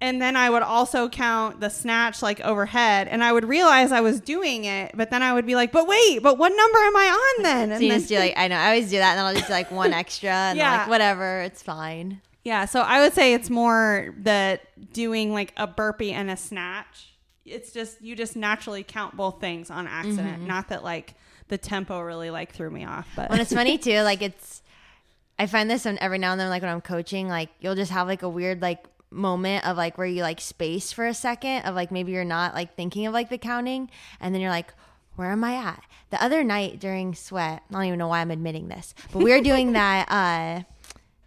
and 0.00 0.20
then 0.20 0.36
I 0.36 0.50
would 0.50 0.62
also 0.62 1.08
count 1.08 1.60
the 1.60 1.70
snatch 1.70 2.22
like 2.22 2.40
overhead, 2.40 3.08
and 3.08 3.24
I 3.24 3.32
would 3.32 3.44
realize 3.44 3.92
I 3.92 4.00
was 4.00 4.20
doing 4.20 4.64
it, 4.64 4.92
but 4.94 5.10
then 5.10 5.22
I 5.22 5.32
would 5.32 5.46
be 5.46 5.54
like, 5.54 5.72
"But 5.72 5.86
wait, 5.88 6.22
but 6.22 6.36
what 6.38 6.50
number 6.50 6.78
am 6.78 6.96
I 6.96 7.34
on 7.36 7.42
then?" 7.42 7.70
And 7.72 7.78
So 7.80 7.84
you 7.84 7.90
then- 7.90 7.98
just 8.00 8.08
do 8.08 8.18
like 8.18 8.34
I 8.36 8.48
know 8.48 8.56
I 8.56 8.66
always 8.66 8.90
do 8.90 8.98
that, 8.98 9.10
and 9.10 9.18
then 9.18 9.24
I'll 9.26 9.34
just 9.34 9.46
do 9.46 9.52
like 9.52 9.70
one 9.70 9.92
extra, 10.02 10.30
and 10.30 10.58
yeah. 10.58 10.78
Like 10.80 10.88
whatever, 10.88 11.40
it's 11.42 11.62
fine. 11.62 12.20
yeah, 12.44 12.64
so 12.66 12.80
I 12.80 13.00
would 13.00 13.12
say 13.14 13.34
it's 13.34 13.50
more 13.50 14.14
that 14.18 14.62
doing 14.92 15.32
like 15.32 15.52
a 15.56 15.66
burpee 15.66 16.12
and 16.12 16.30
a 16.30 16.36
snatch. 16.36 17.12
It's 17.44 17.72
just 17.72 18.02
you 18.02 18.16
just 18.16 18.34
naturally 18.36 18.82
count 18.82 19.16
both 19.16 19.40
things 19.40 19.70
on 19.70 19.86
accident, 19.86 20.38
Mm-hmm. 20.38 20.46
not 20.46 20.68
that 20.68 20.82
like 20.84 21.14
the 21.48 21.56
tempo 21.56 22.00
really 22.00 22.28
like 22.30 22.52
threw 22.52 22.68
me 22.70 22.84
off. 22.84 23.08
But 23.16 23.30
When 23.30 23.40
it's 23.40 23.52
funny 23.52 23.78
too, 23.88 24.00
like 24.02 24.20
it's 24.20 24.62
I 25.38 25.46
find 25.46 25.70
this 25.70 25.86
every 25.86 26.18
now 26.18 26.32
and 26.32 26.40
then, 26.40 26.48
like 26.50 26.62
when 26.62 26.70
I'm 26.72 26.80
coaching, 26.80 27.28
like 27.28 27.48
you'll 27.60 27.74
just 27.76 27.92
have 27.92 28.06
like 28.08 28.22
a 28.22 28.28
weird 28.28 28.60
like 28.62 28.84
moment 29.10 29.64
of 29.66 29.76
like 29.76 29.96
where 29.98 30.06
you 30.06 30.22
like 30.22 30.40
space 30.40 30.92
for 30.92 31.06
a 31.06 31.14
second 31.14 31.62
of 31.64 31.74
like 31.74 31.90
maybe 31.90 32.12
you're 32.12 32.24
not 32.24 32.54
like 32.54 32.74
thinking 32.76 33.06
of 33.06 33.12
like 33.14 33.28
the 33.30 33.38
counting, 33.38 33.90
and 34.20 34.34
then 34.34 34.40
you're 34.42 34.50
like, 34.50 34.72
where 35.16 35.30
am 35.30 35.42
I 35.44 35.54
at? 35.54 35.82
The 36.10 36.22
other 36.22 36.44
night 36.44 36.78
during 36.80 37.14
sweat, 37.14 37.62
I 37.70 37.72
don't 37.72 37.84
even 37.84 37.98
know 37.98 38.08
why 38.08 38.20
I'm 38.20 38.30
admitting 38.30 38.68
this, 38.68 38.94
but 39.12 39.22
we 39.22 39.30
were 39.32 39.40
doing 39.40 39.72
that. 39.80 40.10
uh 40.10 40.62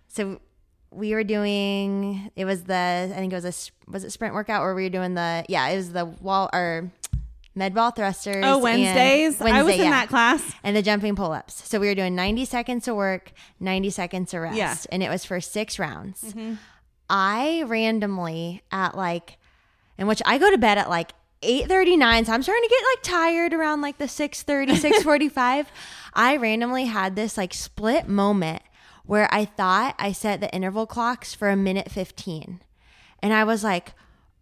So 0.07 0.39
we 0.91 1.13
were 1.13 1.23
doing 1.23 2.31
it 2.35 2.45
was 2.45 2.63
the 2.63 3.11
I 3.11 3.15
think 3.17 3.31
it 3.33 3.35
was 3.35 3.45
a 3.45 3.91
was 3.91 4.03
it 4.03 4.11
sprint 4.11 4.33
workout 4.33 4.61
or 4.63 4.73
we 4.75 4.83
were 4.83 4.89
doing 4.89 5.13
the 5.13 5.45
yeah 5.47 5.67
it 5.69 5.75
was 5.77 5.91
the 5.93 6.05
wall 6.05 6.49
or 6.53 6.91
med 7.55 7.73
ball 7.75 7.91
thrusters. 7.91 8.43
oh, 8.45 8.57
Wednesdays, 8.59 9.41
I 9.41 9.63
was 9.63 9.75
in 9.75 9.81
yeah 9.81 9.89
that 9.91 10.07
class. 10.09 10.41
and 10.63 10.75
the 10.75 10.81
jumping 10.81 11.15
pull 11.15 11.31
ups. 11.31 11.67
So 11.67 11.79
we 11.79 11.87
were 11.87 11.95
doing 11.95 12.15
90 12.15 12.45
seconds 12.45 12.87
of 12.87 12.95
work, 12.95 13.33
90 13.59 13.89
seconds 13.89 14.33
of 14.33 14.41
rest. 14.41 14.55
Yeah. 14.57 14.75
And 14.91 15.03
it 15.03 15.09
was 15.09 15.25
for 15.25 15.41
six 15.41 15.77
rounds. 15.77 16.33
I 17.09 17.63
randomly 17.65 18.63
at 18.71 18.95
like, 18.95 19.37
in 19.97 20.07
which 20.07 20.21
I 20.25 20.37
go 20.37 20.51
to 20.51 20.57
bed 20.57 20.77
at 20.77 20.89
like 20.89 21.11
8.39. 21.41 22.25
So 22.25 22.33
I'm 22.33 22.43
starting 22.43 22.63
to 22.63 22.69
get 22.69 22.83
like 22.83 23.03
tired 23.03 23.53
around 23.53 23.81
like 23.81 23.97
the 23.97 24.05
6.30, 24.05 24.67
6.45. 25.03 25.67
I 26.13 26.37
randomly 26.37 26.85
had 26.85 27.15
this 27.15 27.37
like 27.37 27.53
split 27.53 28.07
moment 28.07 28.61
where 29.05 29.27
I 29.31 29.45
thought 29.45 29.95
I 29.97 30.11
set 30.11 30.39
the 30.39 30.53
interval 30.53 30.85
clocks 30.85 31.33
for 31.33 31.49
a 31.49 31.55
minute 31.55 31.89
15. 31.89 32.61
And 33.21 33.33
I 33.33 33.43
was 33.43 33.63
like, 33.63 33.93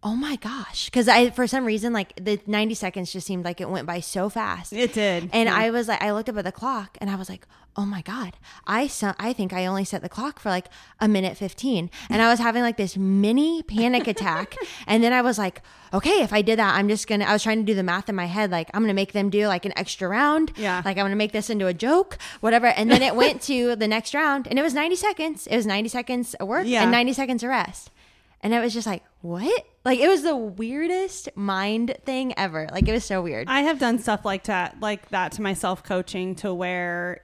oh 0.02 0.14
my 0.14 0.36
gosh. 0.36 0.86
Because 0.86 1.08
I, 1.08 1.30
for 1.30 1.46
some 1.46 1.64
reason, 1.64 1.92
like 1.92 2.14
the 2.22 2.40
90 2.46 2.74
seconds 2.74 3.12
just 3.12 3.26
seemed 3.26 3.44
like 3.44 3.60
it 3.60 3.68
went 3.68 3.86
by 3.86 4.00
so 4.00 4.28
fast. 4.28 4.72
It 4.72 4.92
did, 4.92 5.28
And 5.32 5.48
I 5.48 5.70
was 5.70 5.88
like, 5.88 6.00
I 6.02 6.12
looked 6.12 6.28
up 6.28 6.36
at 6.36 6.44
the 6.44 6.52
clock 6.52 6.96
and 7.00 7.10
I 7.10 7.16
was 7.16 7.28
like, 7.28 7.46
oh 7.76 7.84
my 7.84 8.02
God, 8.02 8.34
I, 8.66 8.90
I 9.20 9.32
think 9.32 9.52
I 9.52 9.64
only 9.66 9.84
set 9.84 10.02
the 10.02 10.08
clock 10.08 10.40
for 10.40 10.48
like 10.48 10.66
a 10.98 11.06
minute 11.06 11.36
15. 11.36 11.90
And 12.10 12.20
I 12.22 12.28
was 12.28 12.40
having 12.40 12.62
like 12.62 12.76
this 12.76 12.96
mini 12.96 13.62
panic 13.62 14.08
attack. 14.08 14.56
and 14.88 15.02
then 15.02 15.12
I 15.12 15.22
was 15.22 15.38
like, 15.38 15.62
okay, 15.94 16.22
if 16.22 16.32
I 16.32 16.42
did 16.42 16.58
that, 16.58 16.74
I'm 16.74 16.88
just 16.88 17.06
going 17.06 17.20
to, 17.20 17.28
I 17.28 17.32
was 17.32 17.42
trying 17.42 17.58
to 17.58 17.64
do 17.64 17.74
the 17.74 17.84
math 17.84 18.08
in 18.08 18.14
my 18.16 18.26
head. 18.26 18.50
Like, 18.50 18.68
I'm 18.74 18.82
going 18.82 18.88
to 18.88 18.94
make 18.94 19.12
them 19.12 19.30
do 19.30 19.46
like 19.46 19.64
an 19.64 19.72
extra 19.76 20.08
round. 20.08 20.52
Yeah. 20.56 20.82
Like, 20.84 20.96
I'm 20.96 21.02
going 21.02 21.10
to 21.10 21.16
make 21.16 21.32
this 21.32 21.50
into 21.50 21.66
a 21.68 21.74
joke, 21.74 22.18
whatever. 22.40 22.66
And 22.66 22.90
then 22.90 23.02
it 23.02 23.14
went 23.14 23.42
to 23.42 23.76
the 23.76 23.86
next 23.88 24.12
round 24.12 24.48
and 24.48 24.58
it 24.58 24.62
was 24.62 24.74
90 24.74 24.96
seconds. 24.96 25.46
It 25.46 25.54
was 25.56 25.66
90 25.66 25.88
seconds 25.88 26.34
of 26.34 26.48
work 26.48 26.66
Yeah. 26.66 26.82
and 26.82 26.90
90 26.90 27.12
seconds 27.12 27.42
of 27.44 27.50
rest. 27.50 27.90
And 28.40 28.54
it 28.54 28.60
was 28.60 28.72
just 28.72 28.86
like, 28.86 29.02
what? 29.20 29.66
Like 29.84 29.98
it 29.98 30.08
was 30.08 30.22
the 30.22 30.36
weirdest 30.36 31.28
mind 31.34 31.96
thing 32.04 32.34
ever. 32.38 32.68
Like 32.70 32.86
it 32.88 32.92
was 32.92 33.04
so 33.04 33.22
weird. 33.22 33.48
I 33.48 33.62
have 33.62 33.78
done 33.78 33.98
stuff 33.98 34.24
like 34.24 34.44
that, 34.44 34.78
like 34.80 35.08
that 35.10 35.32
to 35.32 35.42
myself 35.42 35.82
coaching, 35.82 36.34
to 36.36 36.54
where 36.54 37.22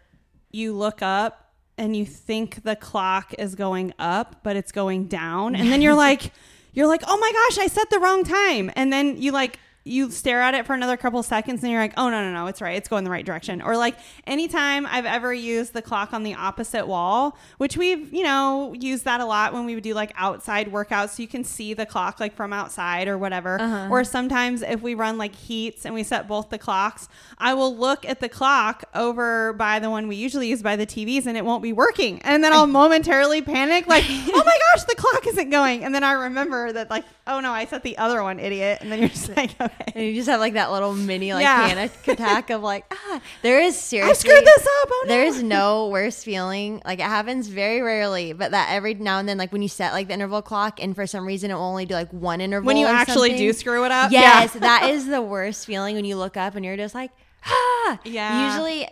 you 0.50 0.72
look 0.72 1.02
up 1.02 1.52
and 1.76 1.96
you 1.96 2.06
think 2.06 2.62
the 2.62 2.76
clock 2.76 3.34
is 3.38 3.54
going 3.54 3.92
up, 3.98 4.42
but 4.42 4.56
it's 4.56 4.72
going 4.72 5.06
down, 5.06 5.56
and 5.56 5.70
then 5.70 5.82
you're 5.82 5.94
like, 6.06 6.32
you're 6.72 6.86
like, 6.86 7.02
oh 7.06 7.16
my 7.16 7.32
gosh, 7.32 7.64
I 7.64 7.66
set 7.66 7.90
the 7.90 7.98
wrong 7.98 8.24
time, 8.24 8.70
and 8.76 8.92
then 8.92 9.20
you 9.20 9.32
like 9.32 9.58
you 9.84 10.10
stare 10.10 10.40
at 10.40 10.54
it 10.54 10.64
for 10.64 10.72
another 10.72 10.96
couple 10.96 11.22
seconds 11.22 11.62
and 11.62 11.70
you're 11.70 11.80
like, 11.80 11.92
oh, 11.98 12.08
no, 12.08 12.22
no, 12.22 12.32
no, 12.32 12.46
it's 12.46 12.62
right. 12.62 12.76
It's 12.76 12.88
going 12.88 13.04
the 13.04 13.10
right 13.10 13.24
direction. 13.24 13.60
Or 13.60 13.76
like 13.76 13.96
anytime 14.26 14.86
I've 14.86 15.04
ever 15.04 15.32
used 15.32 15.74
the 15.74 15.82
clock 15.82 16.14
on 16.14 16.22
the 16.22 16.34
opposite 16.34 16.86
wall, 16.86 17.36
which 17.58 17.76
we've, 17.76 18.12
you 18.12 18.22
know, 18.22 18.74
used 18.78 19.04
that 19.04 19.20
a 19.20 19.26
lot 19.26 19.52
when 19.52 19.66
we 19.66 19.74
would 19.74 19.84
do 19.84 19.92
like 19.92 20.12
outside 20.16 20.72
workouts 20.72 21.10
so 21.10 21.22
you 21.22 21.28
can 21.28 21.44
see 21.44 21.74
the 21.74 21.84
clock 21.84 22.18
like 22.18 22.34
from 22.34 22.52
outside 22.52 23.08
or 23.08 23.18
whatever. 23.18 23.60
Uh-huh. 23.60 23.88
Or 23.90 24.04
sometimes 24.04 24.62
if 24.62 24.80
we 24.80 24.94
run 24.94 25.18
like 25.18 25.34
heats 25.34 25.84
and 25.84 25.94
we 25.94 26.02
set 26.02 26.26
both 26.26 26.48
the 26.48 26.58
clocks, 26.58 27.06
I 27.36 27.52
will 27.52 27.76
look 27.76 28.06
at 28.06 28.20
the 28.20 28.28
clock 28.30 28.84
over 28.94 29.52
by 29.52 29.80
the 29.80 29.90
one 29.90 30.08
we 30.08 30.16
usually 30.16 30.48
use 30.48 30.62
by 30.62 30.76
the 30.76 30.86
TVs 30.86 31.26
and 31.26 31.36
it 31.36 31.44
won't 31.44 31.62
be 31.62 31.74
working. 31.74 32.22
And 32.22 32.42
then 32.42 32.54
I'll 32.54 32.66
momentarily 32.74 33.42
panic, 33.42 33.86
like, 33.86 34.04
oh 34.08 34.42
my 34.44 34.58
gosh, 34.72 34.84
the 34.84 34.94
clock 34.96 35.26
isn't 35.26 35.50
going. 35.50 35.84
And 35.84 35.94
then 35.94 36.04
I 36.04 36.12
remember 36.12 36.72
that, 36.72 36.88
like, 36.88 37.04
oh 37.26 37.40
no, 37.40 37.52
I 37.52 37.66
set 37.66 37.82
the 37.82 37.98
other 37.98 38.22
one, 38.22 38.40
idiot. 38.40 38.78
And 38.80 38.90
then 38.90 39.00
you're 39.00 39.08
just 39.10 39.28
like, 39.36 39.50
okay. 39.60 39.73
And 39.94 40.04
you 40.04 40.14
just 40.14 40.28
have 40.28 40.40
like 40.40 40.54
that 40.54 40.72
little 40.72 40.92
mini 40.92 41.32
like 41.32 41.44
yeah. 41.44 41.68
panic 41.68 42.08
attack 42.08 42.50
of 42.50 42.62
like, 42.62 42.84
ah, 42.90 43.20
there 43.42 43.60
is 43.60 43.78
seriously. 43.78 44.10
I 44.10 44.14
screwed 44.14 44.44
this 44.44 44.66
up. 44.66 44.88
Oh, 44.90 45.02
no. 45.04 45.08
There 45.08 45.24
is 45.24 45.42
no 45.42 45.88
worse 45.88 46.24
feeling. 46.24 46.82
Like 46.84 46.98
it 46.98 47.04
happens 47.04 47.46
very 47.46 47.80
rarely, 47.80 48.32
but 48.32 48.50
that 48.50 48.70
every 48.72 48.94
now 48.94 49.18
and 49.18 49.28
then, 49.28 49.38
like 49.38 49.52
when 49.52 49.62
you 49.62 49.68
set 49.68 49.92
like 49.92 50.08
the 50.08 50.14
interval 50.14 50.42
clock 50.42 50.82
and 50.82 50.96
for 50.96 51.06
some 51.06 51.24
reason 51.24 51.50
it 51.52 51.54
will 51.54 51.62
only 51.62 51.86
do 51.86 51.94
like 51.94 52.12
one 52.12 52.40
interval. 52.40 52.66
When 52.66 52.76
you 52.76 52.86
actually 52.86 53.30
something. 53.30 53.46
do 53.46 53.52
screw 53.52 53.84
it 53.84 53.92
up. 53.92 54.10
Yes, 54.10 54.54
yeah. 54.54 54.60
that 54.62 54.90
is 54.90 55.06
the 55.06 55.22
worst 55.22 55.64
feeling 55.64 55.94
when 55.94 56.04
you 56.04 56.16
look 56.16 56.36
up 56.36 56.56
and 56.56 56.64
you're 56.64 56.76
just 56.76 56.94
like, 56.94 57.12
ah. 57.46 58.00
Yeah. 58.04 58.50
Usually 58.50 58.88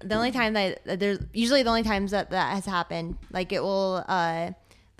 the 0.00 0.14
only 0.14 0.32
time 0.32 0.52
that 0.54 0.80
there's 0.84 1.18
usually 1.32 1.62
the 1.62 1.70
only 1.70 1.82
times 1.82 2.10
that 2.10 2.30
that 2.30 2.54
has 2.54 2.66
happened, 2.66 3.16
like 3.30 3.52
it 3.52 3.62
will, 3.62 4.04
uh, 4.06 4.50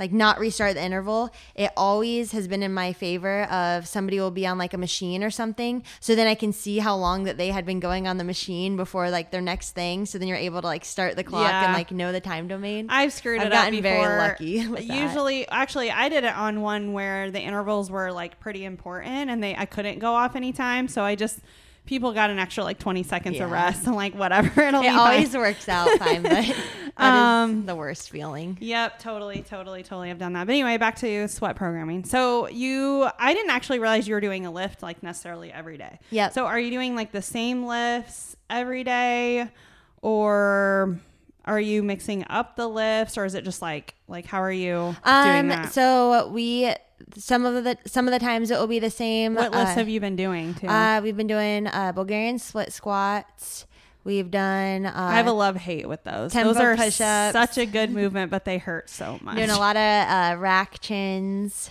like 0.02 0.12
not 0.12 0.40
restart 0.40 0.74
the 0.74 0.82
interval 0.82 1.30
it 1.54 1.70
always 1.76 2.32
has 2.32 2.48
been 2.48 2.60
in 2.60 2.74
my 2.74 2.92
favor 2.92 3.44
of 3.44 3.86
somebody 3.86 4.18
will 4.18 4.32
be 4.32 4.44
on 4.44 4.58
like 4.58 4.74
a 4.74 4.78
machine 4.78 5.22
or 5.22 5.30
something 5.30 5.80
so 6.00 6.16
then 6.16 6.26
i 6.26 6.34
can 6.34 6.52
see 6.52 6.78
how 6.78 6.96
long 6.96 7.22
that 7.22 7.38
they 7.38 7.48
had 7.48 7.64
been 7.64 7.78
going 7.78 8.08
on 8.08 8.16
the 8.16 8.24
machine 8.24 8.76
before 8.76 9.10
like 9.10 9.30
their 9.30 9.40
next 9.40 9.70
thing 9.70 10.04
so 10.04 10.18
then 10.18 10.26
you're 10.26 10.36
able 10.36 10.60
to 10.60 10.66
like 10.66 10.84
start 10.84 11.14
the 11.14 11.22
clock 11.22 11.48
yeah. 11.48 11.66
and 11.66 11.72
like 11.72 11.92
know 11.92 12.10
the 12.10 12.20
time 12.20 12.48
domain 12.48 12.88
i've 12.90 13.12
screwed 13.12 13.40
it 13.40 13.52
up. 13.52 13.52
I've 13.52 13.72
it 13.72 13.82
gotten 13.82 13.96
up 14.00 14.00
very 14.00 14.18
lucky 14.18 14.82
usually 14.92 15.48
actually 15.48 15.92
i 15.92 16.08
did 16.08 16.24
it 16.24 16.34
on 16.34 16.62
one 16.62 16.92
where 16.92 17.30
the 17.30 17.40
intervals 17.40 17.88
were 17.88 18.10
like 18.10 18.40
pretty 18.40 18.64
important 18.64 19.30
and 19.30 19.40
they 19.40 19.54
i 19.54 19.66
couldn't 19.66 20.00
go 20.00 20.14
off 20.14 20.34
anytime 20.34 20.88
so 20.88 21.04
i 21.04 21.14
just 21.14 21.38
people 21.84 22.12
got 22.12 22.30
an 22.30 22.38
extra 22.38 22.64
like 22.64 22.78
20 22.78 23.02
seconds 23.02 23.36
yeah. 23.36 23.44
of 23.44 23.50
rest 23.50 23.86
and 23.86 23.96
like 23.96 24.14
whatever. 24.14 24.62
It'll 24.68 24.82
it 24.82 24.88
always 24.88 25.34
works 25.34 25.68
out 25.68 25.88
fine 25.98 26.22
but 26.22 26.56
um, 26.96 27.66
the 27.66 27.74
worst 27.74 28.10
feeling. 28.10 28.56
Yep 28.60 28.98
totally 28.98 29.42
totally 29.42 29.82
totally 29.82 30.10
i've 30.10 30.18
done 30.18 30.34
that. 30.34 30.46
But 30.46 30.52
anyway 30.52 30.76
back 30.76 30.96
to 30.96 31.28
sweat 31.28 31.56
programming. 31.56 32.04
So 32.04 32.48
you 32.48 33.08
i 33.18 33.34
didn't 33.34 33.50
actually 33.50 33.78
realize 33.78 34.06
you 34.06 34.14
were 34.14 34.20
doing 34.20 34.46
a 34.46 34.50
lift 34.50 34.82
like 34.82 35.02
necessarily 35.02 35.52
every 35.52 35.76
day. 35.76 35.98
Yeah 36.10 36.28
so 36.30 36.46
are 36.46 36.58
you 36.58 36.70
doing 36.70 36.94
like 36.94 37.12
the 37.12 37.22
same 37.22 37.64
lifts 37.66 38.36
every 38.48 38.84
day 38.84 39.48
or 40.02 41.00
are 41.44 41.60
you 41.60 41.82
mixing 41.82 42.24
up 42.28 42.56
the 42.56 42.68
lifts 42.68 43.18
or 43.18 43.24
is 43.24 43.34
it 43.34 43.44
just 43.44 43.62
like 43.62 43.94
like 44.06 44.26
how 44.26 44.42
are 44.42 44.52
you 44.52 44.94
um, 45.04 45.24
doing 45.24 45.48
that? 45.48 45.72
so 45.72 46.28
we 46.28 46.72
some 47.16 47.44
of 47.44 47.64
the 47.64 47.76
some 47.86 48.06
of 48.08 48.12
the 48.12 48.18
times 48.18 48.50
it 48.50 48.58
will 48.58 48.66
be 48.66 48.78
the 48.78 48.90
same. 48.90 49.34
What 49.34 49.52
lifts 49.52 49.72
uh, 49.72 49.74
have 49.74 49.88
you 49.88 50.00
been 50.00 50.16
doing? 50.16 50.54
Too? 50.54 50.66
Uh, 50.66 51.00
we've 51.02 51.16
been 51.16 51.26
doing 51.26 51.66
uh, 51.66 51.92
Bulgarian 51.92 52.38
split 52.38 52.72
squats. 52.72 53.66
We've 54.04 54.30
done. 54.30 54.86
Uh, 54.86 54.92
I 54.94 55.14
have 55.16 55.28
a 55.28 55.32
love 55.32 55.56
hate 55.56 55.88
with 55.88 56.02
those. 56.02 56.32
Those 56.32 56.56
are 56.56 56.76
push-ups. 56.76 57.32
such 57.32 57.58
a 57.58 57.66
good 57.66 57.90
movement, 58.00 58.30
but 58.30 58.44
they 58.44 58.58
hurt 58.58 58.90
so 58.90 59.18
much. 59.22 59.36
Doing 59.36 59.50
a 59.50 59.58
lot 59.58 59.76
of 59.76 59.82
uh, 59.82 60.36
rack 60.38 60.80
chins. 60.80 61.70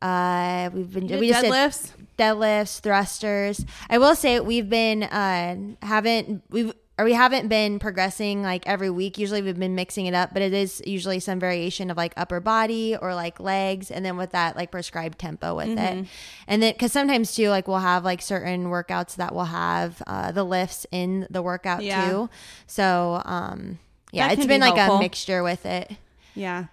Uh, 0.00 0.70
we've 0.72 0.90
been 0.92 1.06
we 1.18 1.28
just 1.28 1.44
deadlifts, 1.44 1.92
deadlifts, 2.18 2.80
thrusters. 2.80 3.64
I 3.90 3.98
will 3.98 4.14
say 4.14 4.40
we've 4.40 4.68
been 4.68 5.02
uh 5.02 5.56
haven't 5.82 6.42
we've 6.48 6.72
or 7.00 7.04
we 7.04 7.14
haven't 7.14 7.48
been 7.48 7.78
progressing 7.78 8.42
like 8.42 8.66
every 8.66 8.90
week. 8.90 9.16
Usually 9.16 9.40
we've 9.40 9.58
been 9.58 9.74
mixing 9.74 10.04
it 10.04 10.12
up, 10.12 10.34
but 10.34 10.42
it 10.42 10.52
is 10.52 10.82
usually 10.84 11.18
some 11.18 11.40
variation 11.40 11.90
of 11.90 11.96
like 11.96 12.12
upper 12.14 12.40
body 12.40 12.94
or 12.94 13.14
like 13.14 13.40
legs, 13.40 13.90
and 13.90 14.04
then 14.04 14.18
with 14.18 14.32
that 14.32 14.54
like 14.54 14.70
prescribed 14.70 15.18
tempo 15.18 15.56
with 15.56 15.68
mm-hmm. 15.68 15.78
it. 15.78 16.06
And 16.46 16.62
then 16.62 16.74
because 16.74 16.92
sometimes 16.92 17.34
too, 17.34 17.48
like 17.48 17.66
we'll 17.66 17.78
have 17.78 18.04
like 18.04 18.20
certain 18.20 18.66
workouts 18.66 19.16
that 19.16 19.34
will 19.34 19.46
have 19.46 20.02
uh, 20.06 20.30
the 20.32 20.44
lifts 20.44 20.86
in 20.92 21.26
the 21.30 21.40
workout 21.40 21.82
yeah. 21.82 22.10
too. 22.10 22.30
So 22.66 23.22
um, 23.24 23.78
yeah, 24.12 24.28
that 24.28 24.36
it's 24.36 24.46
been 24.46 24.60
be 24.60 24.66
like 24.66 24.76
helpful. 24.76 24.98
a 24.98 25.00
mixture 25.00 25.42
with 25.42 25.64
it. 25.64 25.90
Yeah. 26.34 26.66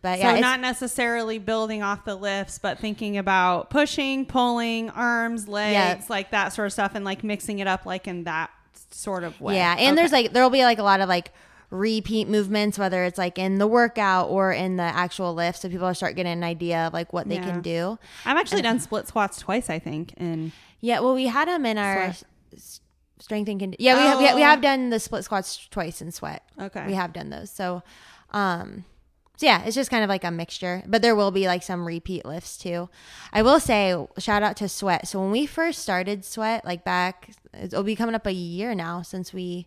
But 0.00 0.20
yeah, 0.20 0.36
so 0.36 0.40
not 0.40 0.60
necessarily 0.60 1.38
building 1.38 1.82
off 1.82 2.04
the 2.04 2.14
lifts, 2.14 2.60
but 2.60 2.78
thinking 2.78 3.18
about 3.18 3.70
pushing, 3.70 4.26
pulling, 4.26 4.90
arms, 4.90 5.48
legs, 5.48 5.74
yeah. 5.74 6.00
like 6.08 6.30
that 6.30 6.52
sort 6.52 6.66
of 6.66 6.72
stuff, 6.72 6.92
and 6.94 7.04
like 7.04 7.24
mixing 7.24 7.58
it 7.58 7.66
up 7.66 7.84
like 7.84 8.06
in 8.06 8.24
that 8.24 8.50
sort 8.90 9.24
of 9.24 9.40
way. 9.40 9.56
Yeah, 9.56 9.72
and 9.78 9.88
okay. 9.88 9.94
there's 9.96 10.12
like 10.12 10.32
there'll 10.32 10.50
be 10.50 10.64
like 10.64 10.78
a 10.78 10.82
lot 10.82 11.00
of 11.00 11.08
like 11.08 11.32
repeat 11.72 12.28
movements, 12.28 12.78
whether 12.78 13.02
it's 13.04 13.18
like 13.18 13.38
in 13.38 13.58
the 13.58 13.66
workout 13.66 14.28
or 14.28 14.52
in 14.52 14.76
the 14.76 14.82
actual 14.82 15.34
lift, 15.34 15.62
so 15.62 15.68
people 15.68 15.92
start 15.94 16.14
getting 16.14 16.32
an 16.32 16.44
idea 16.44 16.86
of 16.86 16.92
like 16.92 17.12
what 17.12 17.28
they 17.28 17.36
yeah. 17.36 17.50
can 17.50 17.62
do. 17.62 17.98
I've 18.24 18.36
actually 18.36 18.58
and, 18.58 18.64
done 18.64 18.80
split 18.80 19.08
squats 19.08 19.38
twice, 19.38 19.70
I 19.70 19.78
think. 19.78 20.12
And 20.18 20.52
yeah, 20.80 21.00
well, 21.00 21.14
we 21.14 21.26
had 21.26 21.48
them 21.48 21.64
in 21.64 21.78
our 21.78 22.12
sweat. 22.12 22.80
strength 23.18 23.48
and 23.48 23.58
conditioning. 23.58 23.86
Yeah, 23.86 23.96
we, 23.96 24.02
oh. 24.02 24.26
have, 24.26 24.36
we 24.36 24.42
have 24.42 24.60
done 24.60 24.90
the 24.90 25.00
split 25.00 25.24
squats 25.24 25.66
twice 25.70 26.02
in 26.02 26.12
sweat. 26.12 26.42
Okay, 26.60 26.86
we 26.86 26.92
have 26.92 27.12
done 27.14 27.30
those. 27.30 27.50
So, 27.50 27.82
um, 28.30 28.84
so 29.42 29.46
yeah, 29.46 29.64
it's 29.64 29.74
just 29.74 29.90
kind 29.90 30.04
of 30.04 30.08
like 30.08 30.22
a 30.22 30.30
mixture, 30.30 30.84
but 30.86 31.02
there 31.02 31.16
will 31.16 31.32
be 31.32 31.48
like 31.48 31.64
some 31.64 31.84
repeat 31.84 32.24
lifts 32.24 32.56
too. 32.56 32.88
I 33.32 33.42
will 33.42 33.58
say, 33.58 33.92
shout 34.18 34.44
out 34.44 34.56
to 34.58 34.68
Sweat. 34.68 35.08
So 35.08 35.20
when 35.20 35.32
we 35.32 35.46
first 35.46 35.80
started 35.80 36.24
Sweat, 36.24 36.64
like 36.64 36.84
back, 36.84 37.30
it'll 37.52 37.82
be 37.82 37.96
coming 37.96 38.14
up 38.14 38.24
a 38.24 38.32
year 38.32 38.72
now 38.72 39.02
since 39.02 39.32
we, 39.32 39.66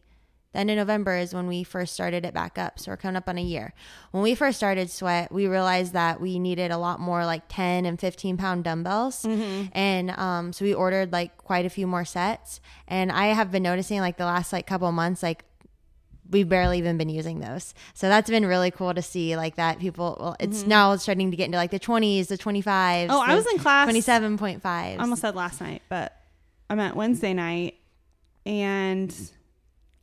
the 0.54 0.60
end 0.60 0.72
of 0.72 0.78
November 0.78 1.18
is 1.18 1.34
when 1.34 1.48
we 1.48 1.66
first 1.66 1.94
started 1.94 2.24
it 2.24 2.34
back 2.34 2.58
up. 2.58 2.80
So 2.80 2.90
we're 2.90 2.96
coming 2.96 3.18
up 3.18 3.28
on 3.28 3.38
a 3.38 3.42
year. 3.42 3.74
When 4.12 4.24
we 4.24 4.34
first 4.34 4.56
started 4.56 4.90
Sweat, 4.90 5.30
we 5.30 5.46
realized 5.46 5.92
that 5.92 6.22
we 6.22 6.40
needed 6.40 6.72
a 6.72 6.78
lot 6.78 7.02
more 7.02 7.26
like 7.26 7.44
10 7.50 7.86
and 7.86 8.00
15 8.00 8.38
pound 8.38 8.64
dumbbells. 8.64 9.24
Mm-hmm. 9.24 9.78
And 9.78 10.12
um, 10.12 10.54
so 10.54 10.64
we 10.64 10.74
ordered 10.74 11.12
like 11.12 11.38
quite 11.38 11.66
a 11.66 11.70
few 11.70 11.86
more 11.86 12.06
sets. 12.06 12.62
And 12.88 13.12
I 13.12 13.26
have 13.26 13.52
been 13.52 13.64
noticing 13.64 14.00
like 14.00 14.16
the 14.16 14.24
last 14.24 14.54
like 14.54 14.68
couple 14.68 14.90
months, 14.94 15.22
like 15.22 15.44
we've 16.30 16.48
barely 16.48 16.78
even 16.78 16.98
been 16.98 17.10
using 17.10 17.40
those. 17.40 17.74
So 17.94 18.10
that's 18.10 18.30
been 18.30 18.46
really 18.46 18.72
cool 18.72 18.94
to 18.94 19.02
see 19.02 19.36
like 19.36 19.56
that 19.56 19.80
people 19.80 20.18
well 20.20 20.36
it's 20.40 20.60
mm-hmm. 20.60 20.70
now 20.70 20.96
starting 20.96 21.32
to 21.32 21.38
get 21.38 21.46
into 21.46 21.58
like 21.58 21.72
the 21.72 21.80
20s, 21.80 22.28
the 22.28 22.38
25s. 22.38 23.08
Oh, 23.10 23.22
I 23.22 23.36
was 23.36 23.46
in 23.48 23.58
class 23.58 23.90
27.5. 23.90 24.66
I 24.66 24.98
almost 24.98 25.22
said 25.22 25.36
last 25.36 25.62
night, 25.62 25.82
but 25.90 26.16
I'm 26.70 26.80
at 26.80 26.96
Wednesday 26.96 27.34
night 27.34 27.76
and 28.46 29.14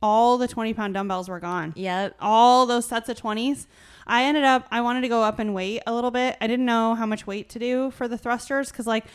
all 0.01 0.37
the 0.37 0.47
20 0.47 0.73
pound 0.73 0.93
dumbbells 0.93 1.29
were 1.29 1.39
gone. 1.39 1.73
Yep. 1.75 2.15
All 2.19 2.65
those 2.65 2.85
sets 2.85 3.09
of 3.09 3.17
20s. 3.17 3.67
I 4.05 4.23
ended 4.25 4.43
up 4.43 4.67
I 4.71 4.81
wanted 4.81 5.01
to 5.01 5.07
go 5.07 5.23
up 5.23 5.39
and 5.39 5.53
weight 5.53 5.81
a 5.87 5.93
little 5.93 6.11
bit. 6.11 6.37
I 6.41 6.47
didn't 6.47 6.65
know 6.65 6.95
how 6.95 7.05
much 7.05 7.25
weight 7.25 7.49
to 7.49 7.59
do 7.59 7.91
for 7.91 8.07
the 8.07 8.17
thrusters 8.17 8.71
cuz 8.71 8.85
like 8.85 9.05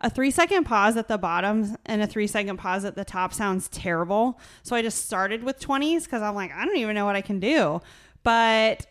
a 0.00 0.10
three 0.10 0.30
second 0.30 0.64
pause 0.64 0.96
at 0.96 1.08
the 1.08 1.18
bottom 1.18 1.76
and 1.86 2.02
a 2.02 2.06
three 2.06 2.26
second 2.26 2.56
pause 2.56 2.84
at 2.84 2.94
the 2.94 3.04
top 3.04 3.34
sounds 3.34 3.68
terrible. 3.68 4.38
So 4.62 4.74
I 4.76 4.82
just 4.82 5.04
started 5.04 5.44
with 5.44 5.60
20s 5.60 6.04
because 6.04 6.22
I'm 6.22 6.34
like, 6.34 6.52
I 6.52 6.64
don't 6.64 6.76
even 6.76 6.94
know 6.94 7.04
what 7.04 7.16
I 7.16 7.20
can 7.20 7.40
do. 7.40 7.80
But 8.22 8.86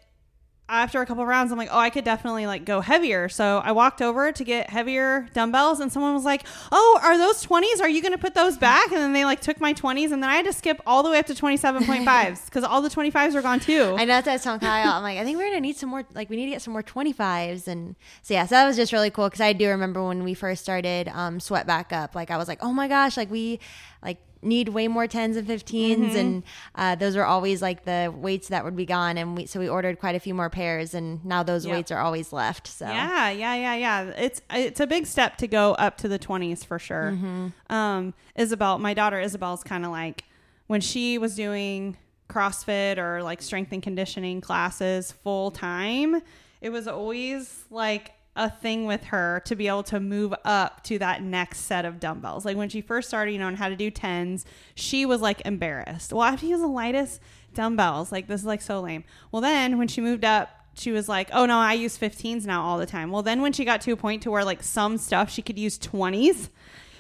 after 0.70 1.02
a 1.02 1.06
couple 1.06 1.26
rounds, 1.26 1.52
I'm 1.52 1.58
like, 1.58 1.70
oh, 1.72 1.80
I 1.80 1.90
could 1.90 2.06
definitely 2.06 2.46
like 2.46 2.64
go 2.64 2.80
heavier. 2.80 3.28
So 3.28 3.58
I 3.64 3.72
walked 3.72 4.02
over 4.02 4.32
to 4.32 4.44
get 4.44 4.70
heavier 4.70 5.28
dumbbells, 5.34 5.80
and 5.80 5.92
someone 5.92 6.14
was 6.14 6.24
like, 6.24 6.46
oh, 6.72 7.00
are 7.04 7.18
those 7.18 7.44
20s? 7.46 7.82
Are 7.82 7.90
you 7.90 8.02
going 8.02 8.12
to 8.12 8.18
put 8.18 8.36
those 8.36 8.58
back? 8.58 8.92
And 8.92 9.02
then 9.02 9.14
they 9.14 9.26
like 9.26 9.42
took 9.42 9.60
my 9.60 9.74
20s, 9.74 10.12
and 10.12 10.22
then 10.22 10.30
I 10.30 10.36
had 10.36 10.46
to 10.46 10.54
skip 10.54 10.80
all 10.86 11.02
the 11.04 11.10
way 11.10 11.18
up 11.18 11.26
to 11.26 11.34
27.5s 11.34 12.46
because 12.46 12.64
all 12.64 12.82
the 12.82 12.90
25s 12.90 13.34
were 13.34 13.42
gone 13.42 13.60
too. 13.60 13.96
I 13.98 14.06
know 14.06 14.22
that's 14.22 14.44
telling 14.44 14.60
Kyle. 14.60 14.94
I'm 14.94 15.04
like, 15.04 15.18
I 15.18 15.24
think 15.24 15.38
we're 15.38 15.46
going 15.46 15.58
to 15.58 15.62
need 15.62 15.76
some 15.76 15.90
more, 15.90 16.04
like, 16.14 16.30
we 16.30 16.36
need 16.36 16.46
to 16.46 16.52
get 16.52 16.62
some 16.62 16.74
more 16.74 16.84
25s. 16.84 17.68
And 17.68 17.96
so, 18.22 18.36
yeah, 18.36 18.46
so 18.46 18.56
that 18.56 18.68
was 18.68 18.76
just 18.76 18.94
really 18.94 19.10
cool 19.10 19.28
because 19.28 19.42
I 19.42 19.54
do 19.54 19.68
remember 19.70 20.06
when 20.06 20.24
we 20.24 20.34
first 20.36 20.62
started 20.62 21.08
um, 21.10 21.40
Sweat 21.40 21.66
Back 21.66 21.92
Up, 21.92 22.14
like, 22.14 22.30
I 22.30 22.38
was 22.38 22.48
like, 22.48 22.60
oh 22.62 22.72
my 22.72 22.88
gosh, 22.88 23.18
like, 23.18 23.32
we, 23.32 23.60
like, 24.04 24.18
need 24.42 24.70
way 24.70 24.88
more 24.88 25.06
10s 25.06 25.38
and 25.38 25.48
15s 25.48 25.98
mm-hmm. 25.98 26.16
and 26.16 26.44
uh, 26.76 26.96
those 26.96 27.16
are 27.16 27.26
always 27.26 27.62
like 27.62 27.84
the 27.84 28.14
weights 28.16 28.48
that 28.48 28.64
would 28.64 28.76
be 28.76 28.86
gone 28.86 29.18
and 29.18 29.36
we 29.36 29.46
so 29.46 29.60
we 29.60 29.68
ordered 29.68 30.00
quite 30.00 30.16
a 30.16 30.20
few 30.20 30.34
more 30.34 30.50
pairs 30.50 30.94
and 30.94 31.24
now 31.26 31.44
those 31.44 31.66
yep. 31.66 31.76
weights 31.76 31.92
are 31.92 32.00
always 32.00 32.32
left 32.32 32.68
so 32.68 32.86
yeah 32.86 33.30
yeah 33.30 33.56
yeah 33.56 33.76
yeah 33.76 34.04
it's 34.18 34.42
it's 34.52 34.80
a 34.80 34.88
big 34.88 35.06
step 35.06 35.38
to 35.38 35.48
go 35.48 35.74
up 35.74 35.98
to 35.98 36.08
the 36.08 36.20
20s 36.20 36.66
for 36.66 36.80
sure 36.80 37.12
mm-hmm. 37.16 37.48
um 37.74 38.14
isabel 38.36 38.80
my 38.80 38.94
daughter 38.94 39.20
isabel's 39.20 39.64
kind 39.64 39.84
of 39.84 39.92
like 39.92 40.24
when 40.68 40.80
she 40.82 41.18
was 41.18 41.36
doing 41.36 41.98
crossfit 42.30 42.98
or 42.98 43.22
like 43.24 43.42
strength 43.42 43.72
and 43.74 43.84
conditioning 43.84 44.40
classes 44.40 45.12
full 45.12 45.52
time 45.52 46.22
it 46.62 46.70
was 46.70 46.88
always 46.88 47.66
like 47.70 48.12
a 48.40 48.50
thing 48.50 48.86
with 48.86 49.04
her 49.04 49.42
to 49.46 49.56
be 49.56 49.68
able 49.68 49.84
to 49.84 50.00
move 50.00 50.34
up 50.46 50.82
to 50.86 50.98
that 50.98 51.22
next 51.22 51.60
set 51.60 51.84
of 51.84 52.00
dumbbells. 52.00 52.46
Like 52.46 52.56
when 52.56 52.70
she 52.70 52.80
first 52.80 53.10
started, 53.10 53.34
you 53.34 53.38
know, 53.38 53.50
and 53.50 53.58
how 53.58 53.68
to 53.68 53.76
do 53.76 53.92
tens, 53.92 54.46
she 54.76 55.06
was 55.06 55.22
like 55.22 55.42
embarrassed. 55.46 56.14
Well, 56.14 56.22
I 56.22 56.32
have 56.32 56.40
to 56.40 56.48
use 56.48 56.62
the 56.62 56.68
lightest 56.68 57.22
dumbbells. 57.54 58.14
Like 58.14 58.28
this 58.28 58.40
is 58.40 58.48
like 58.48 58.62
so 58.62 58.80
lame. 58.80 59.04
Well, 59.32 59.42
then 59.42 59.78
when 59.78 59.90
she 59.90 60.00
moved 60.00 60.24
up, 60.24 60.50
she 60.74 60.92
was 60.92 61.10
like, 61.10 61.30
"Oh 61.34 61.46
no, 61.46 61.58
I 61.58 61.74
use 61.74 61.98
15s 61.98 62.46
now 62.46 62.64
all 62.64 62.78
the 62.78 62.86
time." 62.86 63.12
Well, 63.12 63.22
then 63.22 63.42
when 63.42 63.52
she 63.52 63.66
got 63.66 63.82
to 63.82 63.92
a 63.92 63.98
point 63.98 64.24
to 64.24 64.32
where 64.32 64.46
like 64.46 64.64
some 64.64 64.98
stuff 64.98 65.30
she 65.30 65.42
could 65.42 65.60
use 65.60 65.78
20s, 65.78 66.50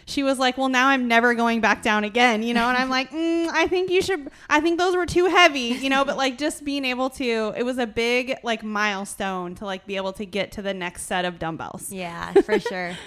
she 0.09 0.23
was 0.23 0.39
like, 0.39 0.57
"Well, 0.57 0.69
now 0.69 0.87
I'm 0.89 1.07
never 1.07 1.33
going 1.33 1.61
back 1.61 1.81
down 1.81 2.03
again," 2.03 2.43
you 2.43 2.53
know. 2.53 2.67
And 2.67 2.77
I'm 2.77 2.89
like, 2.89 3.11
mm, 3.11 3.47
"I 3.51 3.67
think 3.67 3.89
you 3.89 4.01
should. 4.01 4.29
I 4.49 4.59
think 4.59 4.79
those 4.79 4.95
were 4.95 5.05
too 5.05 5.25
heavy, 5.25 5.59
you 5.59 5.89
know." 5.89 6.03
But 6.03 6.17
like 6.17 6.37
just 6.37 6.65
being 6.65 6.85
able 6.85 7.09
to, 7.11 7.53
it 7.55 7.63
was 7.63 7.77
a 7.77 7.87
big 7.87 8.35
like 8.43 8.63
milestone 8.63 9.55
to 9.55 9.65
like 9.65 9.85
be 9.85 9.95
able 9.95 10.13
to 10.13 10.25
get 10.25 10.51
to 10.53 10.61
the 10.61 10.73
next 10.73 11.03
set 11.03 11.25
of 11.25 11.39
dumbbells. 11.39 11.91
Yeah, 11.91 12.33
for 12.33 12.59
sure. 12.59 12.97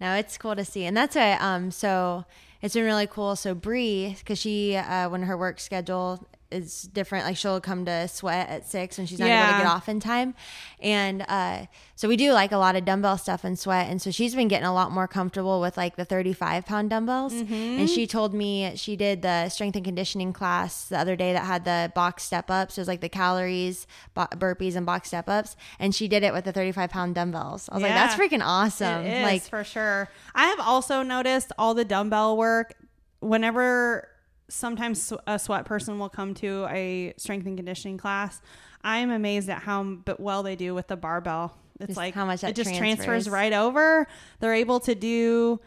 No, 0.00 0.14
it's 0.14 0.36
cool 0.38 0.56
to 0.56 0.64
see, 0.64 0.84
and 0.84 0.96
that's 0.96 1.16
why. 1.16 1.32
Um, 1.32 1.70
so 1.70 2.24
it's 2.62 2.74
been 2.74 2.84
really 2.84 3.06
cool. 3.06 3.36
So 3.36 3.54
Bree, 3.54 4.16
because 4.18 4.38
she, 4.38 4.76
uh, 4.76 5.08
when 5.08 5.22
her 5.22 5.36
work 5.36 5.60
schedule 5.60 6.26
is 6.56 6.82
different. 6.82 7.24
Like 7.26 7.36
she'll 7.36 7.60
come 7.60 7.84
to 7.84 8.08
sweat 8.08 8.48
at 8.48 8.66
six 8.66 8.98
when 8.98 9.06
she's 9.06 9.18
not 9.18 9.28
able 9.28 9.52
to 9.58 9.58
get 9.64 9.66
off 9.70 9.88
in 9.88 10.00
time. 10.00 10.34
And 10.80 11.22
uh, 11.28 11.66
so 11.94 12.08
we 12.08 12.16
do 12.16 12.32
like 12.32 12.52
a 12.52 12.56
lot 12.58 12.76
of 12.76 12.84
dumbbell 12.84 13.18
stuff 13.18 13.44
and 13.44 13.58
sweat. 13.58 13.88
And 13.88 14.00
so 14.02 14.10
she's 14.10 14.34
been 14.34 14.48
getting 14.48 14.66
a 14.66 14.74
lot 14.74 14.92
more 14.92 15.08
comfortable 15.08 15.60
with 15.60 15.76
like 15.76 15.96
the 15.96 16.04
35 16.04 16.66
pound 16.66 16.90
dumbbells. 16.90 17.32
And 17.32 17.88
she 17.88 18.06
told 18.06 18.34
me 18.34 18.72
she 18.76 18.96
did 18.96 19.22
the 19.22 19.48
strength 19.48 19.76
and 19.76 19.84
conditioning 19.84 20.32
class 20.32 20.84
the 20.88 20.98
other 20.98 21.16
day 21.16 21.32
that 21.32 21.44
had 21.44 21.64
the 21.64 21.92
box 21.94 22.22
step 22.24 22.50
ups. 22.50 22.76
It 22.76 22.80
was 22.80 22.88
like 22.88 23.00
the 23.00 23.08
calories, 23.08 23.86
bo- 24.14 24.26
burpees, 24.32 24.76
and 24.76 24.84
box 24.84 25.08
step 25.08 25.28
ups. 25.28 25.56
And 25.78 25.94
she 25.94 26.08
did 26.08 26.22
it 26.22 26.32
with 26.32 26.44
the 26.44 26.52
35 26.52 26.90
pound 26.90 27.14
dumbbells. 27.14 27.68
I 27.70 27.74
was 27.74 27.82
like, 27.82 27.92
that's 27.92 28.14
freaking 28.14 28.42
awesome. 28.44 29.04
It 29.04 29.18
is 29.18 29.22
like, 29.22 29.42
for 29.42 29.64
sure. 29.64 30.08
I 30.34 30.46
have 30.48 30.60
also 30.60 31.02
noticed 31.02 31.52
all 31.58 31.74
the 31.74 31.84
dumbbell 31.84 32.36
work 32.36 32.74
whenever 33.20 34.08
sometimes 34.48 35.12
a 35.26 35.38
sweat 35.38 35.64
person 35.64 35.98
will 35.98 36.08
come 36.08 36.34
to 36.34 36.66
a 36.70 37.14
strength 37.16 37.46
and 37.46 37.56
conditioning 37.56 37.98
class. 37.98 38.40
I 38.82 38.98
am 38.98 39.10
amazed 39.10 39.48
at 39.50 39.62
how 39.62 39.82
but 39.82 40.20
well 40.20 40.42
they 40.42 40.56
do 40.56 40.74
with 40.74 40.86
the 40.88 40.96
barbell. 40.96 41.56
It's 41.80 41.88
Just 41.88 41.96
like 41.96 42.14
how 42.14 42.24
much 42.24 42.42
it 42.44 42.54
just 42.56 42.74
transfers. 42.74 43.04
transfers 43.06 43.28
right 43.30 43.52
over. 43.52 44.06
They're 44.40 44.54
able 44.54 44.80
to 44.80 44.94
do 44.94 45.60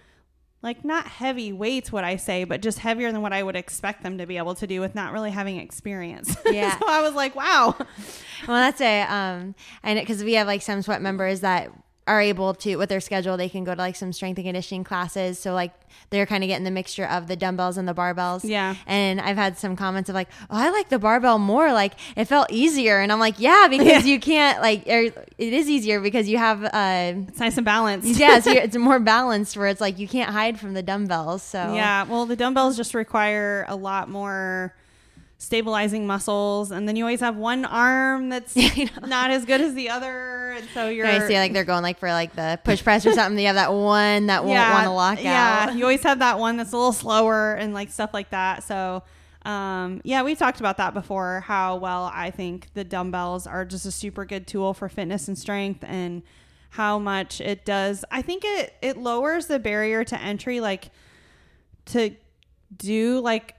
like 0.62 0.84
not 0.84 1.08
heavy 1.08 1.54
weights, 1.54 1.92
what 1.92 2.04
I 2.04 2.18
say, 2.18 2.44
but 2.44 2.62
just 2.62 2.80
heavier 2.80 3.12
than 3.12 3.22
what 3.22 3.32
I 3.32 3.44
would 3.44 3.56
expect 3.56 4.04
them 4.04 4.18
to 4.18 4.26
be 4.26 4.38
able 4.38 4.56
to 4.56 4.68
do 4.68 4.82
with 4.82 4.94
not 4.96 5.14
really 5.14 5.32
having 5.32 5.58
experience. 5.58 6.36
Yeah. 6.46 6.78
so 6.80 6.86
I 6.90 7.02
was 7.02 7.14
like, 7.14 7.36
wow. 7.36 7.76
Well, 7.78 8.58
that's 8.58 8.82
a 8.82 9.02
um, 9.04 9.56
and 9.84 10.00
because 10.00 10.24
we 10.24 10.34
have 10.34 10.48
like 10.48 10.62
some 10.62 10.82
sweat 10.82 11.02
members 11.02 11.42
that 11.42 11.72
are 12.10 12.22
able 12.22 12.54
to 12.56 12.76
with 12.78 12.90
their 12.90 13.00
schedule, 13.00 13.38
they 13.38 13.50
can 13.50 13.64
go 13.64 13.74
to 13.76 13.80
like 13.80 13.96
some 13.96 14.12
strength 14.12 14.38
and 14.40 14.46
conditioning 14.46 14.84
classes. 14.84 15.38
So 15.40 15.54
like 15.54 15.72
they're 16.10 16.26
kind 16.26 16.44
of 16.44 16.48
getting 16.48 16.64
the 16.66 16.72
mixture 16.72 17.06
of 17.06 17.28
the 17.28 17.36
dumbbells 17.36 17.78
and 17.78 17.88
the 17.88 17.94
barbells. 17.94 18.42
Yeah. 18.44 18.76
And 18.88 19.22
I've 19.22 19.36
had 19.38 19.58
some 19.58 19.76
comments 19.76 20.10
of 20.10 20.16
like, 20.16 20.30
oh, 20.50 20.58
I 20.58 20.70
like 20.72 20.90
the 20.90 20.98
barbell 21.00 21.38
more. 21.38 21.72
Like 21.72 21.94
it 22.16 22.26
felt 22.26 22.52
easier, 22.52 23.00
and 23.00 23.12
I'm 23.12 23.20
like, 23.20 23.40
yeah, 23.40 23.68
because 23.70 24.06
you 24.06 24.20
can't 24.20 24.62
like, 24.62 24.88
it 24.88 25.14
is 25.38 25.70
easier 25.70 26.00
because 26.00 26.28
you 26.28 26.38
have 26.38 26.64
uh. 26.64 27.14
It's 27.28 27.40
nice 27.40 27.58
and 27.58 27.66
balanced. 27.66 28.20
Yeah, 28.20 28.40
so 28.40 28.50
you're- 28.54 28.64
it's 28.64 28.76
more 28.76 29.00
balanced 29.00 29.56
where 29.56 29.68
it's 29.68 29.82
like 29.82 30.00
you 30.00 30.08
can't 30.08 30.32
hide 30.32 30.60
from 30.60 30.74
the 30.74 30.82
dumbbells. 30.84 31.44
So 31.44 31.74
Yeah, 31.74 32.04
well, 32.06 32.26
the 32.26 32.36
dumbbells 32.36 32.76
just 32.76 32.94
require 32.94 33.66
a 33.68 33.76
lot 33.76 34.10
more 34.10 34.74
stabilizing 35.42 36.06
muscles, 36.06 36.70
and 36.70 36.88
then 36.88 36.98
you 36.98 37.06
always 37.06 37.22
have 37.22 37.38
one 37.38 37.64
arm 37.64 38.28
that's 38.28 38.56
not 39.08 39.32
as 39.32 39.46
good 39.46 39.62
as 39.62 39.74
the 39.74 39.90
other, 39.90 40.52
and 40.52 40.68
so 40.74 40.90
you're. 40.90 41.08
You 41.08 41.14
I 41.14 41.28
see 41.28 41.36
like 41.36 41.54
they're 41.54 41.64
going 41.64 41.82
like 41.82 41.98
for 41.98 42.12
like 42.12 42.36
the 42.36 42.60
push 42.64 42.84
press 42.84 43.06
or 43.06 43.14
something. 43.14 43.40
You 43.40 43.48
have 43.48 43.56
that 43.56 43.74
one 43.74 44.28
that 44.28 44.44
won't 44.44 44.60
want 44.60 44.84
to 44.84 44.92
lock 44.92 45.24
yeah, 45.24 45.68
out. 45.70 45.76
you 45.76 45.84
always 45.84 46.04
have 46.04 46.20
that 46.20 46.38
one 46.38 46.58
that's 46.58 46.74
a 46.74 46.78
little 46.78 46.92
slower 46.92 47.54
and 47.56 47.74
like 47.74 47.90
stuff 47.90 48.14
like 48.14 48.30
that. 48.32 48.64
So, 48.64 49.02
um, 49.44 50.02
yeah, 50.04 50.24
we 50.24 50.36
talked 50.36 50.60
about 50.60 50.78
that 50.78 50.94
before. 50.94 51.40
How 51.40 51.78
well 51.78 52.12
I 52.14 52.32
think 52.32 52.68
the 52.74 52.84
dumbbells 52.84 53.48
are 53.48 53.64
just 53.64 53.86
a 53.86 53.92
super 53.92 54.26
good 54.26 54.46
tool 54.46 54.74
for 54.74 54.90
fitness 54.90 55.30
and 55.30 55.38
strength, 55.38 55.86
and 55.88 56.22
how 56.72 57.00
much 57.00 57.40
it 57.40 57.64
does. 57.64 58.04
I 58.12 58.22
think 58.22 58.44
it 58.46 58.74
it 58.82 58.98
lowers 58.98 59.48
the 59.48 59.58
barrier 59.58 60.04
to 60.04 60.22
entry, 60.22 60.60
like 60.60 60.92
to 61.86 62.12
do 62.76 63.22
like 63.22 63.56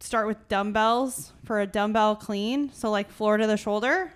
start 0.00 0.26
with 0.26 0.48
dumbbells 0.48 1.32
for 1.44 1.60
a 1.60 1.66
dumbbell 1.66 2.16
clean, 2.16 2.72
so 2.72 2.90
like 2.90 3.10
floor 3.10 3.36
to 3.36 3.46
the 3.46 3.56
shoulder. 3.56 4.12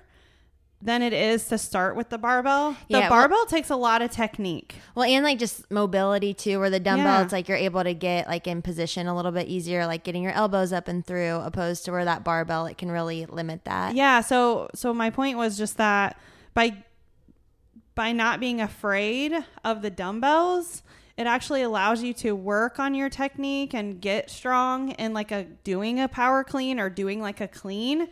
Than 0.82 1.00
it 1.00 1.14
is 1.14 1.46
to 1.48 1.56
start 1.56 1.96
with 1.96 2.10
the 2.10 2.18
barbell. 2.18 2.72
The 2.72 2.76
Yeah, 2.88 2.98
well- 3.00 3.08
barbell 3.08 3.46
takes 3.46 3.70
a 3.70 3.76
lot 3.76 4.02
of 4.02 4.10
technique. 4.10 4.74
Well, 4.94 5.06
and 5.08 5.24
like 5.24 5.38
just 5.38 5.70
mobility 5.70 6.34
too, 6.34 6.58
where 6.60 6.68
the 6.68 6.78
dumbbell, 6.78 7.06
Yeah. 7.06 7.22
it's 7.22 7.32
like 7.32 7.48
you're 7.48 7.56
able 7.56 7.82
to 7.82 7.94
get 7.94 8.26
like 8.28 8.46
in 8.46 8.60
position 8.60 9.06
a 9.06 9.16
little 9.16 9.32
bit 9.32 9.48
easier, 9.48 9.86
like 9.86 10.04
getting 10.04 10.22
your 10.22 10.32
elbows 10.32 10.74
up 10.74 10.86
and 10.86 11.02
through, 11.06 11.36
opposed 11.36 11.86
to 11.86 11.90
where 11.92 12.04
that 12.04 12.22
barbell, 12.22 12.66
it 12.66 12.76
can 12.76 12.90
really 12.90 13.24
limit 13.24 13.64
that. 13.64 13.94
yeah 13.94 14.20
so 14.20 14.68
so 14.74 14.92
my 14.92 15.08
point 15.08 15.38
was 15.38 15.56
just 15.56 15.78
that 15.78 16.18
by 16.52 16.76
by 17.94 18.12
not 18.12 18.38
being 18.38 18.60
afraid 18.60 19.32
of 19.64 19.80
the 19.80 19.88
dumbbells 19.90 20.82
it 21.16 21.26
actually 21.26 21.62
allows 21.62 22.02
you 22.02 22.12
to 22.14 22.32
work 22.32 22.78
on 22.78 22.94
your 22.94 23.08
technique 23.08 23.74
and 23.74 24.00
get 24.00 24.30
strong 24.30 24.90
in 24.92 25.12
like 25.14 25.30
a 25.30 25.44
doing 25.64 26.00
a 26.00 26.08
power 26.08 26.42
clean 26.44 26.80
or 26.80 26.90
doing 26.90 27.20
like 27.20 27.40
a 27.40 27.48
clean 27.48 28.08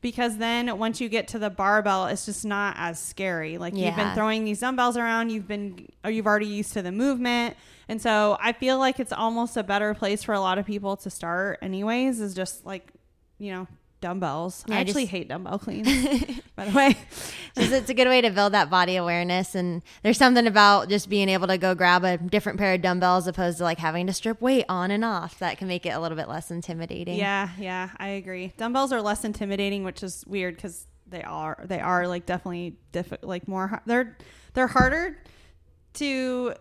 because 0.00 0.38
then 0.38 0.78
once 0.78 1.00
you 1.00 1.08
get 1.08 1.28
to 1.28 1.38
the 1.38 1.50
barbell 1.50 2.06
it's 2.06 2.24
just 2.24 2.44
not 2.44 2.74
as 2.78 2.98
scary. 2.98 3.58
Like 3.58 3.74
you've 3.76 3.96
been 3.96 4.14
throwing 4.14 4.44
these 4.44 4.60
dumbbells 4.60 4.96
around 4.96 5.30
you've 5.30 5.46
been 5.48 5.88
or 6.04 6.10
you've 6.10 6.26
already 6.26 6.46
used 6.46 6.72
to 6.72 6.82
the 6.82 6.92
movement 6.92 7.56
and 7.88 8.00
so 8.00 8.36
i 8.40 8.52
feel 8.52 8.78
like 8.78 9.00
it's 9.00 9.12
almost 9.12 9.56
a 9.56 9.62
better 9.62 9.94
place 9.94 10.22
for 10.22 10.32
a 10.32 10.40
lot 10.40 10.58
of 10.58 10.64
people 10.66 10.96
to 10.96 11.10
start 11.10 11.58
anyways 11.60 12.20
is 12.20 12.34
just 12.34 12.64
like 12.64 12.92
you 13.38 13.52
know 13.52 13.66
dumbbells 14.00 14.64
Yeah, 14.66 14.76
i 14.76 14.80
actually 14.80 15.02
just- 15.02 15.10
hate 15.12 15.28
dumbbell 15.28 15.58
cleans 15.64 15.86
by 16.56 16.64
the 16.66 16.76
way 16.76 16.96
Just, 17.56 17.72
it's 17.72 17.90
a 17.90 17.94
good 17.94 18.08
way 18.08 18.20
to 18.20 18.30
build 18.30 18.52
that 18.54 18.70
body 18.70 18.96
awareness. 18.96 19.54
And 19.54 19.82
there's 20.02 20.16
something 20.18 20.46
about 20.46 20.88
just 20.88 21.08
being 21.08 21.28
able 21.28 21.46
to 21.48 21.58
go 21.58 21.74
grab 21.74 22.04
a 22.04 22.16
different 22.16 22.58
pair 22.58 22.74
of 22.74 22.80
dumbbells 22.82 23.26
opposed 23.26 23.58
to 23.58 23.64
like 23.64 23.78
having 23.78 24.06
to 24.06 24.12
strip 24.12 24.40
weight 24.40 24.64
on 24.68 24.90
and 24.90 25.04
off. 25.04 25.38
That 25.40 25.58
can 25.58 25.66
make 25.68 25.84
it 25.84 25.90
a 25.90 25.98
little 26.00 26.16
bit 26.16 26.28
less 26.28 26.50
intimidating. 26.50 27.16
yeah 27.18 27.48
yeah 27.58 27.90
i 27.98 28.08
agree 28.08 28.52
dumbbells 28.56 28.92
are 28.92 29.02
less 29.02 29.24
intimidating 29.24 29.84
which 29.84 30.02
is 30.02 30.24
weird 30.26 30.54
because 30.56 30.86
they 31.08 31.22
are 31.24 31.60
they 31.66 31.80
are 31.80 32.06
like 32.06 32.24
definitely 32.24 32.76
diff- 32.92 33.12
like 33.22 33.48
more 33.48 33.82
they're 33.86 34.16
they're 34.54 34.68
harder 34.68 35.18
to 35.94 36.54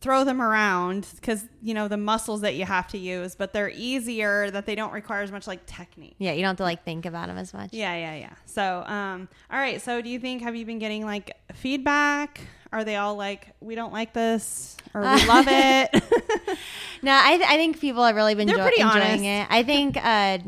throw 0.00 0.24
them 0.24 0.40
around 0.40 1.06
because 1.16 1.44
you 1.62 1.74
know 1.74 1.86
the 1.88 1.96
muscles 1.96 2.40
that 2.40 2.54
you 2.54 2.64
have 2.64 2.86
to 2.88 2.96
use 2.96 3.34
but 3.34 3.52
they're 3.52 3.70
easier 3.74 4.50
that 4.50 4.64
they 4.64 4.74
don't 4.74 4.92
require 4.92 5.20
as 5.22 5.30
much 5.30 5.46
like 5.46 5.64
technique 5.66 6.14
Yeah, 6.18 6.32
you 6.32 6.40
don't 6.40 6.48
have 6.50 6.56
to 6.56 6.62
like 6.62 6.84
think 6.84 7.04
about 7.06 7.28
them 7.28 7.36
as 7.36 7.52
much. 7.52 7.70
yeah 7.72 7.94
yeah 7.94 8.14
yeah 8.14 8.32
so 8.46 8.82
um 8.86 9.28
all 9.50 9.58
right 9.58 9.80
so 9.82 10.00
do 10.00 10.08
you 10.08 10.18
think 10.18 10.40
have 10.42 10.56
you 10.56 10.64
been 10.64 10.78
getting 10.78 11.04
like 11.04 11.36
feedback 11.52 12.40
are 12.72 12.82
they 12.84 12.96
all 12.96 13.16
like 13.16 13.48
we 13.60 13.74
don't 13.74 13.92
like 13.92 14.12
this 14.14 14.76
or 14.94 15.02
we 15.02 15.26
love 15.26 15.44
it 15.48 15.90
No, 17.02 17.12
I, 17.12 17.40
I 17.46 17.56
think 17.56 17.80
people 17.80 18.04
have 18.04 18.14
really 18.14 18.34
been 18.34 18.46
pretty 18.48 18.80
enjoying 18.82 19.02
honest. 19.02 19.24
it. 19.24 19.46
I 19.48 19.62
think, 19.62 19.96
uh, 19.96 20.38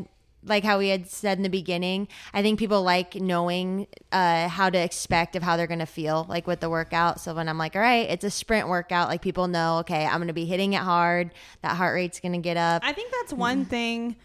like 0.45 0.63
how 0.63 0.77
we 0.79 0.89
had 0.89 1.07
said 1.07 1.37
in 1.37 1.43
the 1.43 1.49
beginning, 1.49 2.07
I 2.33 2.41
think 2.41 2.59
people 2.59 2.83
like 2.83 3.15
knowing 3.15 3.87
uh, 4.11 4.47
how 4.47 4.69
to 4.69 4.77
expect 4.77 5.35
of 5.35 5.43
how 5.43 5.57
they're 5.57 5.67
going 5.67 5.79
to 5.79 5.85
feel 5.85 6.25
like 6.29 6.47
with 6.47 6.59
the 6.59 6.69
workout. 6.69 7.19
So 7.19 7.33
when 7.33 7.47
I'm 7.47 7.57
like, 7.57 7.75
all 7.75 7.81
right, 7.81 8.09
it's 8.09 8.23
a 8.23 8.29
sprint 8.29 8.67
workout, 8.67 9.07
like 9.09 9.21
people 9.21 9.47
know, 9.47 9.77
okay, 9.79 10.05
I'm 10.05 10.17
going 10.17 10.27
to 10.27 10.33
be 10.33 10.45
hitting 10.45 10.73
it 10.73 10.81
hard. 10.81 11.31
That 11.61 11.75
heart 11.77 11.93
rate's 11.95 12.19
going 12.19 12.33
to 12.33 12.39
get 12.39 12.57
up. 12.57 12.83
I 12.85 12.93
think 12.93 13.11
that's 13.11 13.33
one 13.33 13.65
thing 13.65 14.15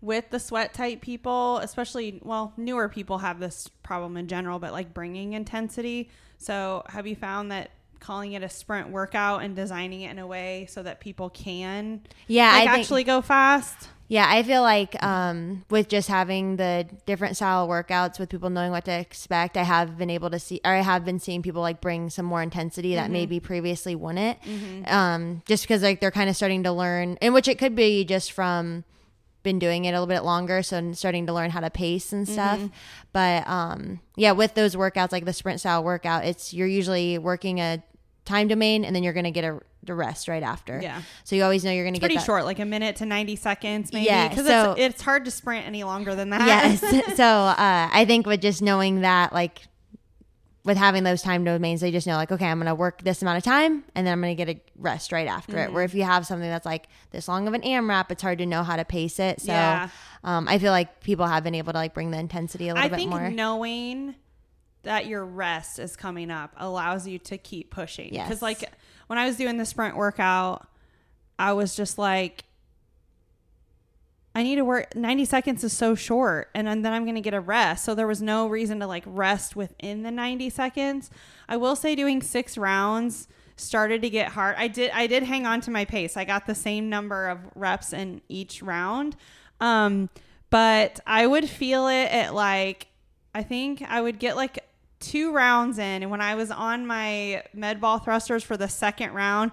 with 0.00 0.28
the 0.30 0.38
sweat 0.38 0.74
type 0.74 1.00
people, 1.00 1.58
especially 1.58 2.20
well, 2.22 2.52
newer 2.56 2.88
people 2.88 3.18
have 3.18 3.40
this 3.40 3.68
problem 3.82 4.16
in 4.16 4.28
general, 4.28 4.58
but 4.58 4.72
like 4.72 4.92
bringing 4.92 5.32
intensity. 5.32 6.10
So, 6.36 6.82
have 6.88 7.06
you 7.06 7.16
found 7.16 7.50
that 7.52 7.70
calling 8.00 8.32
it 8.32 8.42
a 8.42 8.48
sprint 8.50 8.90
workout 8.90 9.42
and 9.42 9.56
designing 9.56 10.02
it 10.02 10.10
in 10.10 10.18
a 10.18 10.26
way 10.26 10.66
so 10.68 10.82
that 10.82 11.00
people 11.00 11.30
can 11.30 12.02
Yeah, 12.26 12.52
like, 12.52 12.68
I 12.68 12.72
think- 12.72 12.80
actually 12.80 13.04
go 13.04 13.22
fast? 13.22 13.88
Yeah, 14.14 14.26
I 14.28 14.44
feel 14.44 14.62
like 14.62 15.02
um, 15.02 15.64
with 15.70 15.88
just 15.88 16.06
having 16.06 16.54
the 16.54 16.86
different 17.04 17.34
style 17.34 17.66
workouts, 17.66 18.20
with 18.20 18.28
people 18.28 18.48
knowing 18.48 18.70
what 18.70 18.84
to 18.84 18.92
expect, 18.92 19.56
I 19.56 19.64
have 19.64 19.98
been 19.98 20.08
able 20.08 20.30
to 20.30 20.38
see, 20.38 20.60
or 20.64 20.70
I 20.70 20.82
have 20.82 21.04
been 21.04 21.18
seeing 21.18 21.42
people 21.42 21.62
like 21.62 21.80
bring 21.80 22.10
some 22.10 22.24
more 22.24 22.40
intensity 22.40 22.94
that 22.94 23.10
maybe 23.10 23.40
previously 23.40 23.96
wouldn't, 23.96 24.38
um, 24.86 25.42
just 25.46 25.64
because 25.64 25.82
like 25.82 25.98
they're 26.00 26.12
kind 26.12 26.30
of 26.30 26.36
starting 26.36 26.62
to 26.62 26.70
learn, 26.70 27.18
in 27.20 27.32
which 27.32 27.48
it 27.48 27.58
could 27.58 27.74
be 27.74 28.04
just 28.04 28.30
from 28.30 28.84
been 29.42 29.58
doing 29.58 29.84
it 29.84 29.90
a 29.90 29.92
little 29.94 30.06
bit 30.06 30.22
longer, 30.22 30.62
so 30.62 30.78
I'm 30.78 30.94
starting 30.94 31.26
to 31.26 31.32
learn 31.32 31.50
how 31.50 31.58
to 31.58 31.68
pace 31.70 32.12
and 32.12 32.28
stuff. 32.28 32.60
But 33.12 33.48
um, 33.48 33.98
yeah, 34.14 34.30
with 34.30 34.54
those 34.54 34.76
workouts, 34.76 35.10
like 35.10 35.24
the 35.24 35.32
sprint 35.32 35.58
style 35.58 35.82
workout, 35.82 36.24
it's 36.24 36.54
you're 36.54 36.68
usually 36.68 37.18
working 37.18 37.58
a 37.58 37.82
time 38.24 38.46
domain, 38.46 38.84
and 38.84 38.94
then 38.94 39.02
you're 39.02 39.12
gonna 39.12 39.32
get 39.32 39.42
a 39.44 39.58
the 39.86 39.94
rest 39.94 40.28
right 40.28 40.42
after. 40.42 40.80
Yeah. 40.82 41.02
So 41.24 41.36
you 41.36 41.42
always 41.44 41.64
know 41.64 41.70
you're 41.70 41.84
gonna 41.84 41.94
get 41.98 42.02
Pretty 42.02 42.16
that. 42.16 42.24
short, 42.24 42.44
like 42.44 42.58
a 42.58 42.64
minute 42.64 42.96
to 42.96 43.06
90 43.06 43.36
seconds, 43.36 43.92
maybe. 43.92 44.06
Yeah, 44.06 44.28
Because 44.28 44.46
so- 44.46 44.72
it's, 44.72 44.94
it's 44.96 45.02
hard 45.02 45.24
to 45.26 45.30
sprint 45.30 45.66
any 45.66 45.84
longer 45.84 46.14
than 46.14 46.30
that. 46.30 46.46
yes 46.46 46.80
so 47.16 47.24
uh, 47.24 47.88
i 47.92 48.04
think 48.06 48.26
with 48.26 48.40
just 48.40 48.62
knowing 48.62 49.00
that 49.02 49.32
like 49.32 49.62
with 50.64 50.78
having 50.78 51.04
those 51.04 51.20
time 51.20 51.44
domains, 51.44 51.82
they 51.82 51.90
just 51.90 52.06
know 52.06 52.14
like, 52.16 52.32
okay, 52.32 52.46
I'm 52.46 52.56
going 52.58 52.68
to 52.68 52.74
work 52.74 53.02
this 53.02 53.20
amount 53.20 53.36
of 53.36 53.44
time 53.44 53.84
and 53.94 54.06
then 54.06 54.14
I'm 54.14 54.20
going 54.22 54.34
to 54.34 54.44
get 54.44 54.56
a 54.56 54.58
rest 54.78 55.12
right 55.12 55.26
after 55.26 55.58
it. 55.58 55.70
Where 55.74 55.84
if 55.84 55.94
you 55.94 56.04
have 56.04 56.26
something 56.26 56.48
that's 56.48 56.64
like 56.64 56.86
this 57.10 57.28
long 57.28 57.46
of 57.46 57.52
an 57.52 57.60
AMRAP, 57.60 58.10
it's 58.10 58.22
hard 58.22 58.38
to 58.38 58.46
know 58.46 58.62
how 58.62 58.76
to 58.76 58.84
pace 58.86 59.18
it. 59.18 59.42
So 59.42 59.52
Yeah. 59.52 59.90
um, 60.22 60.48
I 60.48 60.58
feel 60.58 60.72
like 60.72 61.00
people 61.02 61.26
have 61.26 61.44
been 61.44 61.54
able 61.54 61.74
to 61.74 61.78
like 61.78 61.92
bring 61.92 62.12
the 62.12 62.18
intensity 62.18 62.70
a 62.70 62.72
little 62.72 62.82
I 62.82 62.88
bit 62.88 62.96
think 62.96 63.10
more. 63.10 63.28
knowing 63.30 64.14
that 64.84 65.04
your 65.04 65.26
rest 65.26 65.78
is 65.78 65.96
coming 65.96 66.30
up 66.30 66.54
allows 66.56 67.06
you 67.06 67.18
to 67.18 67.36
keep 67.36 67.70
pushing. 67.70 68.14
Yes. 68.14 68.28
Because 68.28 68.40
like 68.40 68.64
when 69.06 69.18
I 69.18 69.26
was 69.26 69.36
doing 69.36 69.56
the 69.56 69.64
sprint 69.64 69.96
workout, 69.96 70.66
I 71.38 71.52
was 71.52 71.74
just 71.74 71.98
like, 71.98 72.44
I 74.34 74.42
need 74.42 74.56
to 74.56 74.64
work 74.64 74.96
90 74.96 75.24
seconds 75.26 75.62
is 75.62 75.72
so 75.72 75.94
short 75.94 76.50
and 76.54 76.66
then 76.66 76.92
I'm 76.92 77.04
going 77.04 77.14
to 77.14 77.20
get 77.20 77.34
a 77.34 77.40
rest. 77.40 77.84
So 77.84 77.94
there 77.94 78.06
was 78.06 78.20
no 78.20 78.48
reason 78.48 78.80
to 78.80 78.86
like 78.86 79.04
rest 79.06 79.54
within 79.54 80.02
the 80.02 80.10
90 80.10 80.50
seconds. 80.50 81.10
I 81.48 81.56
will 81.56 81.76
say 81.76 81.94
doing 81.94 82.20
6 82.20 82.58
rounds 82.58 83.28
started 83.56 84.02
to 84.02 84.10
get 84.10 84.32
hard. 84.32 84.56
I 84.58 84.66
did 84.66 84.90
I 84.90 85.06
did 85.06 85.22
hang 85.22 85.46
on 85.46 85.60
to 85.62 85.70
my 85.70 85.84
pace. 85.84 86.16
I 86.16 86.24
got 86.24 86.46
the 86.46 86.54
same 86.56 86.90
number 86.90 87.28
of 87.28 87.38
reps 87.54 87.92
in 87.92 88.22
each 88.28 88.60
round. 88.60 89.14
Um 89.60 90.10
but 90.50 90.98
I 91.06 91.28
would 91.28 91.48
feel 91.48 91.86
it 91.86 92.06
at 92.06 92.34
like 92.34 92.88
I 93.36 93.44
think 93.44 93.82
I 93.88 94.00
would 94.00 94.18
get 94.18 94.34
like 94.34 94.64
two 95.00 95.32
rounds 95.32 95.78
in 95.78 96.02
and 96.02 96.10
when 96.10 96.20
I 96.20 96.34
was 96.34 96.50
on 96.50 96.86
my 96.86 97.42
med 97.52 97.80
ball 97.80 97.98
thrusters 97.98 98.42
for 98.42 98.56
the 98.56 98.68
second 98.68 99.12
round 99.12 99.50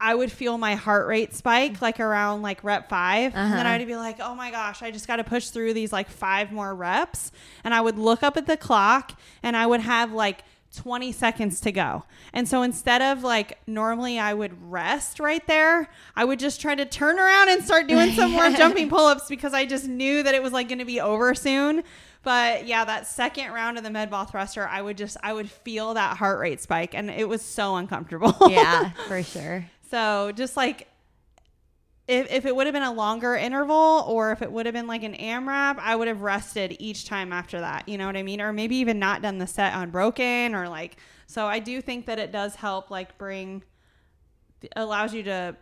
I 0.00 0.14
would 0.16 0.32
feel 0.32 0.58
my 0.58 0.74
heart 0.74 1.06
rate 1.06 1.32
spike 1.34 1.80
like 1.80 2.00
around 2.00 2.42
like 2.42 2.62
rep 2.64 2.88
5 2.88 3.34
and 3.36 3.52
then 3.52 3.60
Uh-huh. 3.60 3.68
I 3.68 3.78
would 3.78 3.86
be 3.86 3.94
like, 3.94 4.16
"Oh 4.20 4.34
my 4.34 4.50
gosh, 4.50 4.82
I 4.82 4.90
just 4.90 5.06
got 5.06 5.16
to 5.16 5.24
push 5.24 5.48
through 5.50 5.74
these 5.74 5.92
like 5.92 6.08
five 6.10 6.50
more 6.50 6.74
reps." 6.74 7.30
And 7.62 7.72
I 7.72 7.80
would 7.80 7.96
look 7.96 8.24
up 8.24 8.36
at 8.36 8.46
the 8.46 8.56
clock 8.56 9.12
and 9.44 9.56
I 9.56 9.64
would 9.64 9.80
have 9.80 10.12
like 10.12 10.42
20 10.74 11.12
seconds 11.12 11.60
to 11.60 11.70
go. 11.70 12.02
And 12.32 12.48
so 12.48 12.62
instead 12.62 13.00
of 13.00 13.22
like 13.22 13.58
normally 13.68 14.18
I 14.18 14.34
would 14.34 14.72
rest 14.72 15.20
right 15.20 15.46
there, 15.46 15.88
I 16.16 16.24
would 16.24 16.40
just 16.40 16.60
try 16.60 16.74
to 16.74 16.84
turn 16.84 17.20
around 17.20 17.50
and 17.50 17.62
start 17.62 17.86
doing 17.86 18.10
some 18.12 18.32
more 18.32 18.50
jumping 18.56 18.88
pull-ups 18.88 19.28
because 19.28 19.54
I 19.54 19.66
just 19.66 19.86
knew 19.86 20.24
that 20.24 20.34
it 20.34 20.42
was 20.42 20.52
like 20.52 20.66
going 20.68 20.80
to 20.80 20.84
be 20.84 21.00
over 21.00 21.32
soon. 21.36 21.84
But 22.22 22.66
yeah, 22.66 22.84
that 22.84 23.06
second 23.06 23.52
round 23.52 23.78
of 23.78 23.84
the 23.84 23.90
med 23.90 24.10
ball 24.10 24.24
thruster, 24.24 24.66
I 24.66 24.80
would 24.80 24.96
just 24.96 25.16
I 25.22 25.32
would 25.32 25.50
feel 25.50 25.94
that 25.94 26.16
heart 26.16 26.38
rate 26.38 26.60
spike 26.60 26.94
and 26.94 27.10
it 27.10 27.28
was 27.28 27.42
so 27.42 27.76
uncomfortable. 27.76 28.36
yeah, 28.48 28.90
for 29.08 29.22
sure. 29.22 29.66
So 29.90 30.32
just 30.32 30.56
like 30.56 30.88
if, 32.08 32.30
if 32.32 32.46
it 32.46 32.54
would 32.54 32.66
have 32.66 32.74
been 32.74 32.82
a 32.82 32.92
longer 32.92 33.34
interval 33.34 34.04
or 34.06 34.32
if 34.32 34.42
it 34.42 34.50
would 34.50 34.66
have 34.66 34.72
been 34.74 34.86
like 34.86 35.02
an 35.02 35.14
AMRAP, 35.14 35.78
I 35.78 35.96
would 35.96 36.08
have 36.08 36.22
rested 36.22 36.76
each 36.78 37.06
time 37.06 37.32
after 37.32 37.60
that. 37.60 37.88
You 37.88 37.98
know 37.98 38.06
what 38.06 38.16
I 38.16 38.22
mean? 38.22 38.40
Or 38.40 38.52
maybe 38.52 38.76
even 38.76 38.98
not 38.98 39.22
done 39.22 39.38
the 39.38 39.46
set 39.46 39.72
unbroken 39.74 40.54
or 40.54 40.68
like 40.68 40.96
so 41.26 41.46
I 41.46 41.58
do 41.58 41.80
think 41.80 42.06
that 42.06 42.18
it 42.18 42.30
does 42.30 42.54
help 42.54 42.90
like 42.90 43.18
bring 43.18 43.64
allows 44.76 45.12
you 45.12 45.24
to 45.24 45.56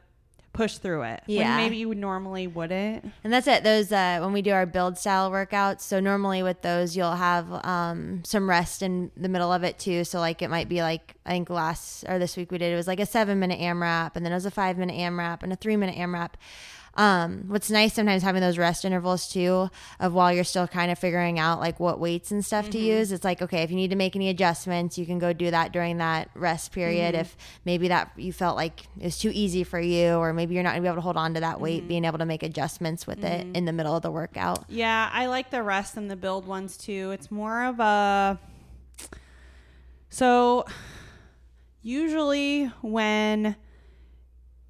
push 0.53 0.79
through 0.79 1.03
it. 1.03 1.23
when 1.27 1.37
Yeah. 1.37 1.57
maybe 1.57 1.77
you 1.77 1.95
normally 1.95 2.47
wouldn't. 2.47 3.05
And 3.23 3.33
that's 3.33 3.47
it. 3.47 3.63
Those 3.63 3.93
uh, 3.93 4.19
when 4.21 4.33
we 4.33 4.43
do 4.43 4.51
our 4.51 4.67
build 4.67 4.99
style 4.99 5.31
workouts. 5.31 5.83
So 5.83 6.01
normally 6.01 6.43
with 6.43 6.63
those, 6.63 6.97
you'll 6.97 7.13
have 7.17 7.53
um, 7.65 8.23
some 8.25 8.49
rest 8.49 8.83
in 8.83 9.11
the 9.17 9.29
middle 9.29 9.53
of 9.53 9.63
it 9.63 9.79
too. 9.79 10.05
So 10.05 10.19
like 10.19 10.43
it 10.43 10.51
might 10.51 10.69
be 10.69 10.83
like 10.83 11.15
I 11.25 11.31
think 11.31 11.51
last 11.51 12.05
or 12.09 12.19
this 12.19 12.37
week 12.37 12.51
we 12.51 12.59
did 12.59 12.73
it 12.73 12.77
was 12.77 12.87
like 12.89 13.01
a 13.01 13.07
seven 13.07 13.39
minute 13.39 13.61
AMRAP, 13.61 14.17
and 14.17 14.25
then 14.25 14.33
it 14.33 14.37
was 14.37 14.47
a 14.47 14.51
five 14.51 14.77
minute 14.77 14.97
AMRAP 14.97 15.43
and 15.43 15.53
a 15.53 15.57
three 15.57 15.77
minute 15.77 15.97
AMRAP. 15.97 16.31
Um, 17.01 17.45
what's 17.47 17.71
nice 17.71 17.95
sometimes 17.95 18.23
having 18.23 18.43
those 18.43 18.59
rest 18.59 18.85
intervals 18.85 19.27
too 19.27 19.71
of 20.01 20.13
while 20.13 20.31
you're 20.31 20.45
still 20.45 20.69
kind 20.69 20.93
of 20.93 20.99
figuring 20.99 21.39
out 21.39 21.59
like 21.59 21.81
what 21.81 21.99
weights 21.99 22.31
and 22.31 22.45
stuff 22.45 22.69
to 22.69 22.77
mm-hmm. 22.77 22.99
use. 22.99 23.11
It's 23.11 23.25
like 23.25 23.41
okay, 23.41 23.63
if 23.63 23.71
you 23.71 23.77
need 23.77 23.89
to 23.89 23.97
make 23.97 24.15
any 24.17 24.29
adjustments, 24.29 24.99
you 24.99 25.07
can 25.07 25.19
go 25.19 25.33
do 25.33 25.51
that 25.51 25.73
during 25.73 25.97
that 25.97 26.29
rest 26.35 26.73
period. 26.73 27.15
Mm-hmm. 27.15 27.23
If 27.23 27.37
maybe 27.65 27.89
that 27.89 28.13
you 28.17 28.35
felt 28.35 28.55
like 28.55 28.83
it 28.99 29.05
was 29.05 29.19
too 29.19 29.31
easy 29.33 29.65
for 29.65 29.81
you, 29.81 30.11
or 30.13 30.35
maybe 30.35 30.55
you're 30.55 30.63
not 30.63 30.73
gonna 30.73 30.83
be 30.83 30.89
able 30.89 30.97
to 30.97 31.01
hold 31.01 31.17
on 31.17 31.33
to 31.33 31.41
that 31.41 31.59
weight, 31.59 31.81
mm-hmm. 31.81 31.89
being 31.89 32.05
able 32.05 32.19
to 32.19 32.27
make 32.27 32.43
adjustments 32.43 33.07
with 33.07 33.25
it 33.25 33.47
in 33.57 33.65
the 33.65 33.73
middle 33.73 33.97
of 33.97 34.03
the 34.03 34.11
workout. 34.11 34.67
Yeah, 34.69 35.09
I 35.11 35.25
like 35.25 35.49
the 35.49 35.63
rest 35.63 35.97
and 35.97 36.11
the 36.11 36.17
build 36.17 36.47
ones 36.47 36.77
too. 36.77 37.13
It's 37.13 37.31
more 37.31 37.65
of 37.65 37.81
a 37.81 38.39
so 40.11 40.67
usually 41.81 42.67
when 42.83 43.57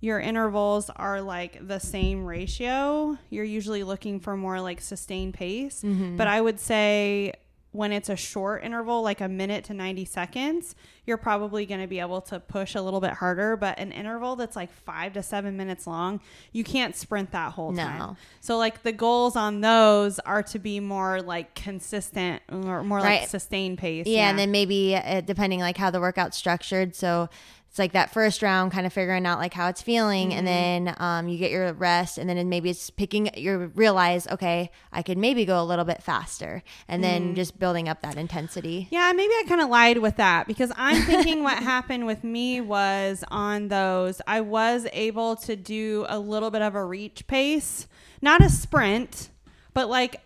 your 0.00 0.18
intervals 0.18 0.90
are 0.96 1.20
like 1.20 1.66
the 1.66 1.78
same 1.78 2.24
ratio, 2.24 3.16
you're 3.28 3.44
usually 3.44 3.82
looking 3.82 4.18
for 4.20 4.36
more 4.36 4.60
like 4.60 4.80
sustained 4.80 5.34
pace. 5.34 5.82
But 5.84 6.26
I 6.26 6.40
would 6.40 6.58
say 6.58 7.34
when 7.72 7.92
it's 7.92 8.08
a 8.08 8.16
short 8.16 8.64
interval, 8.64 9.00
like 9.02 9.20
a 9.20 9.28
minute 9.28 9.62
to 9.66 9.72
90 9.74 10.04
seconds, 10.04 10.74
you're 11.06 11.16
probably 11.16 11.66
going 11.66 11.80
to 11.80 11.86
be 11.86 12.00
able 12.00 12.20
to 12.22 12.40
push 12.40 12.74
a 12.74 12.82
little 12.82 13.00
bit 13.00 13.12
harder. 13.12 13.56
But 13.56 13.78
an 13.78 13.92
interval 13.92 14.34
that's 14.34 14.56
like 14.56 14.72
five 14.72 15.12
to 15.12 15.22
seven 15.22 15.56
minutes 15.56 15.86
long, 15.86 16.20
you 16.52 16.64
can't 16.64 16.96
sprint 16.96 17.30
that 17.30 17.52
whole 17.52 17.70
No. 17.70 17.82
time. 17.84 18.16
So, 18.40 18.56
like, 18.58 18.82
the 18.82 18.90
goals 18.90 19.36
on 19.36 19.60
those 19.60 20.18
are 20.20 20.42
to 20.44 20.58
be 20.58 20.80
more 20.80 21.22
like 21.22 21.54
consistent 21.54 22.42
or 22.50 22.82
more 22.82 23.00
like 23.00 23.28
sustained 23.28 23.78
pace. 23.78 24.06
Yeah, 24.06 24.30
and 24.30 24.38
then 24.38 24.50
maybe 24.50 24.96
uh, 24.96 25.20
depending 25.20 25.60
like 25.60 25.76
how 25.76 25.90
the 25.90 26.00
workout's 26.00 26.36
structured, 26.36 26.96
so 26.96 27.28
it's 27.70 27.78
like 27.78 27.92
that 27.92 28.12
first 28.12 28.42
round, 28.42 28.72
kind 28.72 28.84
of 28.84 28.92
figuring 28.92 29.24
out 29.26 29.38
like 29.38 29.54
how 29.54 29.68
it's 29.68 29.80
feeling, 29.80 30.34
and 30.34 30.44
mm-hmm. 30.44 30.86
then 30.86 30.96
um, 30.98 31.28
you 31.28 31.38
get 31.38 31.52
your 31.52 31.72
rest, 31.72 32.18
and 32.18 32.28
then 32.28 32.48
maybe 32.48 32.68
it's 32.68 32.90
picking. 32.90 33.30
You 33.36 33.70
realize, 33.76 34.26
okay, 34.26 34.72
I 34.92 35.02
could 35.02 35.16
maybe 35.16 35.44
go 35.44 35.62
a 35.62 35.62
little 35.62 35.84
bit 35.84 36.02
faster, 36.02 36.64
and 36.88 37.04
then 37.04 37.32
mm. 37.32 37.36
just 37.36 37.60
building 37.60 37.88
up 37.88 38.02
that 38.02 38.16
intensity. 38.16 38.88
Yeah, 38.90 39.12
maybe 39.14 39.32
I 39.34 39.44
kind 39.46 39.60
of 39.60 39.68
lied 39.68 39.98
with 39.98 40.16
that 40.16 40.48
because 40.48 40.72
I'm 40.74 41.00
thinking 41.02 41.44
what 41.44 41.58
happened 41.62 42.06
with 42.06 42.24
me 42.24 42.60
was 42.60 43.22
on 43.28 43.68
those, 43.68 44.20
I 44.26 44.40
was 44.40 44.88
able 44.92 45.36
to 45.36 45.54
do 45.54 46.06
a 46.08 46.18
little 46.18 46.50
bit 46.50 46.62
of 46.62 46.74
a 46.74 46.84
reach 46.84 47.28
pace, 47.28 47.86
not 48.20 48.40
a 48.40 48.50
sprint, 48.50 49.30
but 49.74 49.88
like 49.88 50.20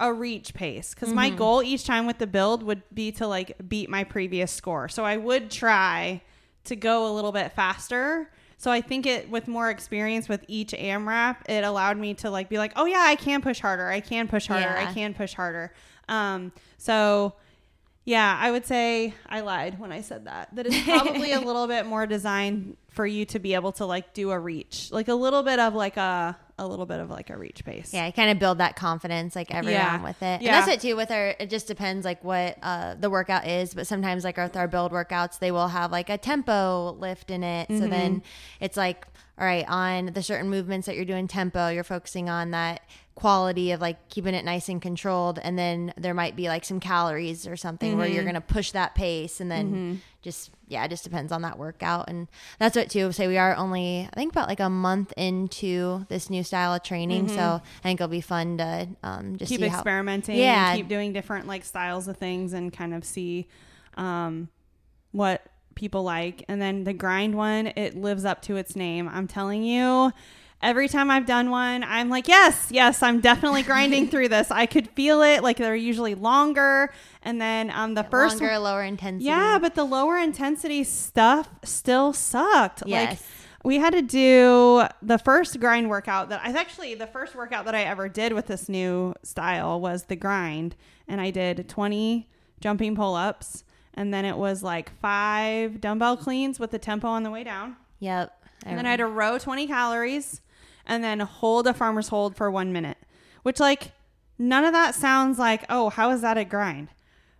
a 0.00 0.12
reach 0.12 0.52
pace. 0.52 0.94
Because 0.94 1.12
my 1.12 1.28
mm-hmm. 1.28 1.38
goal 1.38 1.62
each 1.62 1.84
time 1.84 2.06
with 2.06 2.18
the 2.18 2.26
build 2.26 2.64
would 2.64 2.82
be 2.92 3.12
to 3.12 3.28
like 3.28 3.68
beat 3.68 3.88
my 3.88 4.02
previous 4.02 4.50
score. 4.50 4.88
So 4.88 5.04
I 5.04 5.16
would 5.16 5.48
try 5.48 6.22
to 6.64 6.76
go 6.76 7.10
a 7.10 7.12
little 7.12 7.32
bit 7.32 7.52
faster. 7.52 8.30
So 8.56 8.70
I 8.70 8.80
think 8.80 9.06
it 9.06 9.28
with 9.28 9.48
more 9.48 9.70
experience 9.70 10.28
with 10.28 10.44
each 10.46 10.72
AMRAP, 10.72 11.36
it 11.48 11.64
allowed 11.64 11.98
me 11.98 12.14
to 12.14 12.30
like 12.30 12.48
be 12.48 12.58
like, 12.58 12.72
oh 12.76 12.84
yeah, 12.84 13.04
I 13.04 13.16
can 13.16 13.42
push 13.42 13.58
harder. 13.58 13.88
I 13.88 14.00
can 14.00 14.28
push 14.28 14.46
harder. 14.46 14.68
I 14.68 14.92
can 14.92 15.14
push 15.14 15.34
harder. 15.34 15.72
Um, 16.08 16.52
so 16.78 17.34
yeah, 18.04 18.36
I 18.40 18.50
would 18.50 18.66
say 18.66 19.14
I 19.28 19.40
lied 19.40 19.78
when 19.78 19.92
I 19.92 20.00
said 20.00 20.26
that. 20.26 20.54
That 20.54 20.66
it's 20.66 20.82
probably 20.82 21.32
a 21.32 21.40
little 21.44 21.66
bit 21.66 21.86
more 21.86 22.06
designed 22.06 22.76
for 22.90 23.06
you 23.06 23.24
to 23.26 23.38
be 23.38 23.54
able 23.54 23.72
to 23.72 23.86
like 23.86 24.12
do 24.12 24.30
a 24.30 24.38
reach, 24.38 24.90
like 24.90 25.08
a 25.08 25.14
little 25.14 25.42
bit 25.42 25.58
of 25.58 25.74
like 25.74 25.96
a 25.96 26.36
a 26.58 26.66
little 26.66 26.86
bit 26.86 27.00
of 27.00 27.10
like 27.10 27.30
a 27.30 27.36
reach 27.36 27.64
pace. 27.64 27.92
Yeah, 27.92 28.10
kind 28.10 28.30
of 28.30 28.38
build 28.38 28.58
that 28.58 28.76
confidence 28.76 29.34
like 29.34 29.52
every 29.54 29.72
Yeah. 29.72 29.88
round 29.88 30.04
with 30.04 30.22
it. 30.22 30.24
And 30.24 30.42
Yeah. 30.42 30.52
that's 30.60 30.68
it 30.68 30.80
too 30.80 30.96
with 30.96 31.10
our 31.10 31.34
it 31.38 31.50
just 31.50 31.66
depends 31.66 32.04
like 32.04 32.22
what 32.22 32.58
uh 32.62 32.94
the 32.94 33.10
workout 33.10 33.46
is, 33.46 33.74
but 33.74 33.86
sometimes 33.86 34.22
like 34.24 34.36
with 34.36 34.56
our 34.56 34.68
build 34.68 34.92
workouts, 34.92 35.38
they 35.38 35.50
will 35.50 35.68
have 35.68 35.90
like 35.90 36.08
a 36.10 36.18
tempo 36.18 36.92
lift 36.98 37.30
in 37.30 37.42
it. 37.42 37.68
So 37.70 37.86
then 37.88 38.16
Mm-hmm. 38.20 38.64
it's 38.64 38.76
like 38.76 39.06
all 39.38 39.46
right, 39.46 39.64
on 39.66 40.06
the 40.12 40.22
certain 40.22 40.50
movements 40.50 40.86
that 40.86 40.94
you're 40.94 41.06
doing 41.06 41.26
tempo, 41.26 41.68
you're 41.70 41.82
focusing 41.84 42.28
on 42.28 42.50
that 42.50 42.82
quality 43.14 43.72
of 43.72 43.80
like 43.80 44.08
keeping 44.08 44.34
it 44.34 44.44
nice 44.44 44.68
and 44.70 44.80
controlled 44.80 45.38
and 45.42 45.58
then 45.58 45.92
there 45.98 46.14
might 46.14 46.34
be 46.34 46.48
like 46.48 46.64
some 46.64 46.80
calories 46.80 47.46
or 47.46 47.56
something 47.56 47.96
where 47.98 48.06
Mm-hmm. 48.06 48.14
you're 48.14 48.24
going 48.24 48.34
to 48.34 48.40
push 48.40 48.70
that 48.72 48.94
pace 48.94 49.38
and 49.40 49.50
then 49.50 50.00
just 50.22 50.50
yeah, 50.68 50.84
it 50.84 50.88
just 50.88 51.04
depends 51.04 51.30
on 51.30 51.42
that 51.42 51.58
workout 51.58 52.08
and 52.08 52.26
that's 52.58 52.74
what 52.74 52.88
too. 52.88 53.12
Say 53.12 53.28
we 53.28 53.36
are 53.36 53.54
only 53.54 54.08
I 54.10 54.16
think 54.16 54.32
about 54.32 54.48
like 54.48 54.60
a 54.60 54.70
month 54.70 55.12
into 55.18 56.06
this 56.08 56.30
new 56.30 56.42
style 56.42 56.72
of 56.72 56.82
training, 56.82 57.28
so 57.28 57.60
I 57.60 57.82
think 57.82 58.00
it'll 58.00 58.08
be 58.08 58.22
fun 58.22 58.56
to 58.58 58.88
um, 59.02 59.36
just 59.36 59.50
keep 59.50 59.60
see 59.60 59.68
how. 59.68 59.76
experimenting 59.78 60.36
Yeah. 60.38 60.70
and 60.70 60.78
keep 60.78 60.88
doing 60.88 61.12
different 61.12 61.46
like 61.46 61.64
styles 61.64 62.08
of 62.08 62.16
things 62.16 62.54
and 62.54 62.72
kind 62.72 62.94
of 62.94 63.04
see 63.04 63.46
um, 63.98 64.48
what 65.10 65.42
people 65.74 66.02
like 66.02 66.44
and 66.48 66.60
then 66.62 66.84
the 66.84 66.92
grind 66.92 67.34
one 67.34 67.66
it 67.76 67.94
lives 67.96 68.24
up 68.26 68.42
to 68.42 68.56
its 68.56 68.76
name 68.76 69.08
i'm 69.08 69.26
telling 69.26 69.62
you 69.62 70.12
every 70.62 70.88
time 70.88 71.10
i've 71.10 71.26
done 71.26 71.50
one 71.50 71.82
i'm 71.84 72.08
like 72.08 72.28
yes 72.28 72.68
yes 72.70 73.02
i'm 73.02 73.20
definitely 73.20 73.62
grinding 73.62 74.08
through 74.08 74.28
this. 74.28 74.50
I 74.50 74.66
could 74.66 74.88
feel 74.90 75.22
it 75.22 75.42
like 75.42 75.56
they're 75.56 75.74
usually 75.74 76.14
longer. 76.14 76.92
And 77.22 77.40
then 77.40 77.70
um 77.70 77.94
the 77.94 78.04
first 78.04 78.40
longer, 78.40 78.52
one, 78.54 78.62
lower 78.62 78.82
intensity. 78.82 79.24
yeah 79.26 79.58
but 79.58 79.74
the 79.74 79.84
lower 79.84 80.16
intensity 80.18 80.84
stuff 80.84 81.48
still 81.64 82.12
sucked. 82.12 82.82
Like 82.82 83.10
Yes. 83.10 83.22
we 83.64 83.76
had 83.78 83.92
to 83.92 84.02
do 84.02 84.84
the 85.02 85.18
first 85.18 85.58
grind 85.60 85.88
workout 85.90 86.28
that 86.30 86.40
I 86.44 86.50
actually 86.58 86.94
the 86.94 87.06
first 87.06 87.34
workout 87.34 87.64
that 87.66 87.74
I 87.74 87.82
ever 87.82 88.08
did 88.08 88.32
with 88.32 88.46
this 88.46 88.68
new 88.68 89.14
style 89.22 89.80
was 89.80 90.04
the 90.04 90.16
grind. 90.16 90.76
And 91.08 91.20
I 91.20 91.30
did 91.30 91.68
20 91.68 92.28
jumping 92.60 92.94
pull-ups. 92.96 93.64
And 93.94 94.12
then 94.14 94.24
it 94.24 94.36
was 94.38 94.62
like 94.62 94.90
5 95.00 95.80
dumbbell 95.80 96.16
cleans 96.16 96.58
with 96.58 96.70
the 96.70 96.78
tempo 96.78 97.08
on 97.08 97.24
the 97.24 97.30
way 97.30 97.44
down. 97.44 97.76
Yep. 97.98 98.32
and 98.64 98.78
then 98.78 98.86
I 98.86 98.90
had 98.90 98.98
to 98.98 99.06
row 99.06 99.38
20 99.38 99.66
calories 99.66 100.40
and 100.86 101.02
then 101.02 101.20
hold 101.20 101.66
a 101.66 101.74
farmer's 101.74 102.08
hold 102.08 102.36
for 102.36 102.50
1 102.50 102.72
minute 102.72 102.98
which 103.42 103.60
like 103.60 103.92
none 104.38 104.64
of 104.64 104.72
that 104.72 104.94
sounds 104.94 105.38
like 105.38 105.64
oh 105.68 105.90
how 105.90 106.10
is 106.10 106.20
that 106.20 106.38
a 106.38 106.44
grind 106.44 106.88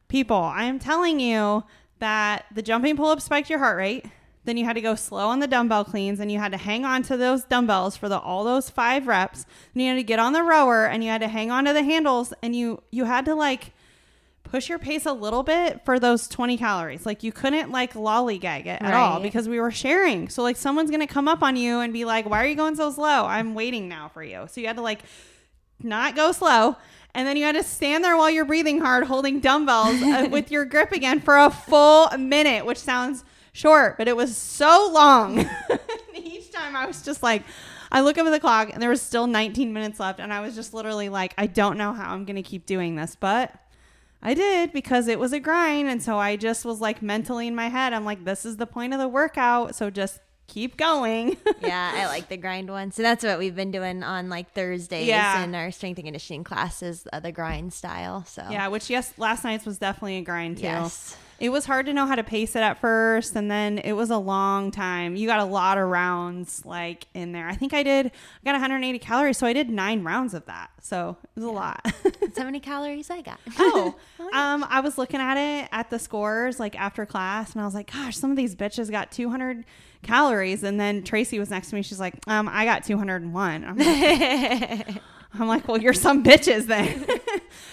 people 0.08 0.36
i 0.36 0.64
am 0.64 0.78
telling 0.78 1.20
you 1.20 1.64
that 2.02 2.46
the 2.52 2.62
jumping 2.62 2.96
pull 2.96 3.06
up 3.06 3.20
spiked 3.20 3.48
your 3.48 3.60
heart 3.60 3.76
rate. 3.76 4.06
Then 4.44 4.56
you 4.56 4.64
had 4.64 4.72
to 4.72 4.80
go 4.80 4.96
slow 4.96 5.28
on 5.28 5.38
the 5.38 5.46
dumbbell 5.46 5.84
cleans 5.84 6.18
and 6.18 6.32
you 6.32 6.40
had 6.40 6.50
to 6.50 6.58
hang 6.58 6.84
on 6.84 7.04
to 7.04 7.16
those 7.16 7.44
dumbbells 7.44 7.96
for 7.96 8.08
the 8.08 8.18
all 8.18 8.42
those 8.42 8.68
five 8.68 9.06
reps. 9.06 9.46
Then 9.72 9.84
you 9.84 9.90
had 9.90 9.96
to 9.98 10.02
get 10.02 10.18
on 10.18 10.32
the 10.32 10.42
rower 10.42 10.84
and 10.84 11.04
you 11.04 11.10
had 11.10 11.20
to 11.20 11.28
hang 11.28 11.52
on 11.52 11.64
to 11.64 11.72
the 11.72 11.84
handles 11.84 12.34
and 12.42 12.56
you 12.56 12.82
you 12.90 13.04
had 13.04 13.24
to 13.26 13.36
like 13.36 13.72
push 14.52 14.68
your 14.68 14.78
pace 14.78 15.06
a 15.06 15.12
little 15.14 15.42
bit 15.42 15.82
for 15.86 15.98
those 15.98 16.28
20 16.28 16.58
calories. 16.58 17.06
Like 17.06 17.22
you 17.22 17.32
couldn't 17.32 17.70
like 17.70 17.94
lollygag 17.94 18.66
it 18.66 18.82
at 18.82 18.92
all 18.92 19.18
because 19.18 19.48
we 19.48 19.58
were 19.58 19.70
sharing. 19.70 20.28
So 20.28 20.42
like 20.42 20.58
someone's 20.58 20.90
going 20.90 21.00
to 21.00 21.06
come 21.06 21.26
up 21.26 21.42
on 21.42 21.56
you 21.56 21.80
and 21.80 21.90
be 21.90 22.04
like, 22.04 22.28
"Why 22.28 22.44
are 22.44 22.46
you 22.46 22.54
going 22.54 22.76
so 22.76 22.90
slow? 22.92 23.24
I'm 23.24 23.54
waiting 23.54 23.88
now 23.88 24.08
for 24.08 24.22
you." 24.22 24.46
So 24.50 24.60
you 24.60 24.66
had 24.66 24.76
to 24.76 24.82
like 24.82 25.04
not 25.82 26.14
go 26.14 26.32
slow. 26.32 26.76
And 27.14 27.26
then 27.26 27.38
you 27.38 27.44
had 27.44 27.54
to 27.54 27.62
stand 27.62 28.04
there 28.04 28.14
while 28.16 28.28
you're 28.28 28.44
breathing 28.44 28.80
hard, 28.80 29.04
holding 29.04 29.40
dumbbells 29.40 30.02
uh, 30.02 30.28
with 30.30 30.50
your 30.50 30.66
grip 30.66 30.92
again 30.92 31.20
for 31.20 31.38
a 31.38 31.50
full 31.50 32.10
minute, 32.18 32.66
which 32.66 32.78
sounds 32.78 33.24
short, 33.52 33.96
but 33.96 34.06
it 34.06 34.16
was 34.16 34.36
so 34.36 34.90
long. 34.92 35.38
Each 36.14 36.50
time 36.52 36.76
I 36.76 36.86
was 36.86 37.02
just 37.02 37.22
like, 37.22 37.42
I 37.90 38.00
look 38.00 38.16
up 38.18 38.26
at 38.26 38.30
the 38.30 38.40
clock 38.40 38.70
and 38.72 38.82
there 38.82 38.88
was 38.88 39.02
still 39.02 39.26
19 39.26 39.72
minutes 39.72 40.00
left. 40.00 40.20
And 40.20 40.32
I 40.32 40.40
was 40.40 40.54
just 40.54 40.72
literally 40.72 41.08
like, 41.08 41.34
I 41.36 41.46
don't 41.46 41.76
know 41.76 41.92
how 41.92 42.12
I'm 42.12 42.24
going 42.24 42.36
to 42.36 42.42
keep 42.42 42.64
doing 42.64 42.96
this, 42.96 43.16
but 43.18 43.54
I 44.22 44.34
did 44.34 44.72
because 44.72 45.08
it 45.08 45.18
was 45.18 45.32
a 45.32 45.40
grind. 45.40 45.88
And 45.88 46.02
so 46.02 46.16
I 46.18 46.36
just 46.36 46.64
was 46.64 46.80
like 46.80 47.02
mentally 47.02 47.46
in 47.48 47.54
my 47.54 47.68
head, 47.68 47.92
I'm 47.92 48.04
like, 48.04 48.24
this 48.24 48.44
is 48.44 48.56
the 48.56 48.66
point 48.66 48.92
of 48.92 49.00
the 49.00 49.08
workout. 49.08 49.74
So 49.74 49.90
just 49.90 50.20
keep 50.46 50.76
going. 50.76 51.36
yeah, 51.62 51.92
I 51.96 52.06
like 52.06 52.28
the 52.28 52.36
grind 52.36 52.70
one. 52.70 52.92
So 52.92 53.02
that's 53.02 53.24
what 53.24 53.38
we've 53.38 53.54
been 53.56 53.70
doing 53.70 54.02
on 54.02 54.28
like 54.28 54.52
Thursdays 54.52 55.06
Yeah. 55.08 55.42
in 55.42 55.54
our 55.54 55.70
strength 55.70 55.98
and 55.98 56.06
conditioning 56.06 56.44
classes, 56.44 57.06
uh, 57.12 57.20
the 57.20 57.32
grind 57.32 57.72
style. 57.72 58.24
So 58.26 58.46
yeah, 58.50 58.68
which 58.68 58.90
yes, 58.90 59.12
last 59.18 59.44
night's 59.44 59.64
was 59.66 59.78
definitely 59.78 60.18
a 60.18 60.22
grind 60.22 60.58
too. 60.58 60.64
yes, 60.64 61.16
It 61.42 61.50
was 61.50 61.64
hard 61.64 61.86
to 61.86 61.92
know 61.92 62.06
how 62.06 62.14
to 62.14 62.22
pace 62.22 62.54
it 62.54 62.60
at 62.60 62.80
first, 62.80 63.34
and 63.34 63.50
then 63.50 63.78
it 63.78 63.94
was 63.94 64.10
a 64.10 64.16
long 64.16 64.70
time. 64.70 65.16
You 65.16 65.26
got 65.26 65.40
a 65.40 65.44
lot 65.44 65.76
of 65.76 65.88
rounds 65.88 66.64
like 66.64 67.08
in 67.14 67.32
there. 67.32 67.48
I 67.48 67.56
think 67.56 67.74
I 67.74 67.82
did. 67.82 68.06
I 68.06 68.44
got 68.44 68.52
180 68.52 68.96
calories, 69.00 69.38
so 69.38 69.48
I 69.48 69.52
did 69.52 69.68
nine 69.68 70.04
rounds 70.04 70.34
of 70.34 70.46
that. 70.46 70.70
So 70.80 71.16
it 71.24 71.40
was 71.40 71.44
a 71.44 71.50
lot. 71.50 71.80
That's 72.20 72.38
how 72.38 72.44
many 72.44 72.60
calories 72.60 73.10
I 73.10 73.22
got. 73.22 73.40
oh, 73.58 73.96
um, 74.32 74.64
I 74.68 74.78
was 74.78 74.98
looking 74.98 75.18
at 75.20 75.36
it 75.36 75.68
at 75.72 75.90
the 75.90 75.98
scores 75.98 76.60
like 76.60 76.78
after 76.78 77.04
class, 77.04 77.54
and 77.54 77.60
I 77.60 77.64
was 77.64 77.74
like, 77.74 77.90
"Gosh, 77.92 78.16
some 78.16 78.30
of 78.30 78.36
these 78.36 78.54
bitches 78.54 78.88
got 78.88 79.10
200 79.10 79.64
calories." 80.02 80.62
And 80.62 80.78
then 80.78 81.02
Tracy 81.02 81.40
was 81.40 81.50
next 81.50 81.70
to 81.70 81.74
me. 81.74 81.82
She's 81.82 81.98
like, 81.98 82.14
"Um, 82.28 82.48
I 82.48 82.64
got 82.64 82.84
201." 82.84 83.64
I'm 83.64 83.78
like, 83.78 85.02
I'm 85.38 85.48
like, 85.48 85.66
well, 85.66 85.78
you're 85.78 85.94
some 85.94 86.22
bitches 86.22 86.66
then. 86.66 87.04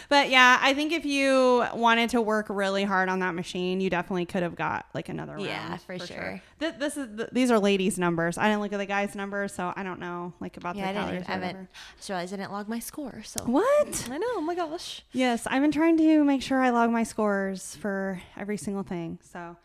but 0.09 0.29
yeah, 0.29 0.59
I 0.61 0.73
think 0.73 0.91
if 0.91 1.05
you 1.05 1.65
wanted 1.73 2.09
to 2.11 2.21
work 2.21 2.47
really 2.49 2.83
hard 2.83 3.09
on 3.09 3.19
that 3.19 3.35
machine, 3.35 3.81
you 3.81 3.89
definitely 3.89 4.25
could 4.25 4.43
have 4.43 4.55
got 4.55 4.85
like 4.93 5.09
another 5.09 5.33
round. 5.33 5.45
Yeah, 5.45 5.77
for 5.77 5.99
sure. 5.99 6.41
Th- 6.59 6.75
this 6.77 6.97
is 6.97 7.07
th- 7.17 7.29
these 7.31 7.51
are 7.51 7.59
ladies' 7.59 7.97
numbers. 7.99 8.37
I 8.37 8.45
didn't 8.49 8.61
look 8.61 8.73
at 8.73 8.77
the 8.77 8.85
guys' 8.85 9.15
numbers, 9.15 9.53
so 9.53 9.73
I 9.75 9.83
don't 9.83 9.99
know 9.99 10.33
like 10.39 10.57
about 10.57 10.75
yeah, 10.75 10.89
I 10.89 10.93
the 10.93 10.93
didn't. 10.93 11.05
calories. 11.25 11.29
I 11.29 11.31
haven't. 11.31 11.57
I 11.69 12.09
realized 12.09 12.33
I 12.33 12.37
didn't 12.37 12.51
log 12.51 12.67
my 12.67 12.79
score. 12.79 13.21
So 13.23 13.43
What? 13.45 14.09
I 14.11 14.17
know. 14.17 14.27
Oh 14.35 14.41
my 14.41 14.55
gosh. 14.55 15.03
Yes, 15.11 15.45
I've 15.47 15.61
been 15.61 15.71
trying 15.71 15.97
to 15.97 16.23
make 16.23 16.41
sure 16.41 16.61
I 16.61 16.69
log 16.69 16.89
my 16.91 17.03
scores 17.03 17.75
for 17.75 18.21
every 18.37 18.57
single 18.57 18.83
thing. 18.83 19.19
So, 19.21 19.57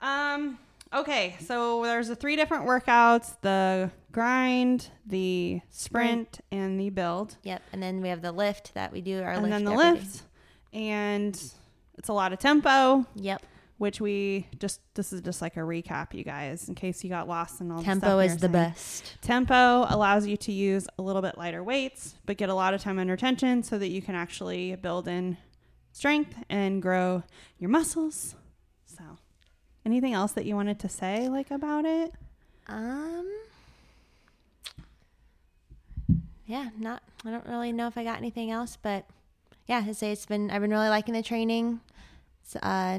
um, 0.00 0.58
okay, 0.94 1.36
so 1.40 1.82
there's 1.84 2.08
the 2.08 2.16
three 2.16 2.36
different 2.36 2.64
workouts: 2.66 3.36
the 3.42 3.90
grind, 4.12 4.88
the 5.06 5.60
sprint, 5.70 6.40
and 6.50 6.78
the 6.78 6.90
build. 6.90 7.36
Yep. 7.42 7.62
And 7.72 7.82
then 7.82 8.00
we 8.02 8.08
have 8.08 8.22
the 8.22 8.32
lift 8.32 8.74
that 8.74 8.92
we 8.92 9.00
do 9.00 9.22
our 9.22 9.32
and 9.32 9.42
lift. 9.42 9.50
then 9.52 9.64
the 9.64 9.72
every 9.72 9.84
day. 9.84 9.90
lift 9.92 10.22
and 10.72 11.42
it's 11.98 12.08
a 12.08 12.12
lot 12.12 12.32
of 12.32 12.38
tempo 12.38 13.04
Yep. 13.16 13.42
which 13.78 14.00
we 14.00 14.46
just 14.58 14.80
this 14.94 15.12
is 15.12 15.20
just 15.20 15.42
like 15.42 15.56
a 15.58 15.60
recap 15.60 16.14
you 16.14 16.24
guys 16.24 16.66
in 16.68 16.74
case 16.74 17.04
you 17.04 17.10
got 17.10 17.28
lost 17.28 17.60
in 17.60 17.70
all 17.70 17.78
the 17.78 17.84
Tempo 17.84 18.06
stuff 18.06 18.18
we 18.18 18.24
is 18.24 18.32
were 18.32 18.36
the 18.36 18.40
saying. 18.40 18.52
best. 18.52 19.16
tempo 19.20 19.86
allows 19.90 20.26
you 20.26 20.36
to 20.38 20.52
use 20.52 20.86
a 20.98 21.02
little 21.02 21.20
bit 21.20 21.36
lighter 21.36 21.62
weights 21.62 22.14
but 22.24 22.38
get 22.38 22.48
a 22.48 22.54
lot 22.54 22.72
of 22.72 22.80
time 22.80 22.98
under 22.98 23.16
tension 23.16 23.62
so 23.62 23.76
that 23.78 23.88
you 23.88 24.00
can 24.00 24.14
actually 24.14 24.74
build 24.76 25.06
in 25.08 25.36
strength 25.92 26.34
and 26.48 26.80
grow 26.80 27.22
your 27.58 27.68
muscles 27.68 28.34
anything 29.84 30.12
else 30.12 30.32
that 30.32 30.44
you 30.44 30.54
wanted 30.54 30.78
to 30.78 30.88
say 30.88 31.28
like 31.28 31.50
about 31.50 31.84
it 31.84 32.12
Um. 32.68 33.28
Yeah, 36.46 36.68
not. 36.78 37.02
I 37.24 37.30
don't 37.30 37.46
really 37.46 37.72
know 37.72 37.86
if 37.86 37.96
I 37.96 38.04
got 38.04 38.18
anything 38.18 38.50
else, 38.50 38.76
but 38.80 39.06
yeah, 39.66 39.82
I 39.86 39.92
say 39.92 40.12
it's 40.12 40.26
been. 40.26 40.50
I've 40.50 40.60
been 40.60 40.70
really 40.70 40.88
liking 40.88 41.14
the 41.14 41.22
training. 41.22 41.80
It's 42.42 42.56
uh, 42.56 42.98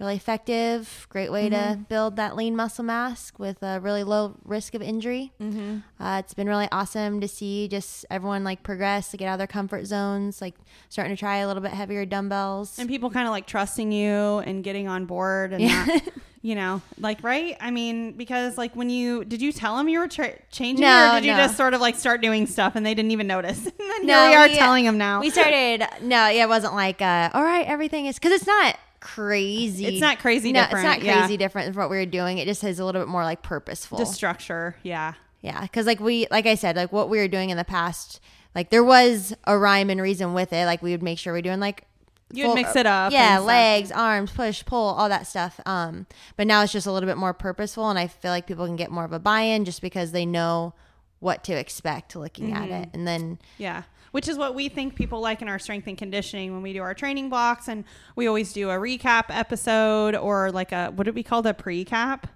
really 0.00 0.16
effective. 0.16 1.06
Great 1.08 1.30
way 1.30 1.48
to 1.48 1.78
build 1.88 2.16
that 2.16 2.34
lean 2.36 2.56
muscle 2.56 2.84
mass 2.84 3.32
with 3.38 3.62
a 3.62 3.78
really 3.80 4.02
low 4.04 4.36
risk 4.44 4.74
of 4.74 4.82
injury. 4.82 5.32
mm-hmm. 5.40 5.78
Uh, 6.02 6.18
it's 6.18 6.34
been 6.34 6.48
really 6.48 6.68
awesome 6.72 7.20
to 7.20 7.28
see 7.28 7.68
just 7.68 8.04
everyone 8.10 8.42
like 8.44 8.62
progress, 8.62 9.10
to 9.12 9.16
get 9.16 9.26
out 9.28 9.34
of 9.34 9.38
their 9.38 9.46
comfort 9.46 9.86
zones, 9.86 10.40
like 10.40 10.54
starting 10.88 11.14
to 11.14 11.18
try 11.18 11.38
a 11.38 11.46
little 11.46 11.62
bit 11.62 11.72
heavier 11.72 12.04
dumbbells. 12.04 12.78
and 12.78 12.88
people 12.88 13.10
kind 13.10 13.26
of 13.26 13.30
like 13.32 13.46
trusting 13.46 13.92
you 13.92 14.38
and 14.40 14.64
getting 14.64 14.88
on 14.88 15.06
board 15.06 15.52
and 15.52 15.62
Yeah. 15.62 15.84
not 15.84 16.02
you 16.42 16.54
know 16.54 16.82
like 16.98 17.22
right 17.24 17.56
i 17.58 17.70
mean 17.70 18.12
because 18.12 18.58
like 18.58 18.76
when 18.76 18.90
you 18.90 19.24
did 19.24 19.40
you 19.40 19.50
tell 19.50 19.78
them 19.78 19.88
you 19.88 19.98
were 19.98 20.06
tra- 20.08 20.38
changing 20.50 20.82
No, 20.82 21.12
or 21.12 21.20
did 21.20 21.24
you 21.26 21.32
just 21.32 21.56
sort 21.56 21.72
of 21.72 21.80
like 21.80 21.94
start 21.96 22.20
doing 22.20 22.46
stuff 22.46 22.76
and 22.76 22.84
they 22.84 22.92
didn't 22.92 23.12
even 23.12 23.26
notice 23.26 23.64
and 23.64 23.72
then 23.78 24.04
No, 24.06 24.28
here 24.28 24.30
we 24.30 24.34
are 24.36 24.48
we, 24.50 24.54
telling 24.56 24.84
them 24.84 24.98
now 24.98 25.20
we 25.20 25.30
started. 25.30 25.86
No, 26.02 26.28
yeah, 26.28 26.44
it 26.44 26.48
wasn't 26.50 26.74
like, 26.74 27.00
uh, 27.00 27.30
all 27.32 27.42
right, 27.42 27.66
everything 27.66 28.04
is 28.04 28.16
because 28.16 28.32
it's 28.32 28.46
not 28.46 28.76
crazy. 29.04 29.86
it's 29.86 30.00
not 30.00 30.18
crazy 30.18 30.50
no, 30.52 30.62
different 30.62 30.86
it's 30.86 30.94
not 30.96 31.02
yeah. 31.04 31.18
crazy 31.20 31.36
different 31.36 31.74
from 31.74 31.82
what 31.82 31.90
we 31.90 31.96
were 31.98 32.06
doing. 32.06 32.38
It 32.38 32.46
just 32.46 32.64
is 32.64 32.78
a 32.78 32.84
little 32.84 33.00
bit 33.00 33.08
more 33.08 33.22
like 33.24 33.42
purposeful. 33.42 33.98
just 33.98 34.14
structure 34.14 34.76
yeah 34.82 35.14
yeah, 35.40 35.60
because 35.60 35.84
like 35.84 36.00
we, 36.00 36.26
like 36.30 36.46
I 36.46 36.54
said, 36.54 36.74
like 36.74 36.90
what 36.90 37.10
we 37.10 37.18
were 37.18 37.28
doing 37.28 37.50
in 37.50 37.58
the 37.58 37.64
past, 37.66 38.18
like 38.54 38.70
there 38.70 38.82
was 38.82 39.34
a 39.44 39.58
rhyme 39.58 39.90
and 39.90 40.00
reason 40.00 40.32
with 40.32 40.54
it. 40.54 40.64
Like 40.64 40.82
we 40.82 40.92
would 40.92 41.02
make 41.02 41.18
sure 41.18 41.34
we're 41.34 41.42
doing 41.42 41.60
like 41.60 41.84
you 42.32 42.48
would 42.48 42.54
mix 42.54 42.74
it 42.76 42.86
up 42.86 43.12
yeah, 43.12 43.38
legs, 43.40 43.92
arms, 43.92 44.32
push, 44.32 44.64
pull, 44.64 44.78
all 44.94 45.10
that 45.10 45.26
stuff. 45.26 45.60
Um, 45.66 46.06
but 46.38 46.46
now 46.46 46.62
it's 46.62 46.72
just 46.72 46.86
a 46.86 46.92
little 46.92 47.06
bit 47.06 47.18
more 47.18 47.34
purposeful, 47.34 47.90
and 47.90 47.98
I 47.98 48.06
feel 48.06 48.30
like 48.30 48.46
people 48.46 48.64
can 48.64 48.76
get 48.76 48.90
more 48.90 49.04
of 49.04 49.12
a 49.12 49.18
buy-in 49.18 49.66
just 49.66 49.82
because 49.82 50.12
they 50.12 50.24
know 50.24 50.72
what 51.20 51.44
to 51.44 51.52
expect 51.52 52.16
looking 52.16 52.54
at 52.54 52.70
it, 52.70 52.72
Mm-hmm. 52.72 52.90
and 52.94 53.06
then 53.06 53.38
Yeah. 53.58 53.82
Which 54.14 54.28
is 54.28 54.38
what 54.38 54.54
we 54.54 54.68
think 54.68 54.94
people 54.94 55.20
like 55.20 55.42
in 55.42 55.48
our 55.48 55.58
strength 55.58 55.88
and 55.88 55.98
conditioning 55.98 56.52
when 56.52 56.62
we 56.62 56.72
do 56.72 56.82
our 56.82 56.94
training 56.94 57.30
blocks. 57.30 57.66
And 57.66 57.82
we 58.14 58.28
always 58.28 58.52
do 58.52 58.70
a 58.70 58.74
recap 58.74 59.24
episode 59.28 60.14
or 60.14 60.52
like 60.52 60.70
a, 60.70 60.92
what 60.94 61.06
would 61.06 61.16
we 61.16 61.24
call 61.24 61.42
the 61.42 61.52
pre-cap? 61.52 62.28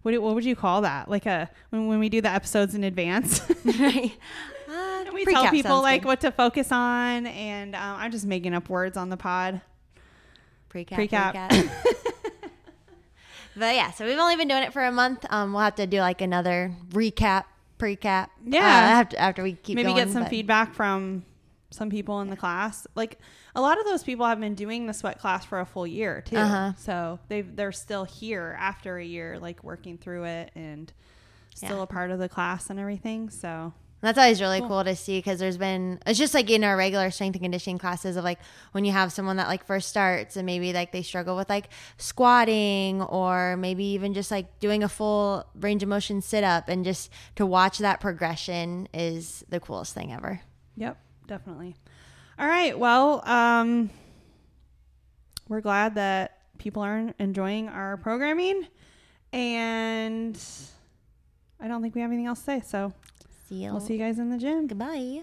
What, 0.00 0.12
do- 0.12 0.22
what 0.22 0.34
would 0.34 0.46
you 0.46 0.56
call 0.56 0.80
that? 0.80 1.10
Like 1.10 1.26
a, 1.26 1.50
when, 1.68 1.88
when 1.88 1.98
we 1.98 2.08
do 2.08 2.22
the 2.22 2.30
episodes 2.30 2.74
in 2.74 2.84
advance. 2.84 3.42
uh, 3.50 3.52
we 5.12 5.24
pre-cap 5.24 5.42
tell 5.42 5.50
people 5.50 5.82
like 5.82 6.02
good. 6.02 6.08
what 6.08 6.20
to 6.22 6.30
focus 6.30 6.72
on. 6.72 7.26
And 7.26 7.74
um, 7.74 7.96
I'm 7.98 8.10
just 8.10 8.24
making 8.24 8.54
up 8.54 8.70
words 8.70 8.96
on 8.96 9.10
the 9.10 9.18
pod. 9.18 9.60
pre-cap, 10.70 10.96
pre-cap. 10.96 11.50
pre-cap. 11.50 11.84
but 13.56 13.74
yeah, 13.74 13.90
so 13.90 14.06
we've 14.06 14.18
only 14.18 14.36
been 14.36 14.48
doing 14.48 14.62
it 14.62 14.72
for 14.72 14.82
a 14.82 14.90
month. 14.90 15.26
Um, 15.28 15.52
we'll 15.52 15.60
have 15.60 15.74
to 15.74 15.86
do 15.86 16.00
like 16.00 16.22
another 16.22 16.72
recap, 16.92 17.44
pre-cap. 17.78 18.30
Yeah. 18.44 18.60
uh, 18.60 19.00
after 19.00 19.16
after 19.18 19.42
we 19.42 19.52
keep 19.54 19.76
Maybe 19.76 19.86
going, 19.88 19.96
get 19.96 20.10
some 20.10 20.22
but- 20.22 20.30
feedback 20.30 20.74
from 20.74 21.24
some 21.70 21.90
people 21.90 22.20
in 22.20 22.30
the 22.30 22.36
class. 22.36 22.86
Like 22.94 23.18
a 23.54 23.60
lot 23.60 23.78
of 23.78 23.84
those 23.84 24.02
people 24.04 24.24
have 24.26 24.38
been 24.40 24.54
doing 24.54 24.86
the 24.86 24.94
sweat 24.94 25.18
class 25.18 25.44
for 25.44 25.60
a 25.60 25.66
full 25.66 25.86
year 25.86 26.22
too. 26.22 26.36
Uh-huh. 26.36 26.72
So 26.78 27.18
they've 27.28 27.54
they're 27.56 27.72
still 27.72 28.04
here 28.04 28.56
after 28.58 28.96
a 28.98 29.04
year, 29.04 29.38
like 29.40 29.62
working 29.64 29.98
through 29.98 30.24
it 30.24 30.52
and 30.54 30.92
still 31.54 31.78
Yeah. 31.78 31.82
a 31.82 31.86
part 31.86 32.10
of 32.10 32.18
the 32.18 32.28
class 32.28 32.70
and 32.70 32.78
everything. 32.78 33.30
So 33.30 33.72
That's 34.02 34.18
always 34.18 34.40
really 34.40 34.60
Cool. 34.60 34.68
cool, 34.68 34.84
to 34.84 34.94
see 34.94 35.18
because 35.18 35.38
there's 35.38 35.56
been 35.56 35.98
it's 36.06 36.18
just 36.18 36.34
like 36.34 36.48
in 36.50 36.62
our 36.62 36.76
regular 36.76 37.10
strength 37.10 37.34
and 37.34 37.42
conditioning 37.42 37.78
classes 37.78 38.16
of 38.16 38.24
like 38.24 38.38
when 38.72 38.84
you 38.84 38.92
have 38.92 39.10
someone 39.10 39.36
that 39.38 39.48
like 39.48 39.64
first 39.66 39.88
starts 39.88 40.36
and 40.36 40.44
maybe 40.46 40.72
like 40.72 40.92
they 40.92 41.02
struggle 41.02 41.34
with 41.34 41.48
like 41.48 41.70
squatting 41.96 43.00
or 43.02 43.56
maybe 43.56 43.84
even 43.84 44.12
just 44.14 44.30
like 44.30 44.60
doing 44.60 44.82
a 44.84 44.88
full 44.88 45.44
range 45.58 45.82
of 45.82 45.88
motion 45.88 46.20
sit 46.20 46.44
up 46.44 46.68
and 46.68 46.84
just 46.84 47.10
to 47.36 47.46
watch 47.46 47.78
that 47.78 48.00
progression 48.00 48.86
is 48.94 49.44
the 49.48 49.58
coolest 49.60 49.94
thing 49.94 50.12
ever. 50.12 50.40
Yep, 50.76 50.98
definitely. 51.26 51.74
All 52.38 52.46
right. 52.46 52.78
Well, 52.78 53.26
um, 53.28 53.88
we're 55.48 55.62
glad 55.62 55.94
that 55.94 56.38
people 56.58 56.82
are 56.82 57.14
enjoying 57.18 57.68
our 57.68 57.96
programming, 57.96 58.66
and 59.32 60.38
I 61.60 61.68
don't 61.68 61.80
think 61.82 61.94
we 61.94 62.02
have 62.02 62.10
anything 62.10 62.26
else 62.26 62.40
to 62.40 62.44
say. 62.44 62.62
So 62.64 62.92
See 63.48 63.62
you. 63.64 63.70
we'll 63.70 63.80
see 63.80 63.94
you 63.94 64.00
guys 64.00 64.18
in 64.18 64.30
the 64.30 64.38
gym. 64.38 64.66
Goodbye. 64.66 65.22